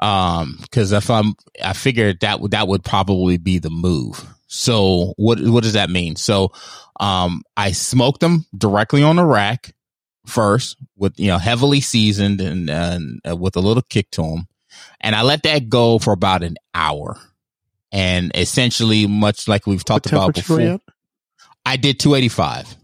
Um, 0.00 0.60
cause 0.70 0.92
if 0.92 1.10
I'm, 1.10 1.34
I 1.62 1.72
figured 1.72 2.20
that 2.20 2.40
would, 2.40 2.52
that 2.52 2.68
would 2.68 2.84
probably 2.84 3.36
be 3.36 3.58
the 3.58 3.70
move. 3.70 4.24
So 4.46 5.14
what, 5.16 5.40
what 5.40 5.64
does 5.64 5.72
that 5.74 5.90
mean? 5.90 6.16
So, 6.16 6.52
um, 7.00 7.42
I 7.56 7.72
smoked 7.72 8.20
them 8.20 8.46
directly 8.56 9.02
on 9.02 9.16
the 9.16 9.24
rack 9.24 9.74
first 10.26 10.76
with, 10.96 11.18
you 11.18 11.28
know, 11.28 11.38
heavily 11.38 11.80
seasoned 11.80 12.40
and, 12.40 12.70
and 12.70 13.20
uh, 13.28 13.36
with 13.36 13.56
a 13.56 13.60
little 13.60 13.82
kick 13.82 14.10
to 14.12 14.22
them. 14.22 14.48
And 15.00 15.14
I 15.14 15.22
let 15.22 15.42
that 15.42 15.68
go 15.68 15.98
for 15.98 16.12
about 16.12 16.42
an 16.42 16.56
hour. 16.74 17.18
And 17.90 18.32
essentially, 18.34 19.06
much 19.06 19.48
like 19.48 19.66
we've 19.66 19.84
talked 19.84 20.06
about 20.06 20.34
before? 20.34 20.78
I 21.64 21.76
did 21.76 21.98
285. 21.98 22.76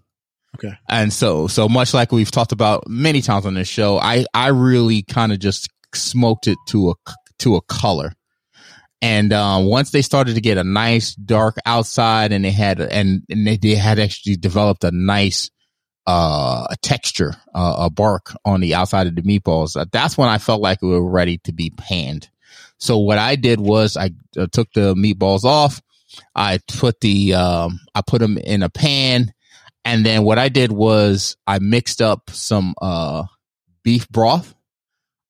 Okay. 0.56 0.72
And 0.88 1.12
so, 1.12 1.46
so 1.46 1.68
much 1.68 1.94
like 1.94 2.12
we've 2.12 2.30
talked 2.30 2.52
about 2.52 2.88
many 2.88 3.22
times 3.22 3.46
on 3.46 3.54
this 3.54 3.68
show, 3.68 3.98
I, 3.98 4.24
I 4.32 4.48
really 4.48 5.02
kind 5.02 5.32
of 5.32 5.38
just 5.38 5.68
smoked 5.94 6.46
it 6.46 6.58
to 6.68 6.90
a, 6.90 6.94
to 7.40 7.56
a 7.56 7.60
color. 7.62 8.12
And, 9.02 9.32
um, 9.32 9.66
once 9.66 9.90
they 9.90 10.00
started 10.00 10.34
to 10.36 10.40
get 10.40 10.56
a 10.56 10.64
nice 10.64 11.14
dark 11.14 11.56
outside 11.66 12.32
and 12.32 12.44
they 12.44 12.50
had, 12.50 12.80
and, 12.80 13.22
and 13.28 13.46
they, 13.46 13.56
they 13.56 13.74
had 13.74 13.98
actually 13.98 14.36
developed 14.36 14.84
a 14.84 14.90
nice, 14.92 15.50
uh, 16.06 16.66
a 16.70 16.76
texture, 16.82 17.34
uh, 17.54 17.76
a 17.78 17.90
bark 17.90 18.32
on 18.44 18.60
the 18.60 18.74
outside 18.74 19.06
of 19.06 19.16
the 19.16 19.22
meatballs. 19.22 19.76
Uh, 19.78 19.86
that's 19.92 20.16
when 20.16 20.28
I 20.28 20.38
felt 20.38 20.62
like 20.62 20.80
we 20.82 20.88
were 20.88 21.10
ready 21.10 21.38
to 21.44 21.52
be 21.52 21.70
panned. 21.70 22.28
So 22.78 22.98
what 22.98 23.18
I 23.18 23.36
did 23.36 23.60
was 23.60 23.96
I 23.96 24.10
uh, 24.38 24.46
took 24.50 24.72
the 24.74 24.94
meatballs 24.94 25.44
off. 25.44 25.80
I 26.34 26.60
put 26.68 27.00
the, 27.00 27.34
um, 27.34 27.80
I 27.94 28.02
put 28.02 28.20
them 28.20 28.38
in 28.38 28.62
a 28.62 28.68
pan. 28.68 29.32
And 29.84 30.04
then 30.04 30.24
what 30.24 30.38
I 30.38 30.48
did 30.48 30.72
was 30.72 31.36
I 31.46 31.58
mixed 31.58 32.00
up 32.00 32.30
some, 32.30 32.74
uh, 32.80 33.24
beef 33.82 34.08
broth 34.08 34.54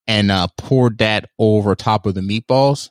and, 0.07 0.31
uh, 0.31 0.49
poured 0.59 0.99
that 0.99 1.31
over 1.39 1.75
top 1.75 2.07
of 2.07 2.15
the 2.15 2.21
meatballs. 2.21 2.91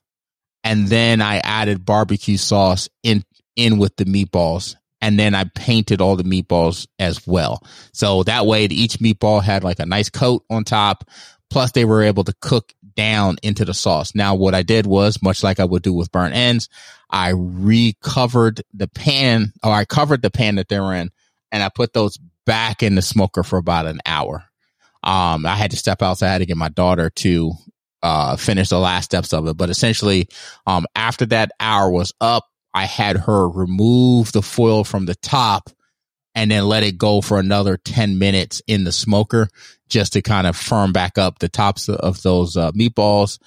And 0.63 0.87
then 0.87 1.21
I 1.21 1.37
added 1.37 1.85
barbecue 1.85 2.37
sauce 2.37 2.89
in, 3.03 3.23
in 3.55 3.77
with 3.77 3.95
the 3.97 4.05
meatballs. 4.05 4.75
And 5.01 5.19
then 5.19 5.35
I 5.35 5.43
painted 5.55 5.99
all 5.99 6.15
the 6.15 6.23
meatballs 6.23 6.87
as 6.97 7.27
well. 7.27 7.61
So 7.91 8.23
that 8.23 8.45
way 8.45 8.65
each 8.65 8.99
meatball 8.99 9.43
had 9.43 9.63
like 9.63 9.79
a 9.79 9.85
nice 9.85 10.09
coat 10.09 10.45
on 10.49 10.63
top. 10.63 11.03
Plus 11.53 11.71
they 11.71 11.85
were 11.85 12.01
able 12.01 12.23
to 12.23 12.33
cook 12.41 12.73
down 12.95 13.37
into 13.43 13.63
the 13.63 13.75
sauce. 13.75 14.15
Now 14.15 14.33
what 14.33 14.55
I 14.55 14.63
did 14.63 14.87
was 14.87 15.21
much 15.21 15.43
like 15.43 15.59
I 15.59 15.65
would 15.65 15.83
do 15.83 15.93
with 15.93 16.11
burnt 16.11 16.33
ends, 16.33 16.67
I 17.11 17.33
recovered 17.35 18.63
the 18.73 18.87
pan 18.87 19.53
or 19.63 19.71
I 19.71 19.85
covered 19.85 20.23
the 20.23 20.31
pan 20.31 20.55
that 20.55 20.67
they're 20.67 20.93
in 20.93 21.11
and 21.51 21.61
I 21.61 21.69
put 21.69 21.93
those 21.93 22.17
back 22.47 22.81
in 22.81 22.95
the 22.95 23.03
smoker 23.03 23.43
for 23.43 23.57
about 23.57 23.85
an 23.85 23.99
hour. 24.03 24.45
Um, 25.03 25.45
I 25.45 25.55
had 25.55 25.69
to 25.71 25.77
step 25.77 26.01
outside 26.01 26.39
to 26.39 26.47
get 26.47 26.57
my 26.57 26.69
daughter 26.69 27.11
to, 27.11 27.51
uh, 28.01 28.35
finish 28.35 28.69
the 28.69 28.79
last 28.79 29.05
steps 29.05 29.31
of 29.31 29.47
it. 29.47 29.55
But 29.55 29.69
essentially, 29.69 30.29
um, 30.65 30.87
after 30.95 31.27
that 31.27 31.51
hour 31.59 31.91
was 31.91 32.13
up, 32.19 32.45
I 32.73 32.85
had 32.85 33.15
her 33.17 33.47
remove 33.47 34.31
the 34.31 34.41
foil 34.41 34.83
from 34.83 35.05
the 35.05 35.13
top 35.13 35.69
and 36.35 36.49
then 36.51 36.65
let 36.65 36.83
it 36.83 36.97
go 36.97 37.21
for 37.21 37.39
another 37.39 37.77
10 37.77 38.17
minutes 38.19 38.61
in 38.67 38.83
the 38.83 38.91
smoker 38.91 39.47
just 39.89 40.13
to 40.13 40.21
kind 40.21 40.47
of 40.47 40.55
firm 40.55 40.91
back 40.91 41.17
up 41.17 41.39
the 41.39 41.49
tops 41.49 41.89
of 41.89 42.21
those 42.23 42.57
uh, 42.57 42.71
meatballs 42.71 43.39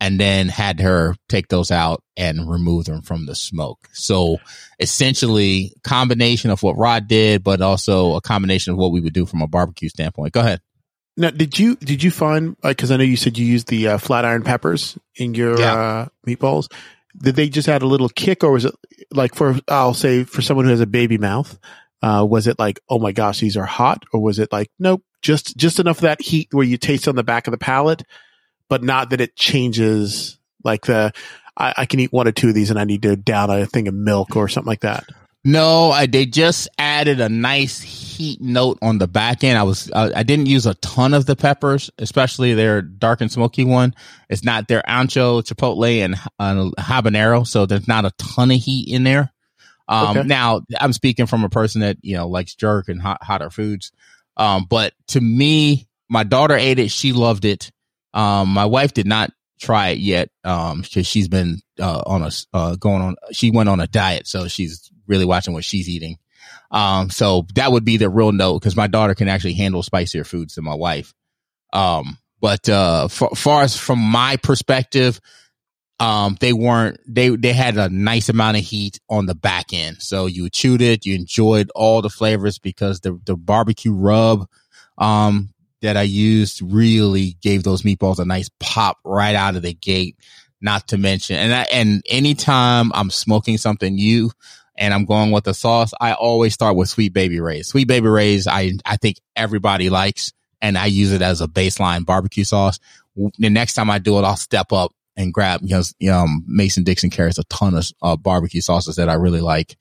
and 0.00 0.20
then 0.20 0.48
had 0.48 0.80
her 0.80 1.14
take 1.28 1.48
those 1.48 1.70
out 1.70 2.02
and 2.16 2.50
remove 2.50 2.84
them 2.84 3.00
from 3.00 3.24
the 3.26 3.34
smoke. 3.34 3.88
So 3.92 4.38
essentially 4.78 5.72
combination 5.82 6.50
of 6.50 6.62
what 6.62 6.76
Rod 6.76 7.08
did, 7.08 7.42
but 7.42 7.60
also 7.60 8.14
a 8.16 8.20
combination 8.20 8.72
of 8.72 8.78
what 8.78 8.92
we 8.92 9.00
would 9.00 9.12
do 9.14 9.26
from 9.26 9.42
a 9.42 9.46
barbecue 9.46 9.88
standpoint. 9.88 10.32
Go 10.32 10.40
ahead. 10.40 10.60
Now, 11.16 11.30
did 11.30 11.58
you 11.58 11.76
did 11.76 12.02
you 12.02 12.10
find 12.10 12.56
like 12.64 12.76
because 12.76 12.90
I 12.90 12.96
know 12.96 13.04
you 13.04 13.16
said 13.16 13.38
you 13.38 13.46
used 13.46 13.68
the 13.68 13.88
uh, 13.88 13.98
flat 13.98 14.24
iron 14.24 14.42
peppers 14.42 14.98
in 15.14 15.34
your 15.34 15.58
Yeah. 15.58 15.74
uh, 15.74 16.06
meatballs? 16.26 16.70
Did 17.16 17.36
they 17.36 17.48
just 17.48 17.68
add 17.68 17.82
a 17.82 17.86
little 17.86 18.08
kick, 18.08 18.42
or 18.42 18.50
was 18.50 18.64
it 18.64 18.74
like 19.12 19.36
for 19.36 19.56
I'll 19.68 19.94
say 19.94 20.24
for 20.24 20.42
someone 20.42 20.64
who 20.64 20.72
has 20.72 20.80
a 20.80 20.86
baby 20.86 21.16
mouth? 21.16 21.56
Uh, 22.04 22.22
was 22.22 22.46
it 22.46 22.58
like, 22.58 22.80
oh 22.90 22.98
my 22.98 23.12
gosh, 23.12 23.40
these 23.40 23.56
are 23.56 23.64
hot, 23.64 24.04
or 24.12 24.20
was 24.20 24.38
it 24.38 24.52
like, 24.52 24.70
nope, 24.78 25.02
just 25.22 25.56
just 25.56 25.80
enough 25.80 25.98
of 25.98 26.02
that 26.02 26.20
heat 26.20 26.48
where 26.52 26.66
you 26.66 26.76
taste 26.76 27.08
on 27.08 27.16
the 27.16 27.22
back 27.24 27.46
of 27.46 27.52
the 27.52 27.58
palate, 27.58 28.02
but 28.68 28.82
not 28.82 29.08
that 29.08 29.22
it 29.22 29.36
changes 29.36 30.38
like 30.62 30.84
the 30.84 31.12
I, 31.56 31.72
I 31.78 31.86
can 31.86 32.00
eat 32.00 32.12
one 32.12 32.28
or 32.28 32.32
two 32.32 32.48
of 32.48 32.54
these 32.54 32.68
and 32.68 32.78
I 32.78 32.84
need 32.84 33.00
to 33.02 33.16
down 33.16 33.48
a 33.48 33.64
thing 33.64 33.88
of 33.88 33.94
milk 33.94 34.36
or 34.36 34.48
something 34.48 34.68
like 34.68 34.80
that. 34.80 35.06
No, 35.46 35.90
I, 35.90 36.06
they 36.06 36.24
just 36.24 36.68
added 36.78 37.20
a 37.20 37.28
nice 37.28 37.80
heat 37.80 38.40
note 38.40 38.78
on 38.80 38.96
the 38.96 39.06
back 39.06 39.44
end. 39.44 39.58
I 39.58 39.62
was, 39.62 39.90
uh, 39.90 40.10
I 40.16 40.22
didn't 40.22 40.46
use 40.46 40.64
a 40.64 40.72
ton 40.76 41.12
of 41.12 41.26
the 41.26 41.36
peppers, 41.36 41.90
especially 41.98 42.54
their 42.54 42.80
dark 42.80 43.20
and 43.20 43.30
smoky 43.30 43.62
one. 43.62 43.94
It's 44.30 44.42
not 44.42 44.68
their 44.68 44.82
ancho, 44.88 45.42
chipotle, 45.42 46.02
and 46.02 46.14
uh, 46.38 46.70
habanero, 46.82 47.46
so 47.46 47.66
there's 47.66 47.86
not 47.86 48.06
a 48.06 48.12
ton 48.16 48.52
of 48.52 48.56
heat 48.58 48.88
in 48.88 49.04
there. 49.04 49.33
Um, 49.88 50.16
okay. 50.16 50.26
now 50.26 50.62
I'm 50.80 50.92
speaking 50.92 51.26
from 51.26 51.44
a 51.44 51.48
person 51.48 51.82
that, 51.82 51.96
you 52.02 52.16
know, 52.16 52.28
likes 52.28 52.54
jerk 52.54 52.88
and 52.88 53.00
hot, 53.00 53.22
hotter 53.22 53.50
foods. 53.50 53.92
Um, 54.36 54.66
but 54.68 54.94
to 55.08 55.20
me, 55.20 55.88
my 56.08 56.24
daughter 56.24 56.54
ate 56.54 56.78
it. 56.78 56.90
She 56.90 57.12
loved 57.12 57.44
it. 57.44 57.70
Um, 58.12 58.48
my 58.48 58.64
wife 58.64 58.94
did 58.94 59.06
not 59.06 59.30
try 59.60 59.88
it 59.88 59.98
yet. 59.98 60.30
Um, 60.42 60.82
cause 60.82 61.06
she's 61.06 61.28
been, 61.28 61.60
uh, 61.78 62.02
on 62.06 62.22
a, 62.22 62.30
uh, 62.52 62.76
going 62.76 63.02
on, 63.02 63.16
she 63.32 63.50
went 63.50 63.68
on 63.68 63.80
a 63.80 63.86
diet. 63.86 64.26
So 64.26 64.48
she's 64.48 64.90
really 65.06 65.24
watching 65.24 65.52
what 65.52 65.64
she's 65.64 65.88
eating. 65.88 66.18
Um, 66.70 67.10
so 67.10 67.46
that 67.54 67.70
would 67.70 67.84
be 67.84 67.96
the 67.98 68.08
real 68.08 68.32
note 68.32 68.60
because 68.60 68.76
my 68.76 68.86
daughter 68.86 69.14
can 69.14 69.28
actually 69.28 69.54
handle 69.54 69.82
spicier 69.82 70.24
foods 70.24 70.54
than 70.54 70.64
my 70.64 70.74
wife. 70.74 71.12
Um, 71.72 72.18
but, 72.40 72.68
uh, 72.68 73.08
for, 73.08 73.30
far 73.36 73.62
as 73.62 73.76
from 73.76 73.98
my 73.98 74.36
perspective, 74.36 75.20
um, 76.00 76.36
they 76.40 76.52
weren't, 76.52 76.98
they, 77.06 77.30
they 77.30 77.52
had 77.52 77.76
a 77.76 77.88
nice 77.88 78.28
amount 78.28 78.56
of 78.56 78.64
heat 78.64 79.00
on 79.08 79.26
the 79.26 79.34
back 79.34 79.72
end. 79.72 80.02
So 80.02 80.26
you 80.26 80.50
chewed 80.50 80.82
it, 80.82 81.06
you 81.06 81.14
enjoyed 81.14 81.70
all 81.74 82.02
the 82.02 82.10
flavors 82.10 82.58
because 82.58 83.00
the, 83.00 83.20
the 83.24 83.36
barbecue 83.36 83.92
rub, 83.92 84.48
um, 84.98 85.50
that 85.82 85.96
I 85.96 86.02
used 86.02 86.62
really 86.62 87.36
gave 87.42 87.62
those 87.62 87.82
meatballs 87.82 88.18
a 88.18 88.24
nice 88.24 88.50
pop 88.58 88.98
right 89.04 89.34
out 89.34 89.56
of 89.56 89.62
the 89.62 89.74
gate. 89.74 90.16
Not 90.60 90.88
to 90.88 90.96
mention, 90.96 91.36
and 91.36 91.52
I, 91.52 91.66
and 91.70 92.02
anytime 92.08 92.90
I'm 92.94 93.10
smoking 93.10 93.58
something 93.58 93.94
new, 93.94 94.30
and 94.76 94.94
I'm 94.94 95.04
going 95.04 95.30
with 95.30 95.44
the 95.44 95.52
sauce, 95.52 95.92
I 96.00 96.14
always 96.14 96.54
start 96.54 96.74
with 96.74 96.88
Sweet 96.88 97.12
Baby 97.12 97.38
Ray's. 97.38 97.68
Sweet 97.68 97.86
Baby 97.86 98.08
Ray's, 98.08 98.46
I, 98.46 98.72
I 98.86 98.96
think 98.96 99.18
everybody 99.36 99.90
likes, 99.90 100.32
and 100.62 100.78
I 100.78 100.86
use 100.86 101.12
it 101.12 101.20
as 101.20 101.42
a 101.42 101.46
baseline 101.46 102.06
barbecue 102.06 102.44
sauce. 102.44 102.78
The 103.14 103.50
next 103.50 103.74
time 103.74 103.90
I 103.90 103.98
do 103.98 104.18
it, 104.18 104.22
I'll 104.22 104.36
step 104.36 104.72
up 104.72 104.92
and 105.16 105.32
grab, 105.32 105.60
you 105.62 105.82
know, 106.00 106.18
um, 106.18 106.44
Mason 106.46 106.84
Dixon 106.84 107.10
carries 107.10 107.38
a 107.38 107.44
ton 107.44 107.74
of 107.74 107.86
uh, 108.02 108.16
barbecue 108.16 108.60
sauces 108.60 108.96
that 108.96 109.08
I 109.08 109.14
really 109.14 109.40
like. 109.40 109.76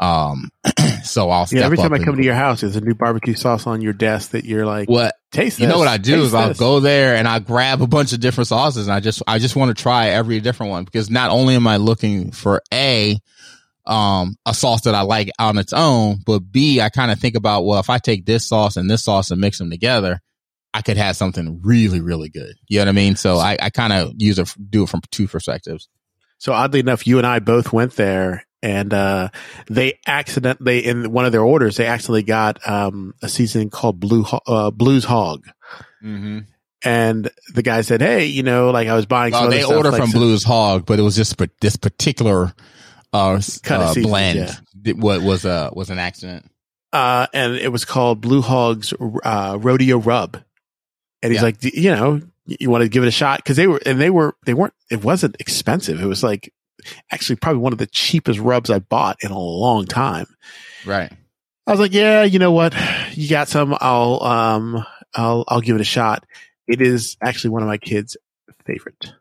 Um, 0.00 0.50
so 1.04 1.28
I'll 1.28 1.46
yeah, 1.50 1.62
every 1.62 1.76
time 1.76 1.92
I 1.92 1.98
come 1.98 2.16
to 2.16 2.24
your 2.24 2.34
house, 2.34 2.62
there's 2.62 2.76
a 2.76 2.80
new 2.80 2.94
barbecue 2.94 3.34
sauce 3.34 3.66
on 3.66 3.82
your 3.82 3.92
desk 3.92 4.30
that 4.30 4.44
you're 4.44 4.64
like, 4.64 4.88
what? 4.88 5.14
Taste 5.30 5.60
You 5.60 5.66
know 5.66 5.78
what 5.78 5.88
I 5.88 5.98
do 5.98 6.22
is 6.22 6.34
I'll 6.34 6.48
this. 6.48 6.58
go 6.58 6.80
there 6.80 7.14
and 7.14 7.28
I 7.28 7.38
grab 7.38 7.82
a 7.82 7.86
bunch 7.86 8.12
of 8.12 8.20
different 8.20 8.48
sauces 8.48 8.86
and 8.86 8.94
I 8.94 9.00
just, 9.00 9.22
I 9.26 9.38
just 9.38 9.54
want 9.54 9.76
to 9.76 9.80
try 9.80 10.08
every 10.08 10.40
different 10.40 10.70
one 10.70 10.84
because 10.84 11.10
not 11.10 11.30
only 11.30 11.54
am 11.54 11.66
I 11.66 11.76
looking 11.76 12.32
for 12.32 12.62
a, 12.72 13.18
um, 13.86 14.36
a 14.46 14.54
sauce 14.54 14.82
that 14.82 14.94
I 14.94 15.02
like 15.02 15.30
on 15.38 15.58
its 15.58 15.72
own, 15.72 16.16
but 16.24 16.40
B, 16.40 16.80
I 16.80 16.88
kind 16.88 17.12
of 17.12 17.20
think 17.20 17.36
about, 17.36 17.64
well, 17.64 17.78
if 17.78 17.90
I 17.90 17.98
take 17.98 18.24
this 18.24 18.48
sauce 18.48 18.76
and 18.76 18.90
this 18.90 19.04
sauce 19.04 19.30
and 19.30 19.40
mix 19.40 19.58
them 19.58 19.70
together, 19.70 20.20
I 20.72 20.82
could 20.82 20.96
have 20.96 21.16
something 21.16 21.60
really, 21.62 22.00
really 22.00 22.28
good. 22.28 22.54
You 22.68 22.78
know 22.78 22.84
what 22.84 22.88
I 22.90 22.92
mean? 22.92 23.16
So 23.16 23.38
I, 23.38 23.56
I 23.60 23.70
kind 23.70 23.92
of 23.92 24.12
use 24.18 24.38
it, 24.38 24.54
do 24.70 24.84
it 24.84 24.88
from 24.88 25.00
two 25.10 25.26
perspectives. 25.28 25.88
So 26.38 26.52
oddly 26.52 26.80
enough, 26.80 27.06
you 27.06 27.18
and 27.18 27.26
I 27.26 27.38
both 27.40 27.72
went 27.72 27.96
there 27.96 28.46
and, 28.62 28.94
uh, 28.94 29.28
they 29.68 29.98
accident, 30.06 30.64
they, 30.64 30.78
in 30.78 31.10
one 31.12 31.24
of 31.26 31.32
their 31.32 31.42
orders, 31.42 31.76
they 31.76 31.86
actually 31.86 32.22
got, 32.22 32.66
um, 32.68 33.14
a 33.22 33.28
seasoning 33.28 33.70
called 33.70 33.98
Blue, 34.00 34.22
Ho- 34.22 34.40
uh, 34.46 34.70
Blues 34.70 35.04
Hog. 35.04 35.44
Mm-hmm. 36.02 36.40
And 36.82 37.30
the 37.52 37.62
guy 37.62 37.82
said, 37.82 38.00
Hey, 38.00 38.26
you 38.26 38.42
know, 38.42 38.70
like 38.70 38.88
I 38.88 38.94
was 38.94 39.04
buying 39.06 39.34
some 39.34 39.48
Oh, 39.48 39.50
they 39.50 39.64
order 39.64 39.90
like 39.90 40.00
from 40.00 40.10
some- 40.10 40.20
Blues 40.20 40.44
Hog, 40.44 40.86
but 40.86 40.98
it 40.98 41.02
was 41.02 41.14
just 41.16 41.36
this 41.60 41.76
particular 41.76 42.54
uh, 43.12 43.40
Kinda 43.62 43.84
uh 43.84 43.88
seasoned, 43.88 44.06
blend. 44.06 44.38
yeah. 44.84 44.92
What 44.94 45.20
was 45.20 45.44
uh 45.44 45.70
was 45.72 45.90
an 45.90 45.98
accident? 45.98 46.46
uh, 46.92 47.26
and 47.34 47.54
it 47.56 47.70
was 47.70 47.84
called 47.84 48.20
Blue 48.20 48.40
Hog's, 48.40 48.94
uh, 49.24 49.58
Rodeo 49.60 49.98
Rub. 49.98 50.38
And 51.22 51.32
he's 51.32 51.40
Yeah. 51.40 51.44
like, 51.46 51.62
you 51.62 51.90
know, 51.90 52.20
you 52.46 52.70
want 52.70 52.82
to 52.82 52.88
give 52.88 53.02
it 53.04 53.08
a 53.08 53.12
shot? 53.12 53.44
Cause 53.44 53.56
they 53.56 53.66
were, 53.66 53.80
and 53.84 54.00
they 54.00 54.10
were, 54.10 54.34
they 54.46 54.54
weren't, 54.54 54.74
it 54.90 55.04
wasn't 55.04 55.36
expensive. 55.38 56.00
It 56.00 56.06
was 56.06 56.22
like 56.22 56.52
actually 57.12 57.36
probably 57.36 57.60
one 57.60 57.72
of 57.72 57.78
the 57.78 57.86
cheapest 57.86 58.38
rubs 58.40 58.70
I 58.70 58.78
bought 58.78 59.18
in 59.22 59.30
a 59.30 59.38
long 59.38 59.84
time. 59.86 60.26
Right. 60.86 61.12
I 61.66 61.70
was 61.70 61.78
like, 61.80 61.92
yeah, 61.92 62.22
you 62.24 62.38
know 62.38 62.52
what? 62.52 62.74
You 63.12 63.28
got 63.28 63.48
some. 63.48 63.76
I'll, 63.80 64.22
um, 64.22 64.84
I'll, 65.14 65.44
I'll 65.46 65.60
give 65.60 65.76
it 65.76 65.80
a 65.82 65.84
shot. 65.84 66.24
It 66.66 66.80
is 66.80 67.16
actually 67.22 67.50
one 67.50 67.62
of 67.62 67.68
my 67.68 67.78
kids' 67.78 68.16
favorite. 68.64 69.12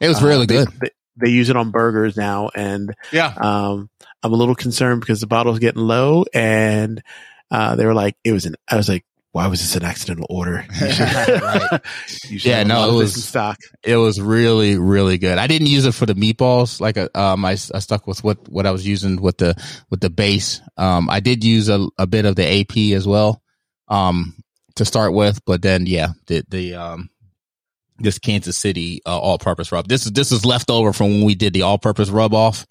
It 0.00 0.08
was 0.08 0.22
Uh, 0.22 0.26
really 0.26 0.46
they- 0.46 0.56
good. 0.64 0.68
They, 0.80 0.90
they 1.20 1.30
use 1.30 1.48
it 1.50 1.56
on 1.56 1.72
burgers 1.72 2.16
now. 2.16 2.50
And, 2.54 2.94
Yeah. 3.10 3.32
um, 3.36 3.90
I'm 4.22 4.32
a 4.32 4.36
little 4.36 4.54
concerned 4.54 5.00
because 5.00 5.20
the 5.20 5.26
bottle's 5.26 5.58
getting 5.58 5.82
low 5.82 6.24
and, 6.32 7.02
uh, 7.50 7.74
they 7.74 7.86
were 7.86 7.94
like, 7.94 8.14
it 8.22 8.32
was 8.32 8.46
an, 8.46 8.54
I 8.68 8.76
was 8.76 8.88
like, 8.88 9.04
why 9.32 9.46
was 9.46 9.60
this 9.60 9.76
an 9.76 9.84
accidental 9.84 10.26
order? 10.30 10.64
You 10.80 10.90
should, 10.92 11.42
Right. 11.42 11.80
you 12.28 12.38
Yeah, 12.42 12.62
no, 12.64 12.90
it 12.90 12.94
was- 12.94 13.14
in 13.16 13.22
stock. 13.22 13.58
It 13.84 13.96
was 13.96 14.20
really, 14.20 14.78
really 14.78 15.18
good. 15.18 15.38
I 15.38 15.46
didn't 15.46 15.68
use 15.68 15.84
it 15.86 15.92
for 15.94 16.06
the 16.06 16.14
meatballs. 16.14 16.80
Like, 16.80 16.96
uh, 16.96 17.08
um, 17.14 17.44
I, 17.44 17.52
I 17.52 17.78
stuck 17.80 18.06
with 18.06 18.24
what, 18.24 18.48
what 18.48 18.66
I 18.66 18.70
was 18.70 18.86
using 18.86 19.20
with 19.20 19.38
the, 19.38 19.54
with 19.90 20.00
the 20.00 20.10
base. 20.10 20.60
Um, 20.76 21.08
I 21.10 21.20
did 21.20 21.44
use 21.44 21.68
a, 21.68 21.86
a 21.98 22.06
bit 22.06 22.24
of 22.24 22.36
the 22.36 22.60
AP 22.60 22.96
as 22.96 23.06
well, 23.06 23.42
um, 23.88 24.34
to 24.76 24.84
start 24.84 25.12
with, 25.12 25.44
but 25.44 25.60
then, 25.62 25.86
yeah, 25.86 26.08
the, 26.26 26.42
the, 26.48 26.74
um, 26.74 27.10
this 28.00 28.18
Kansas 28.20 28.56
City 28.56 29.00
uh, 29.06 29.18
all-purpose 29.18 29.72
rub. 29.72 29.88
This 29.88 30.06
is 30.06 30.12
this 30.12 30.30
is 30.30 30.44
left 30.44 30.70
over 30.70 30.92
from 30.92 31.08
when 31.10 31.24
we 31.24 31.34
did 31.34 31.52
the 31.52 31.62
all-purpose 31.62 32.10
rub 32.10 32.32
off, 32.32 32.64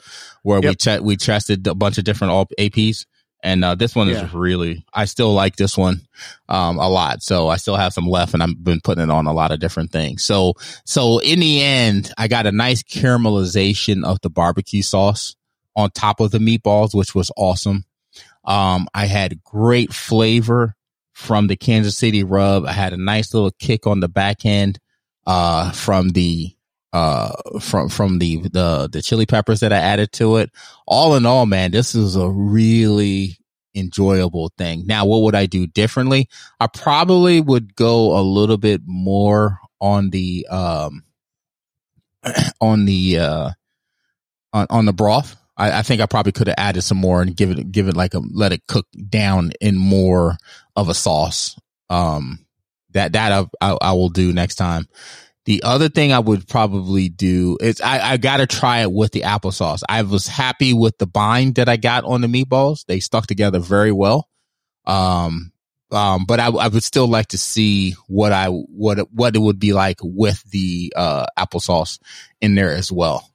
where 0.44 0.62
we 0.62 0.68
Yep. 0.68 0.78
che- 0.80 1.00
we 1.02 1.18
tested 1.18 1.68
a 1.68 1.76
bunch 1.76 1.98
of 1.98 2.06
different 2.06 2.32
all 2.32 2.46
APs, 2.58 3.06
and 3.44 3.64
uh, 3.64 3.76
this 3.76 3.96
one 3.96 4.10
is 4.10 4.34
really. 4.34 4.86
I 4.94 5.06
still 5.06 5.34
like 5.34 5.56
this 5.56 5.78
one 5.78 6.02
um, 6.50 6.78
a 6.80 6.90
lot, 6.90 7.22
so 7.22 7.48
I 7.48 7.58
still 7.58 7.76
have 7.76 7.94
some 7.94 8.08
left, 8.08 8.34
and 8.34 8.42
I've 8.42 8.64
been 8.64 8.82
putting 8.84 9.04
it 9.04 9.10
on 9.10 9.28
a 9.28 9.34
lot 9.34 9.52
of 9.52 9.60
different 9.60 9.92
things. 9.92 10.24
So 10.24 10.54
so 10.86 11.20
in 11.20 11.40
the 11.40 11.62
end, 11.62 12.12
I 12.18 12.28
got 12.28 12.48
a 12.48 12.52
nice 12.52 12.84
caramelization 12.84 14.04
of 14.04 14.20
the 14.22 14.30
barbecue 14.30 14.82
sauce 14.82 15.36
on 15.76 15.92
top 15.92 16.20
of 16.20 16.32
the 16.32 16.40
meatballs, 16.40 16.96
which 16.96 17.14
was 17.14 17.32
awesome. 17.38 17.86
Um, 18.44 18.88
I 18.94 19.06
had 19.06 19.44
great 19.44 19.94
flavor 19.94 20.76
from 21.14 21.48
the 21.48 21.56
Kansas 21.56 21.98
City 21.98 22.24
rub. 22.24 22.66
I 22.66 22.72
had 22.72 22.94
a 22.94 22.98
nice 22.98 23.34
little 23.34 23.52
kick 23.60 23.86
on 23.86 24.00
the 24.00 24.10
back 24.10 24.46
end 24.46 24.80
uh, 25.28 25.72
from 25.72 26.10
the 26.10 26.57
uh 26.98 27.60
from 27.60 27.90
from 27.90 28.18
the 28.18 28.38
the 28.38 28.90
the 28.92 29.02
chili 29.04 29.28
peppers 29.28 29.60
that 29.60 29.72
I 29.72 29.78
added 29.78 30.12
to 30.14 30.38
it. 30.38 30.50
All 30.88 31.16
in 31.16 31.28
all, 31.28 31.46
man, 31.46 31.70
this 31.70 31.94
is 31.94 32.16
a 32.16 32.28
really 32.28 33.38
enjoyable 33.76 34.52
thing. 34.58 34.88
Now, 34.88 35.06
what 35.06 35.22
would 35.22 35.36
I 35.36 35.46
do 35.46 35.68
differently? 35.68 36.28
I 36.60 36.66
probably 36.66 37.40
would 37.40 37.76
go 37.76 38.18
a 38.18 38.22
little 38.22 38.58
bit 38.58 38.82
more 38.86 39.60
on 39.80 40.10
the 40.10 40.48
um 40.50 41.04
on 42.62 42.86
the 42.86 43.20
uh 43.20 43.52
on, 44.54 44.68
on 44.72 44.86
the 44.86 44.94
broth. 44.94 45.36
I, 45.56 45.80
I 45.80 45.82
think 45.84 46.02
I 46.02 46.08
probably 46.08 46.32
could 46.32 46.48
have 46.48 46.56
added 46.58 46.82
some 46.82 46.98
more 46.98 47.22
and 47.22 47.36
give 47.36 47.52
it 47.52 47.72
give 47.72 47.88
it 47.88 47.96
like 47.96 48.16
a 48.16 48.20
let 48.20 48.54
it 48.54 48.66
cook 48.68 48.88
down 49.08 49.52
in 49.62 49.78
more 49.78 50.38
of 50.76 50.90
a 50.90 50.96
sauce. 50.96 51.60
Um, 51.92 52.40
that 52.92 53.14
that 53.14 53.32
I, 53.32 53.46
I, 53.62 53.78
I 53.82 53.92
will 53.92 54.10
do 54.10 54.34
next 54.34 54.56
time. 54.56 54.88
The 55.48 55.64
other 55.64 55.88
thing 55.90 56.12
I 56.12 56.20
would 56.20 56.48
probably 56.48 57.08
do 57.10 57.58
is 57.62 57.82
I, 57.82 58.12
I 58.14 58.18
got 58.18 58.38
to 58.38 58.46
try 58.48 58.82
it 58.82 58.92
with 58.92 59.14
the 59.14 59.22
applesauce. 59.22 59.82
I 59.88 60.02
was 60.02 60.28
happy 60.28 60.74
with 60.74 60.98
the 61.00 61.08
bind 61.08 61.56
that 61.56 61.68
I 61.70 61.78
got 61.78 62.04
on 62.04 62.22
the 62.22 62.28
meatballs. 62.28 62.86
They 62.86 63.00
stuck 63.00 63.28
together 63.28 63.60
very 63.60 63.92
well. 63.94 64.28
Um, 64.86 65.52
um, 65.90 66.26
but 66.28 66.42
I, 66.42 66.48
I 66.48 66.68
would 66.68 66.84
still 66.84 67.08
like 67.08 67.28
to 67.28 67.38
see 67.38 67.94
what 68.08 68.34
I 68.34 68.48
what 68.48 69.00
it- 69.00 69.12
what 69.14 69.36
it 69.38 69.40
would 69.40 69.58
be 69.58 69.72
like 69.72 70.00
with 70.04 70.44
the 70.52 70.92
uh, 70.96 71.26
applesauce 71.40 72.00
in 72.42 72.56
there 72.56 72.72
as 72.74 72.92
well. 72.92 73.32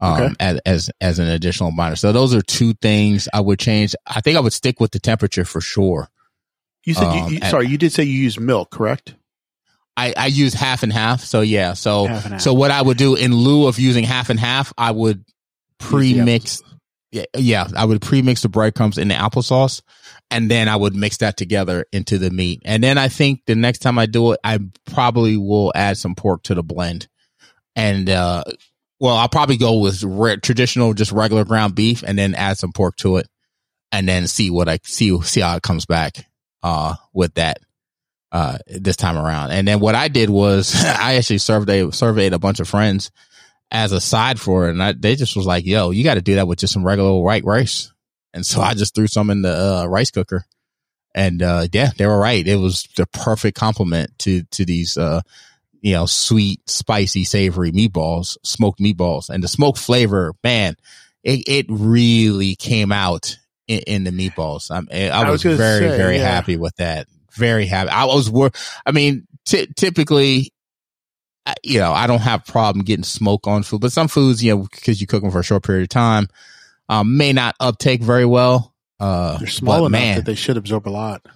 Um, 0.00 0.20
Okay. 0.20 0.34
as, 0.40 0.60
as 0.66 0.90
as 1.00 1.18
an 1.20 1.28
additional 1.28 1.70
binder. 1.76 1.94
So 1.94 2.10
those 2.10 2.34
are 2.34 2.42
two 2.42 2.74
things 2.74 3.28
I 3.32 3.40
would 3.40 3.60
change. 3.60 3.94
I 4.04 4.20
think 4.20 4.36
I 4.36 4.40
would 4.40 4.52
stick 4.52 4.80
with 4.80 4.90
the 4.90 4.98
temperature 4.98 5.44
for 5.44 5.60
sure. 5.60 6.08
You 6.84 6.94
said, 6.94 7.04
Um, 7.06 7.32
you, 7.32 7.38
and- 7.40 7.50
sorry, 7.52 7.68
you 7.68 7.78
did 7.78 7.92
say 7.92 8.02
you 8.02 8.18
use 8.18 8.36
milk, 8.40 8.72
correct? 8.72 9.14
I, 9.96 10.14
I 10.16 10.26
use 10.26 10.54
half 10.54 10.82
and 10.82 10.92
half. 10.92 11.22
So 11.22 11.40
yeah. 11.42 11.74
So 11.74 12.06
Half 12.06 12.24
half. 12.24 12.40
so 12.40 12.54
what 12.54 12.70
I 12.70 12.80
would 12.82 12.96
do 12.96 13.14
in 13.14 13.34
lieu 13.34 13.66
of 13.66 13.78
using 13.78 14.04
half 14.04 14.30
and 14.30 14.40
half, 14.40 14.72
I 14.78 14.90
would 14.90 15.24
pre-mix. 15.78 16.62
Yeah, 17.10 17.24
yeah, 17.36 17.68
I 17.76 17.84
would 17.84 18.00
pre-mix 18.00 18.40
the 18.40 18.48
breadcrumbs 18.48 18.96
in 18.96 19.08
the 19.08 19.14
applesauce, 19.14 19.82
and 20.30 20.50
then 20.50 20.66
I 20.66 20.76
would 20.76 20.96
mix 20.96 21.18
that 21.18 21.36
together 21.36 21.84
into 21.92 22.16
the 22.16 22.30
meat. 22.30 22.62
And 22.64 22.82
then 22.82 22.96
I 22.96 23.08
think 23.08 23.42
the 23.46 23.54
next 23.54 23.80
time 23.80 23.98
I 23.98 24.06
do 24.06 24.32
it, 24.32 24.40
I 24.42 24.60
probably 24.86 25.36
will 25.36 25.72
add 25.74 25.98
some 25.98 26.14
pork 26.14 26.42
to 26.44 26.54
the 26.54 26.62
blend. 26.62 27.08
And 27.76 28.08
uh, 28.08 28.44
well, 28.98 29.14
I'll 29.16 29.28
probably 29.28 29.58
go 29.58 29.78
with 29.80 30.02
re- 30.02 30.38
traditional, 30.38 30.94
just 30.94 31.12
regular 31.12 31.44
ground 31.44 31.74
beef, 31.74 32.02
and 32.02 32.18
then 32.18 32.34
add 32.34 32.56
some 32.56 32.72
pork 32.72 32.96
to 32.96 33.18
it. 33.18 33.26
and 33.92 34.08
then 34.08 34.26
see 34.26 34.48
what 34.48 34.70
I 34.70 34.78
see 34.84 35.20
see 35.20 35.40
how 35.42 35.54
it 35.56 35.62
comes 35.62 35.84
back 35.84 36.24
uh 36.62 36.94
with 37.12 37.34
that 37.34 37.58
uh 38.32 38.58
this 38.66 38.96
time 38.96 39.16
around. 39.16 39.52
And 39.52 39.68
then 39.68 39.78
what 39.78 39.94
I 39.94 40.08
did 40.08 40.30
was 40.30 40.74
I 40.84 41.14
actually 41.14 41.38
surveyed 41.38 41.94
surveyed 41.94 42.32
a 42.32 42.38
bunch 42.38 42.58
of 42.60 42.68
friends 42.68 43.10
as 43.70 43.92
a 43.92 44.00
side 44.00 44.38
for 44.38 44.68
it, 44.68 44.72
and 44.72 44.82
I, 44.82 44.92
they 44.92 45.16
just 45.16 45.36
was 45.36 45.46
like, 45.46 45.64
"Yo, 45.64 45.90
you 45.90 46.04
got 46.04 46.14
to 46.14 46.22
do 46.22 46.34
that 46.36 46.46
with 46.46 46.58
just 46.58 46.72
some 46.72 46.84
regular 46.84 47.18
white 47.20 47.44
rice." 47.44 47.92
And 48.34 48.44
so 48.44 48.60
I 48.62 48.74
just 48.74 48.94
threw 48.94 49.06
some 49.06 49.30
in 49.30 49.42
the 49.42 49.54
uh, 49.54 49.86
rice 49.86 50.10
cooker, 50.10 50.44
and 51.14 51.42
uh, 51.42 51.66
yeah, 51.72 51.90
they 51.96 52.06
were 52.06 52.18
right. 52.18 52.46
It 52.46 52.56
was 52.56 52.88
the 52.96 53.06
perfect 53.06 53.56
complement 53.56 54.18
to 54.20 54.42
to 54.44 54.64
these 54.64 54.96
uh, 54.96 55.22
you 55.80 55.94
know 55.94 56.06
sweet, 56.06 56.68
spicy, 56.68 57.24
savory 57.24 57.72
meatballs, 57.72 58.36
smoked 58.42 58.78
meatballs, 58.78 59.30
and 59.30 59.42
the 59.42 59.48
smoked 59.48 59.78
flavor, 59.78 60.34
man, 60.44 60.76
it 61.22 61.42
it 61.46 61.66
really 61.68 62.54
came 62.54 62.92
out 62.92 63.38
in, 63.66 63.80
in 63.86 64.04
the 64.04 64.10
meatballs. 64.10 64.70
I'm, 64.70 64.88
I, 64.92 65.08
I 65.08 65.30
was, 65.30 65.44
was 65.44 65.56
very 65.56 65.88
say, 65.88 65.96
very 65.96 66.16
yeah. 66.18 66.30
happy 66.30 66.56
with 66.56 66.76
that. 66.76 67.06
Very 67.34 67.66
happy. 67.66 67.90
I 67.90 68.04
was. 68.04 68.30
I 68.86 68.92
mean, 68.92 69.26
t- 69.46 69.68
typically 69.76 70.52
you 71.62 71.80
know, 71.80 71.92
I 71.92 72.06
don't 72.06 72.20
have 72.20 72.46
problem 72.46 72.84
getting 72.84 73.04
smoke 73.04 73.46
on 73.46 73.62
food, 73.62 73.80
but 73.80 73.92
some 73.92 74.08
foods, 74.08 74.42
you 74.42 74.54
know, 74.54 74.68
because 74.70 75.00
you 75.00 75.06
cook 75.06 75.22
them 75.22 75.32
for 75.32 75.40
a 75.40 75.44
short 75.44 75.64
period 75.64 75.82
of 75.82 75.88
time, 75.88 76.28
um, 76.88 77.16
may 77.16 77.32
not 77.32 77.56
uptake 77.58 78.02
very 78.02 78.24
well. 78.24 78.74
Uh, 79.00 79.38
They're 79.38 79.48
small 79.48 79.86
enough 79.86 79.90
man, 79.90 80.16
that 80.16 80.26
they 80.26 80.34
should 80.34 80.56
absorb 80.56 80.86
a 80.86 80.90
lot. 80.90 81.26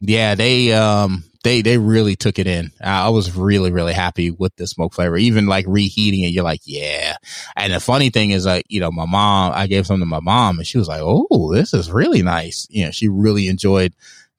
Yeah, 0.00 0.34
they 0.34 0.72
um 0.72 1.24
they 1.42 1.62
they 1.62 1.78
really 1.78 2.14
took 2.14 2.38
it 2.38 2.46
in. 2.46 2.70
I 2.80 3.08
was 3.08 3.34
really 3.34 3.72
really 3.72 3.94
happy 3.94 4.30
with 4.30 4.54
the 4.56 4.66
smoke 4.66 4.94
flavor. 4.94 5.16
Even 5.16 5.46
like 5.46 5.64
reheating 5.66 6.22
it, 6.22 6.28
you're 6.28 6.44
like, 6.44 6.60
yeah. 6.64 7.16
And 7.56 7.72
the 7.72 7.80
funny 7.80 8.10
thing 8.10 8.30
is, 8.30 8.46
like 8.46 8.66
you 8.68 8.78
know, 8.78 8.92
my 8.92 9.06
mom, 9.06 9.52
I 9.54 9.66
gave 9.66 9.86
some 9.86 9.98
to 9.98 10.06
my 10.06 10.20
mom, 10.20 10.58
and 10.58 10.66
she 10.66 10.78
was 10.78 10.86
like, 10.86 11.00
oh, 11.02 11.52
this 11.52 11.74
is 11.74 11.90
really 11.90 12.22
nice. 12.22 12.66
You 12.70 12.84
know, 12.84 12.90
she 12.92 13.08
really 13.08 13.48
enjoyed 13.48 13.94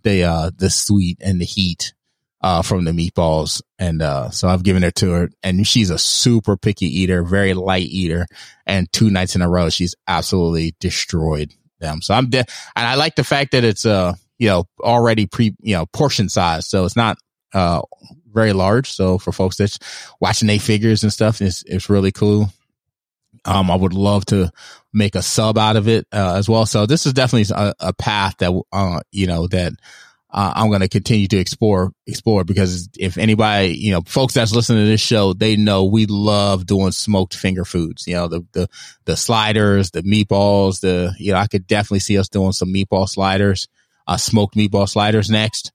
the 0.07 0.23
uh 0.23 0.51
the 0.57 0.69
sweet 0.69 1.17
and 1.21 1.41
the 1.41 1.45
heat 1.45 1.93
uh, 2.41 2.61
from 2.61 2.85
the 2.85 2.91
meatballs. 2.91 3.61
And, 3.79 4.01
uh, 4.01 4.29
so 4.29 4.47
I've 4.47 4.63
given 4.63 4.83
it 4.83 4.95
to 4.95 5.11
her 5.11 5.29
and 5.43 5.65
she's 5.65 5.89
a 5.89 5.97
super 5.97 6.57
picky 6.57 6.85
eater, 6.85 7.23
very 7.23 7.53
light 7.53 7.87
eater. 7.87 8.27
And 8.65 8.91
two 8.91 9.09
nights 9.09 9.35
in 9.35 9.41
a 9.41 9.49
row, 9.49 9.69
she's 9.69 9.95
absolutely 10.07 10.75
destroyed 10.79 11.53
them. 11.79 12.01
So 12.01 12.13
I'm, 12.13 12.29
de- 12.29 12.45
and 12.75 12.87
I 12.87 12.95
like 12.95 13.15
the 13.15 13.23
fact 13.23 13.51
that 13.51 13.63
it's, 13.63 13.85
uh, 13.85 14.13
you 14.37 14.49
know, 14.49 14.65
already 14.79 15.25
pre, 15.25 15.55
you 15.59 15.75
know, 15.75 15.85
portion 15.87 16.29
size. 16.29 16.67
So 16.67 16.85
it's 16.85 16.95
not, 16.95 17.17
uh, 17.53 17.81
very 18.31 18.53
large. 18.53 18.91
So 18.91 19.17
for 19.17 19.31
folks 19.31 19.57
that's 19.57 19.79
watching 20.19 20.47
they 20.47 20.59
figures 20.59 21.01
and 21.03 21.11
stuff, 21.11 21.41
it's, 21.41 21.63
it's 21.65 21.89
really 21.89 22.11
cool. 22.11 22.49
Um, 23.47 23.71
I 23.71 23.75
would 23.75 23.93
love 23.93 24.25
to 24.27 24.51
make 24.93 25.15
a 25.15 25.21
sub 25.21 25.57
out 25.57 25.77
of 25.77 25.87
it, 25.87 26.05
uh, 26.11 26.35
as 26.35 26.49
well. 26.49 26.65
So 26.65 26.85
this 26.85 27.05
is 27.05 27.13
definitely 27.13 27.55
a, 27.55 27.73
a 27.79 27.93
path 27.93 28.35
that, 28.39 28.51
uh, 28.73 28.99
you 29.11 29.25
know, 29.25 29.47
that, 29.47 29.73
uh, 30.29 30.51
I'm 30.55 30.67
going 30.67 30.81
to 30.81 30.89
continue 30.89 31.27
to 31.29 31.37
explore, 31.37 31.93
explore 32.05 32.43
because 32.43 32.89
if 32.99 33.17
anybody, 33.17 33.69
you 33.69 33.91
know, 33.91 34.01
folks 34.01 34.33
that's 34.33 34.53
listening 34.53 34.83
to 34.83 34.89
this 34.89 34.99
show, 34.99 35.31
they 35.31 35.55
know 35.55 35.85
we 35.85 36.05
love 36.05 36.65
doing 36.65 36.91
smoked 36.91 37.33
finger 37.33 37.63
foods, 37.63 38.05
you 38.05 38.15
know, 38.15 38.27
the, 38.27 38.45
the, 38.51 38.67
the 39.05 39.15
sliders, 39.15 39.91
the 39.91 40.03
meatballs, 40.03 40.81
the, 40.81 41.15
you 41.17 41.31
know, 41.31 41.37
I 41.39 41.47
could 41.47 41.65
definitely 41.65 42.01
see 42.01 42.19
us 42.19 42.27
doing 42.27 42.51
some 42.51 42.73
meatball 42.73 43.07
sliders, 43.07 43.69
uh, 44.05 44.17
smoked 44.17 44.55
meatball 44.55 44.89
sliders 44.89 45.29
next. 45.29 45.71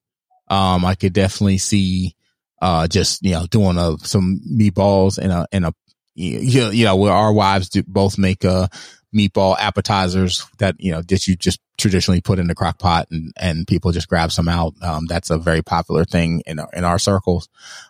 Um, 0.49 0.85
I 0.85 0.97
could 0.97 1.15
definitely 1.15 1.59
see, 1.59 2.15
uh, 2.61 2.87
just, 2.87 3.25
you 3.25 3.33
know, 3.33 3.47
doing 3.47 3.79
a, 3.79 3.97
some 4.01 4.43
meatballs 4.47 5.19
in 5.19 5.31
a, 5.31 5.47
in 5.51 5.65
a, 5.65 5.73
you, 6.15 6.71
you 6.71 6.85
know, 6.85 6.97
where 6.97 7.13
our 7.13 7.33
wives 7.33 7.69
do 7.69 7.83
both 7.83 8.19
make, 8.19 8.45
uh, 8.45 8.69
meatball 9.15 9.57
appetizers 9.59 10.47
that, 10.59 10.75
you 10.79 10.91
know, 10.91 11.03
that 11.03 11.27
you 11.27 11.37
just 11.37 11.61
traditionally 11.77 12.21
put 12.21 12.39
in 12.39 12.47
the 12.47 12.55
crock 12.55 12.79
pot 12.79 13.07
and, 13.11 13.33
and 13.37 13.67
people 13.67 13.93
just 13.93 14.09
grab 14.09 14.33
some 14.33 14.49
out. 14.49 14.75
Um, 14.83 15.07
that's 15.07 15.31
a 15.31 15.39
very 15.39 15.63
popular 15.63 16.05
thing 16.05 16.43
in, 16.47 16.61
in 16.73 16.85
our 16.85 16.99
circles. 16.99 17.49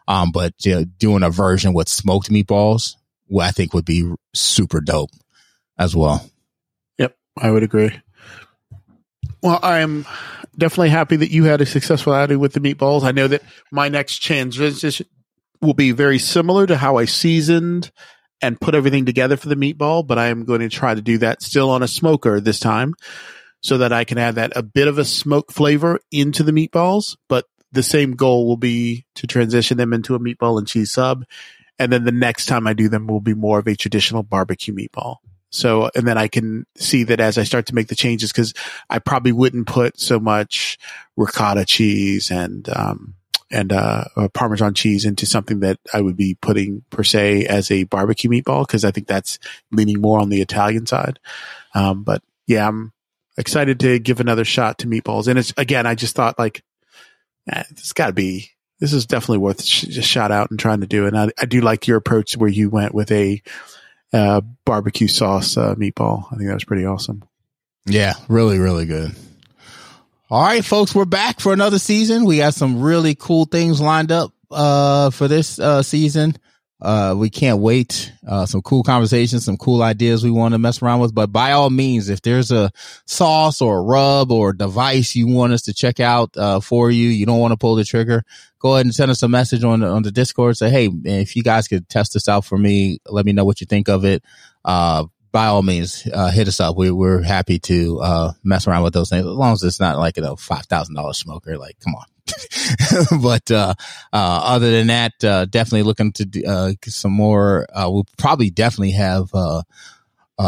Um, 0.09 0.33
but 0.33 0.53
you 0.65 0.75
know, 0.75 0.85
doing 0.85 1.23
a 1.23 1.31
version 1.31 1.75
with 1.75 1.89
smoked 1.89 2.31
meatballs, 2.31 2.97
well, 3.29 3.47
I 3.47 3.53
think 3.53 3.73
would 3.73 3.85
be 3.85 4.13
super 4.35 4.81
dope 4.81 5.11
as 5.79 5.95
well. 5.95 6.29
Yep. 6.99 7.17
I 7.39 7.51
would 7.51 7.63
agree. 7.63 7.93
Well, 9.43 9.61
I'm 9.63 10.07
definitely 10.57 10.91
happy 10.91 11.17
that 11.17 11.31
you 11.31 11.45
had 11.45 11.61
a 11.61 11.67
successful 11.67 12.13
outing 12.13 12.39
with 12.39 12.53
the 12.53 12.61
meatballs. 12.61 13.05
I 13.05 13.13
know 13.13 13.29
that 13.29 13.43
my 13.71 13.89
next 13.89 14.19
transition 14.19 15.07
will 15.63 15.75
be 15.75 15.93
very 15.93 16.19
similar 16.19 16.67
to 16.67 16.77
how 16.77 16.97
I 16.97 17.05
seasoned 17.05 17.91
and 18.43 18.61
put 18.61 18.75
everything 18.75 19.07
together 19.07 19.37
for 19.37 19.49
the 19.49 19.55
meatball, 19.55 20.05
but 20.05 20.19
I 20.19 20.27
am 20.27 20.45
going 20.45 20.61
to 20.61 20.69
try 20.69 20.95
to 20.95 21.01
do 21.01 21.19
that 21.19 21.43
still 21.43 21.71
on 21.71 21.83
a 21.83 21.89
smoker 21.89 22.41
this 22.41 22.59
time 22.59 22.95
so 23.61 23.79
that 23.79 23.93
I 23.93 24.03
can 24.03 24.19
add 24.19 24.35
that 24.35 24.53
a 24.57 24.63
bit 24.63 24.89
of 24.89 24.99
a 24.99 25.05
smoke 25.05 25.53
flavor 25.53 26.01
into 26.11 26.43
the 26.43 26.51
meatballs. 26.51 27.17
But 27.29 27.47
the 27.71 27.85
same 27.85 28.17
goal 28.17 28.47
will 28.47 28.57
be 28.57 29.07
to 29.15 29.27
transition 29.29 29.79
them 29.79 29.93
into 29.93 30.17
a 30.17 30.19
meatball 30.19 30.59
and 30.59 30.67
cheese 30.67 30.91
sub. 30.91 31.25
And 31.79 31.93
then 31.93 32.05
the 32.05 32.13
next 32.13 32.47
time 32.47 32.67
I 32.67 32.75
do 32.75 32.89
them 32.89 33.07
will 33.07 33.21
be 33.21 33.35
more 33.35 33.61
of 33.61 33.69
a 33.69 33.77
traditional 33.77 34.25
barbecue 34.25 34.75
meatball. 34.75 35.17
So, 35.51 35.91
and 35.95 36.07
then 36.07 36.19
I 36.19 36.29
can 36.29 36.67
see 36.77 37.05
that 37.05 37.21
as 37.21 37.39
I 37.39 37.45
start 37.45 37.67
to 37.67 37.75
make 37.75 37.89
the 37.89 37.95
changes, 37.95 38.33
cause 38.33 38.55
I 38.91 38.99
probably 38.99 39.33
wouldn't 39.33 39.67
put 39.67 40.01
so 40.01 40.19
much 40.19 40.79
ricotta 41.17 41.65
cheese 41.65 42.31
and, 42.31 42.69
um, 42.71 43.15
and 43.53 43.73
uh, 43.73 44.05
Parmesan 44.33 44.75
cheese 44.75 45.05
into 45.05 45.27
something 45.27 45.61
that 45.61 45.79
I 45.93 46.01
would 46.01 46.17
be 46.17 46.37
putting 46.41 46.83
per 46.91 47.05
se 47.05 47.47
as 47.47 47.71
a 47.71 47.85
barbecue 47.85 48.31
meatball 48.31 48.67
because 48.67 48.85
I 48.85 48.91
think 48.91 49.07
that's 49.07 49.39
leaning 49.71 50.01
more 50.01 50.19
on 50.19 50.31
the 50.31 50.41
Italian 50.41 50.87
side. 50.87 51.21
Um, 51.75 52.03
but 52.03 52.23
yeah, 52.47 52.67
I'm 52.67 52.93
excited 53.37 53.79
to 53.81 53.99
give 53.99 54.21
another 54.21 54.45
shot 54.45 54.79
to 54.79 54.87
meatballs. 54.87 55.29
And 55.29 55.39
it's 55.39 55.53
again, 55.57 55.87
I 55.87 55.95
just 55.95 56.17
thought 56.17 56.39
like, 56.39 56.63
eh, 57.51 57.63
it's 57.71 57.93
got 57.93 58.07
to 58.09 58.13
be. 58.13 58.51
This 58.81 58.93
is 58.93 59.07
definitely 59.07 59.39
worth 59.39 59.63
sh- 59.63 59.97
a 59.97 60.03
shot 60.03 60.33
out 60.33 60.51
and 60.51 60.59
trying 60.59 60.81
to 60.81 60.89
do. 60.89 61.07
And 61.07 61.17
I, 61.17 61.29
I 61.39 61.45
do 61.45 61.61
like 61.61 61.87
your 61.87 61.99
approach 61.99 62.37
where 62.37 62.51
you 62.51 62.69
went 62.69 62.95
with 62.95 63.13
a 63.13 63.41
uh, 64.13 64.41
barbecue 64.65 65.09
sauce 65.09 65.57
uh, 65.57 65.75
meatball. 65.77 66.27
I 66.33 66.37
think 66.37 66.49
that 66.49 66.55
was 66.55 66.65
pretty 66.65 66.85
awesome. 66.85 67.23
Yeah, 67.87 68.15
really, 68.29 68.59
really 68.59 68.87
good. 68.87 69.15
All 70.33 70.41
right, 70.41 70.65
folks, 70.65 70.95
we're 70.95 71.05
back 71.05 71.41
for 71.41 71.53
another 71.53 71.79
season. 71.79 72.25
We 72.25 72.39
got 72.39 72.55
some 72.55 72.81
really 72.81 73.15
cool 73.15 73.45
things 73.45 73.83
lined 73.83 74.11
up 74.11 74.33
uh, 74.51 75.11
for 75.11 75.29
this 75.29 75.59
uh, 75.59 75.83
season. 75.83 76.39
Uh, 76.81 77.15
we 77.15 77.29
can't 77.29 77.59
wait. 77.59 78.11
Uh, 78.27 78.47
some 78.47 78.63
cool 78.63 78.83
conversations, 78.83 79.45
some 79.45 79.59
cool 79.59 79.83
ideas 79.83 80.25
we 80.25 80.31
want 80.31 80.55
to 80.55 80.59
mess 80.59 80.81
around 80.81 81.01
with. 81.01 81.15
But 81.15 81.33
by 81.33 81.53
all 81.53 81.69
means, 81.69 82.09
if 82.09 82.23
there's 82.23 82.51
a 82.51 82.71
sauce 83.05 83.61
or 83.61 83.81
a 83.81 83.83
rub 83.83 84.33
or 84.33 84.51
a 84.51 84.57
device 84.57 85.15
you 85.15 85.27
want 85.27 85.53
us 85.53 85.61
to 85.65 85.75
check 85.75 86.01
out 86.01 86.35
uh, 86.39 86.61
for 86.61 86.91
you, 86.91 87.11
you 87.11 87.27
don't 87.27 87.39
want 87.39 87.53
to 87.53 87.59
pull 87.59 87.75
the 87.75 87.85
trigger, 87.85 88.25
go 88.59 88.73
ahead 88.73 88.87
and 88.87 88.95
send 88.95 89.11
us 89.11 89.23
a 89.23 89.29
message 89.29 89.65
on 89.65 89.81
the, 89.81 89.87
on 89.87 90.03
the 90.03 90.11
Discord. 90.11 90.57
Say, 90.57 90.71
hey, 90.71 90.89
if 91.05 91.37
you 91.37 91.43
guys 91.43 91.69
could 91.69 91.91
test 91.91 92.15
this 92.15 92.27
out 92.27 92.47
for 92.47 92.57
me, 92.57 93.01
let 93.07 93.27
me 93.27 93.33
know 93.33 93.45
what 93.45 93.61
you 93.61 93.67
think 93.67 93.91
of 93.91 94.07
it. 94.07 94.25
Uh, 94.65 95.05
by 95.33 95.47
all 95.47 95.63
means, 95.63 96.07
uh, 96.13 96.31
hit 96.31 96.47
us 96.47 96.61
up. 96.61 96.77
We, 96.77 96.91
we're 96.91 97.23
happy 97.23 97.59
to, 97.61 98.01
uh, 98.01 98.33
mess 98.45 98.69
around 98.69 98.85
with 98.85 98.93
those 98.93 99.09
things 99.09 99.27
as 99.27 99.33
long 99.33 99.55
as 99.55 99.63
it's 99.63 99.81
not 99.81 99.99
like 99.99 100.19
a 100.19 100.21
$5,000 100.21 101.15
smoker. 101.15 101.59
Like, 101.59 101.79
come 101.81 101.95
on. 101.95 102.05
but, 103.23 103.51
uh, 103.51 103.75
uh, 104.13 104.41
other 104.45 104.71
than 104.71 104.89
that, 104.89 105.25
uh, 105.25 105.47
definitely 105.47 105.83
looking 105.83 106.13
to, 106.13 106.45
uh, 106.45 106.73
some 106.87 107.13
more, 107.13 107.67
we'll 107.75 108.07
probably 108.19 108.51
definitely 108.51 108.93
have, 108.93 109.31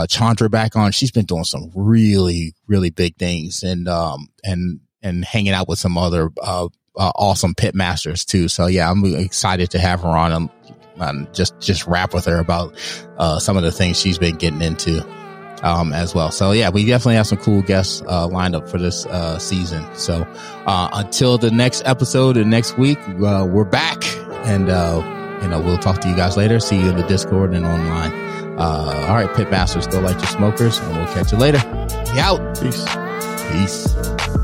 Chandra 0.08 0.50
back 0.50 0.74
on. 0.76 0.92
She's 0.92 1.12
been 1.12 1.24
doing 1.24 1.44
some 1.44 1.70
really, 1.74 2.54
really 2.66 2.90
big 2.90 3.16
things 3.16 3.62
and, 3.62 3.88
um, 3.88 4.28
and, 4.42 4.80
and 5.02 5.24
hanging 5.24 5.52
out 5.52 5.68
with 5.68 5.78
some 5.78 5.96
other, 5.96 6.30
awesome 6.96 7.54
pit 7.54 7.74
masters 7.74 8.24
too. 8.24 8.48
So 8.48 8.66
yeah, 8.66 8.90
I'm 8.90 9.04
excited 9.04 9.70
to 9.70 9.78
have 9.78 10.02
her 10.02 10.08
on 10.08 10.50
and 10.98 11.32
just 11.34 11.58
just 11.60 11.86
rap 11.86 12.14
with 12.14 12.24
her 12.26 12.38
about 12.38 12.74
uh, 13.18 13.38
some 13.38 13.56
of 13.56 13.62
the 13.62 13.72
things 13.72 13.98
she's 13.98 14.18
been 14.18 14.36
getting 14.36 14.62
into 14.62 15.04
um, 15.62 15.92
as 15.92 16.14
well. 16.14 16.30
So 16.30 16.52
yeah, 16.52 16.70
we 16.70 16.84
definitely 16.84 17.16
have 17.16 17.26
some 17.26 17.38
cool 17.38 17.62
guests 17.62 18.02
uh, 18.08 18.28
lined 18.28 18.54
up 18.54 18.68
for 18.68 18.78
this 18.78 19.06
uh, 19.06 19.38
season. 19.38 19.84
So 19.94 20.26
uh, 20.66 20.88
until 20.92 21.38
the 21.38 21.50
next 21.50 21.82
episode 21.86 22.36
and 22.36 22.50
next 22.50 22.78
week, 22.78 22.98
uh, 23.08 23.46
we're 23.50 23.64
back, 23.64 24.04
and 24.46 24.68
uh, 24.68 25.38
you 25.42 25.48
know 25.48 25.60
we'll 25.60 25.78
talk 25.78 26.00
to 26.02 26.08
you 26.08 26.16
guys 26.16 26.36
later. 26.36 26.60
See 26.60 26.78
you 26.78 26.90
in 26.90 26.96
the 26.96 27.06
Discord 27.06 27.54
and 27.54 27.64
online. 27.64 28.12
all 28.58 29.14
right, 29.14 29.30
Pitmasters, 29.30 29.90
go 29.90 30.00
light 30.00 30.16
your 30.16 30.26
smokers, 30.26 30.78
and 30.78 30.96
we'll 30.96 31.12
catch 31.14 31.32
you 31.32 31.38
later. 31.38 31.58
Be 32.12 32.20
out. 32.20 32.60
Peace. 32.60 32.84
Peace. 33.50 34.43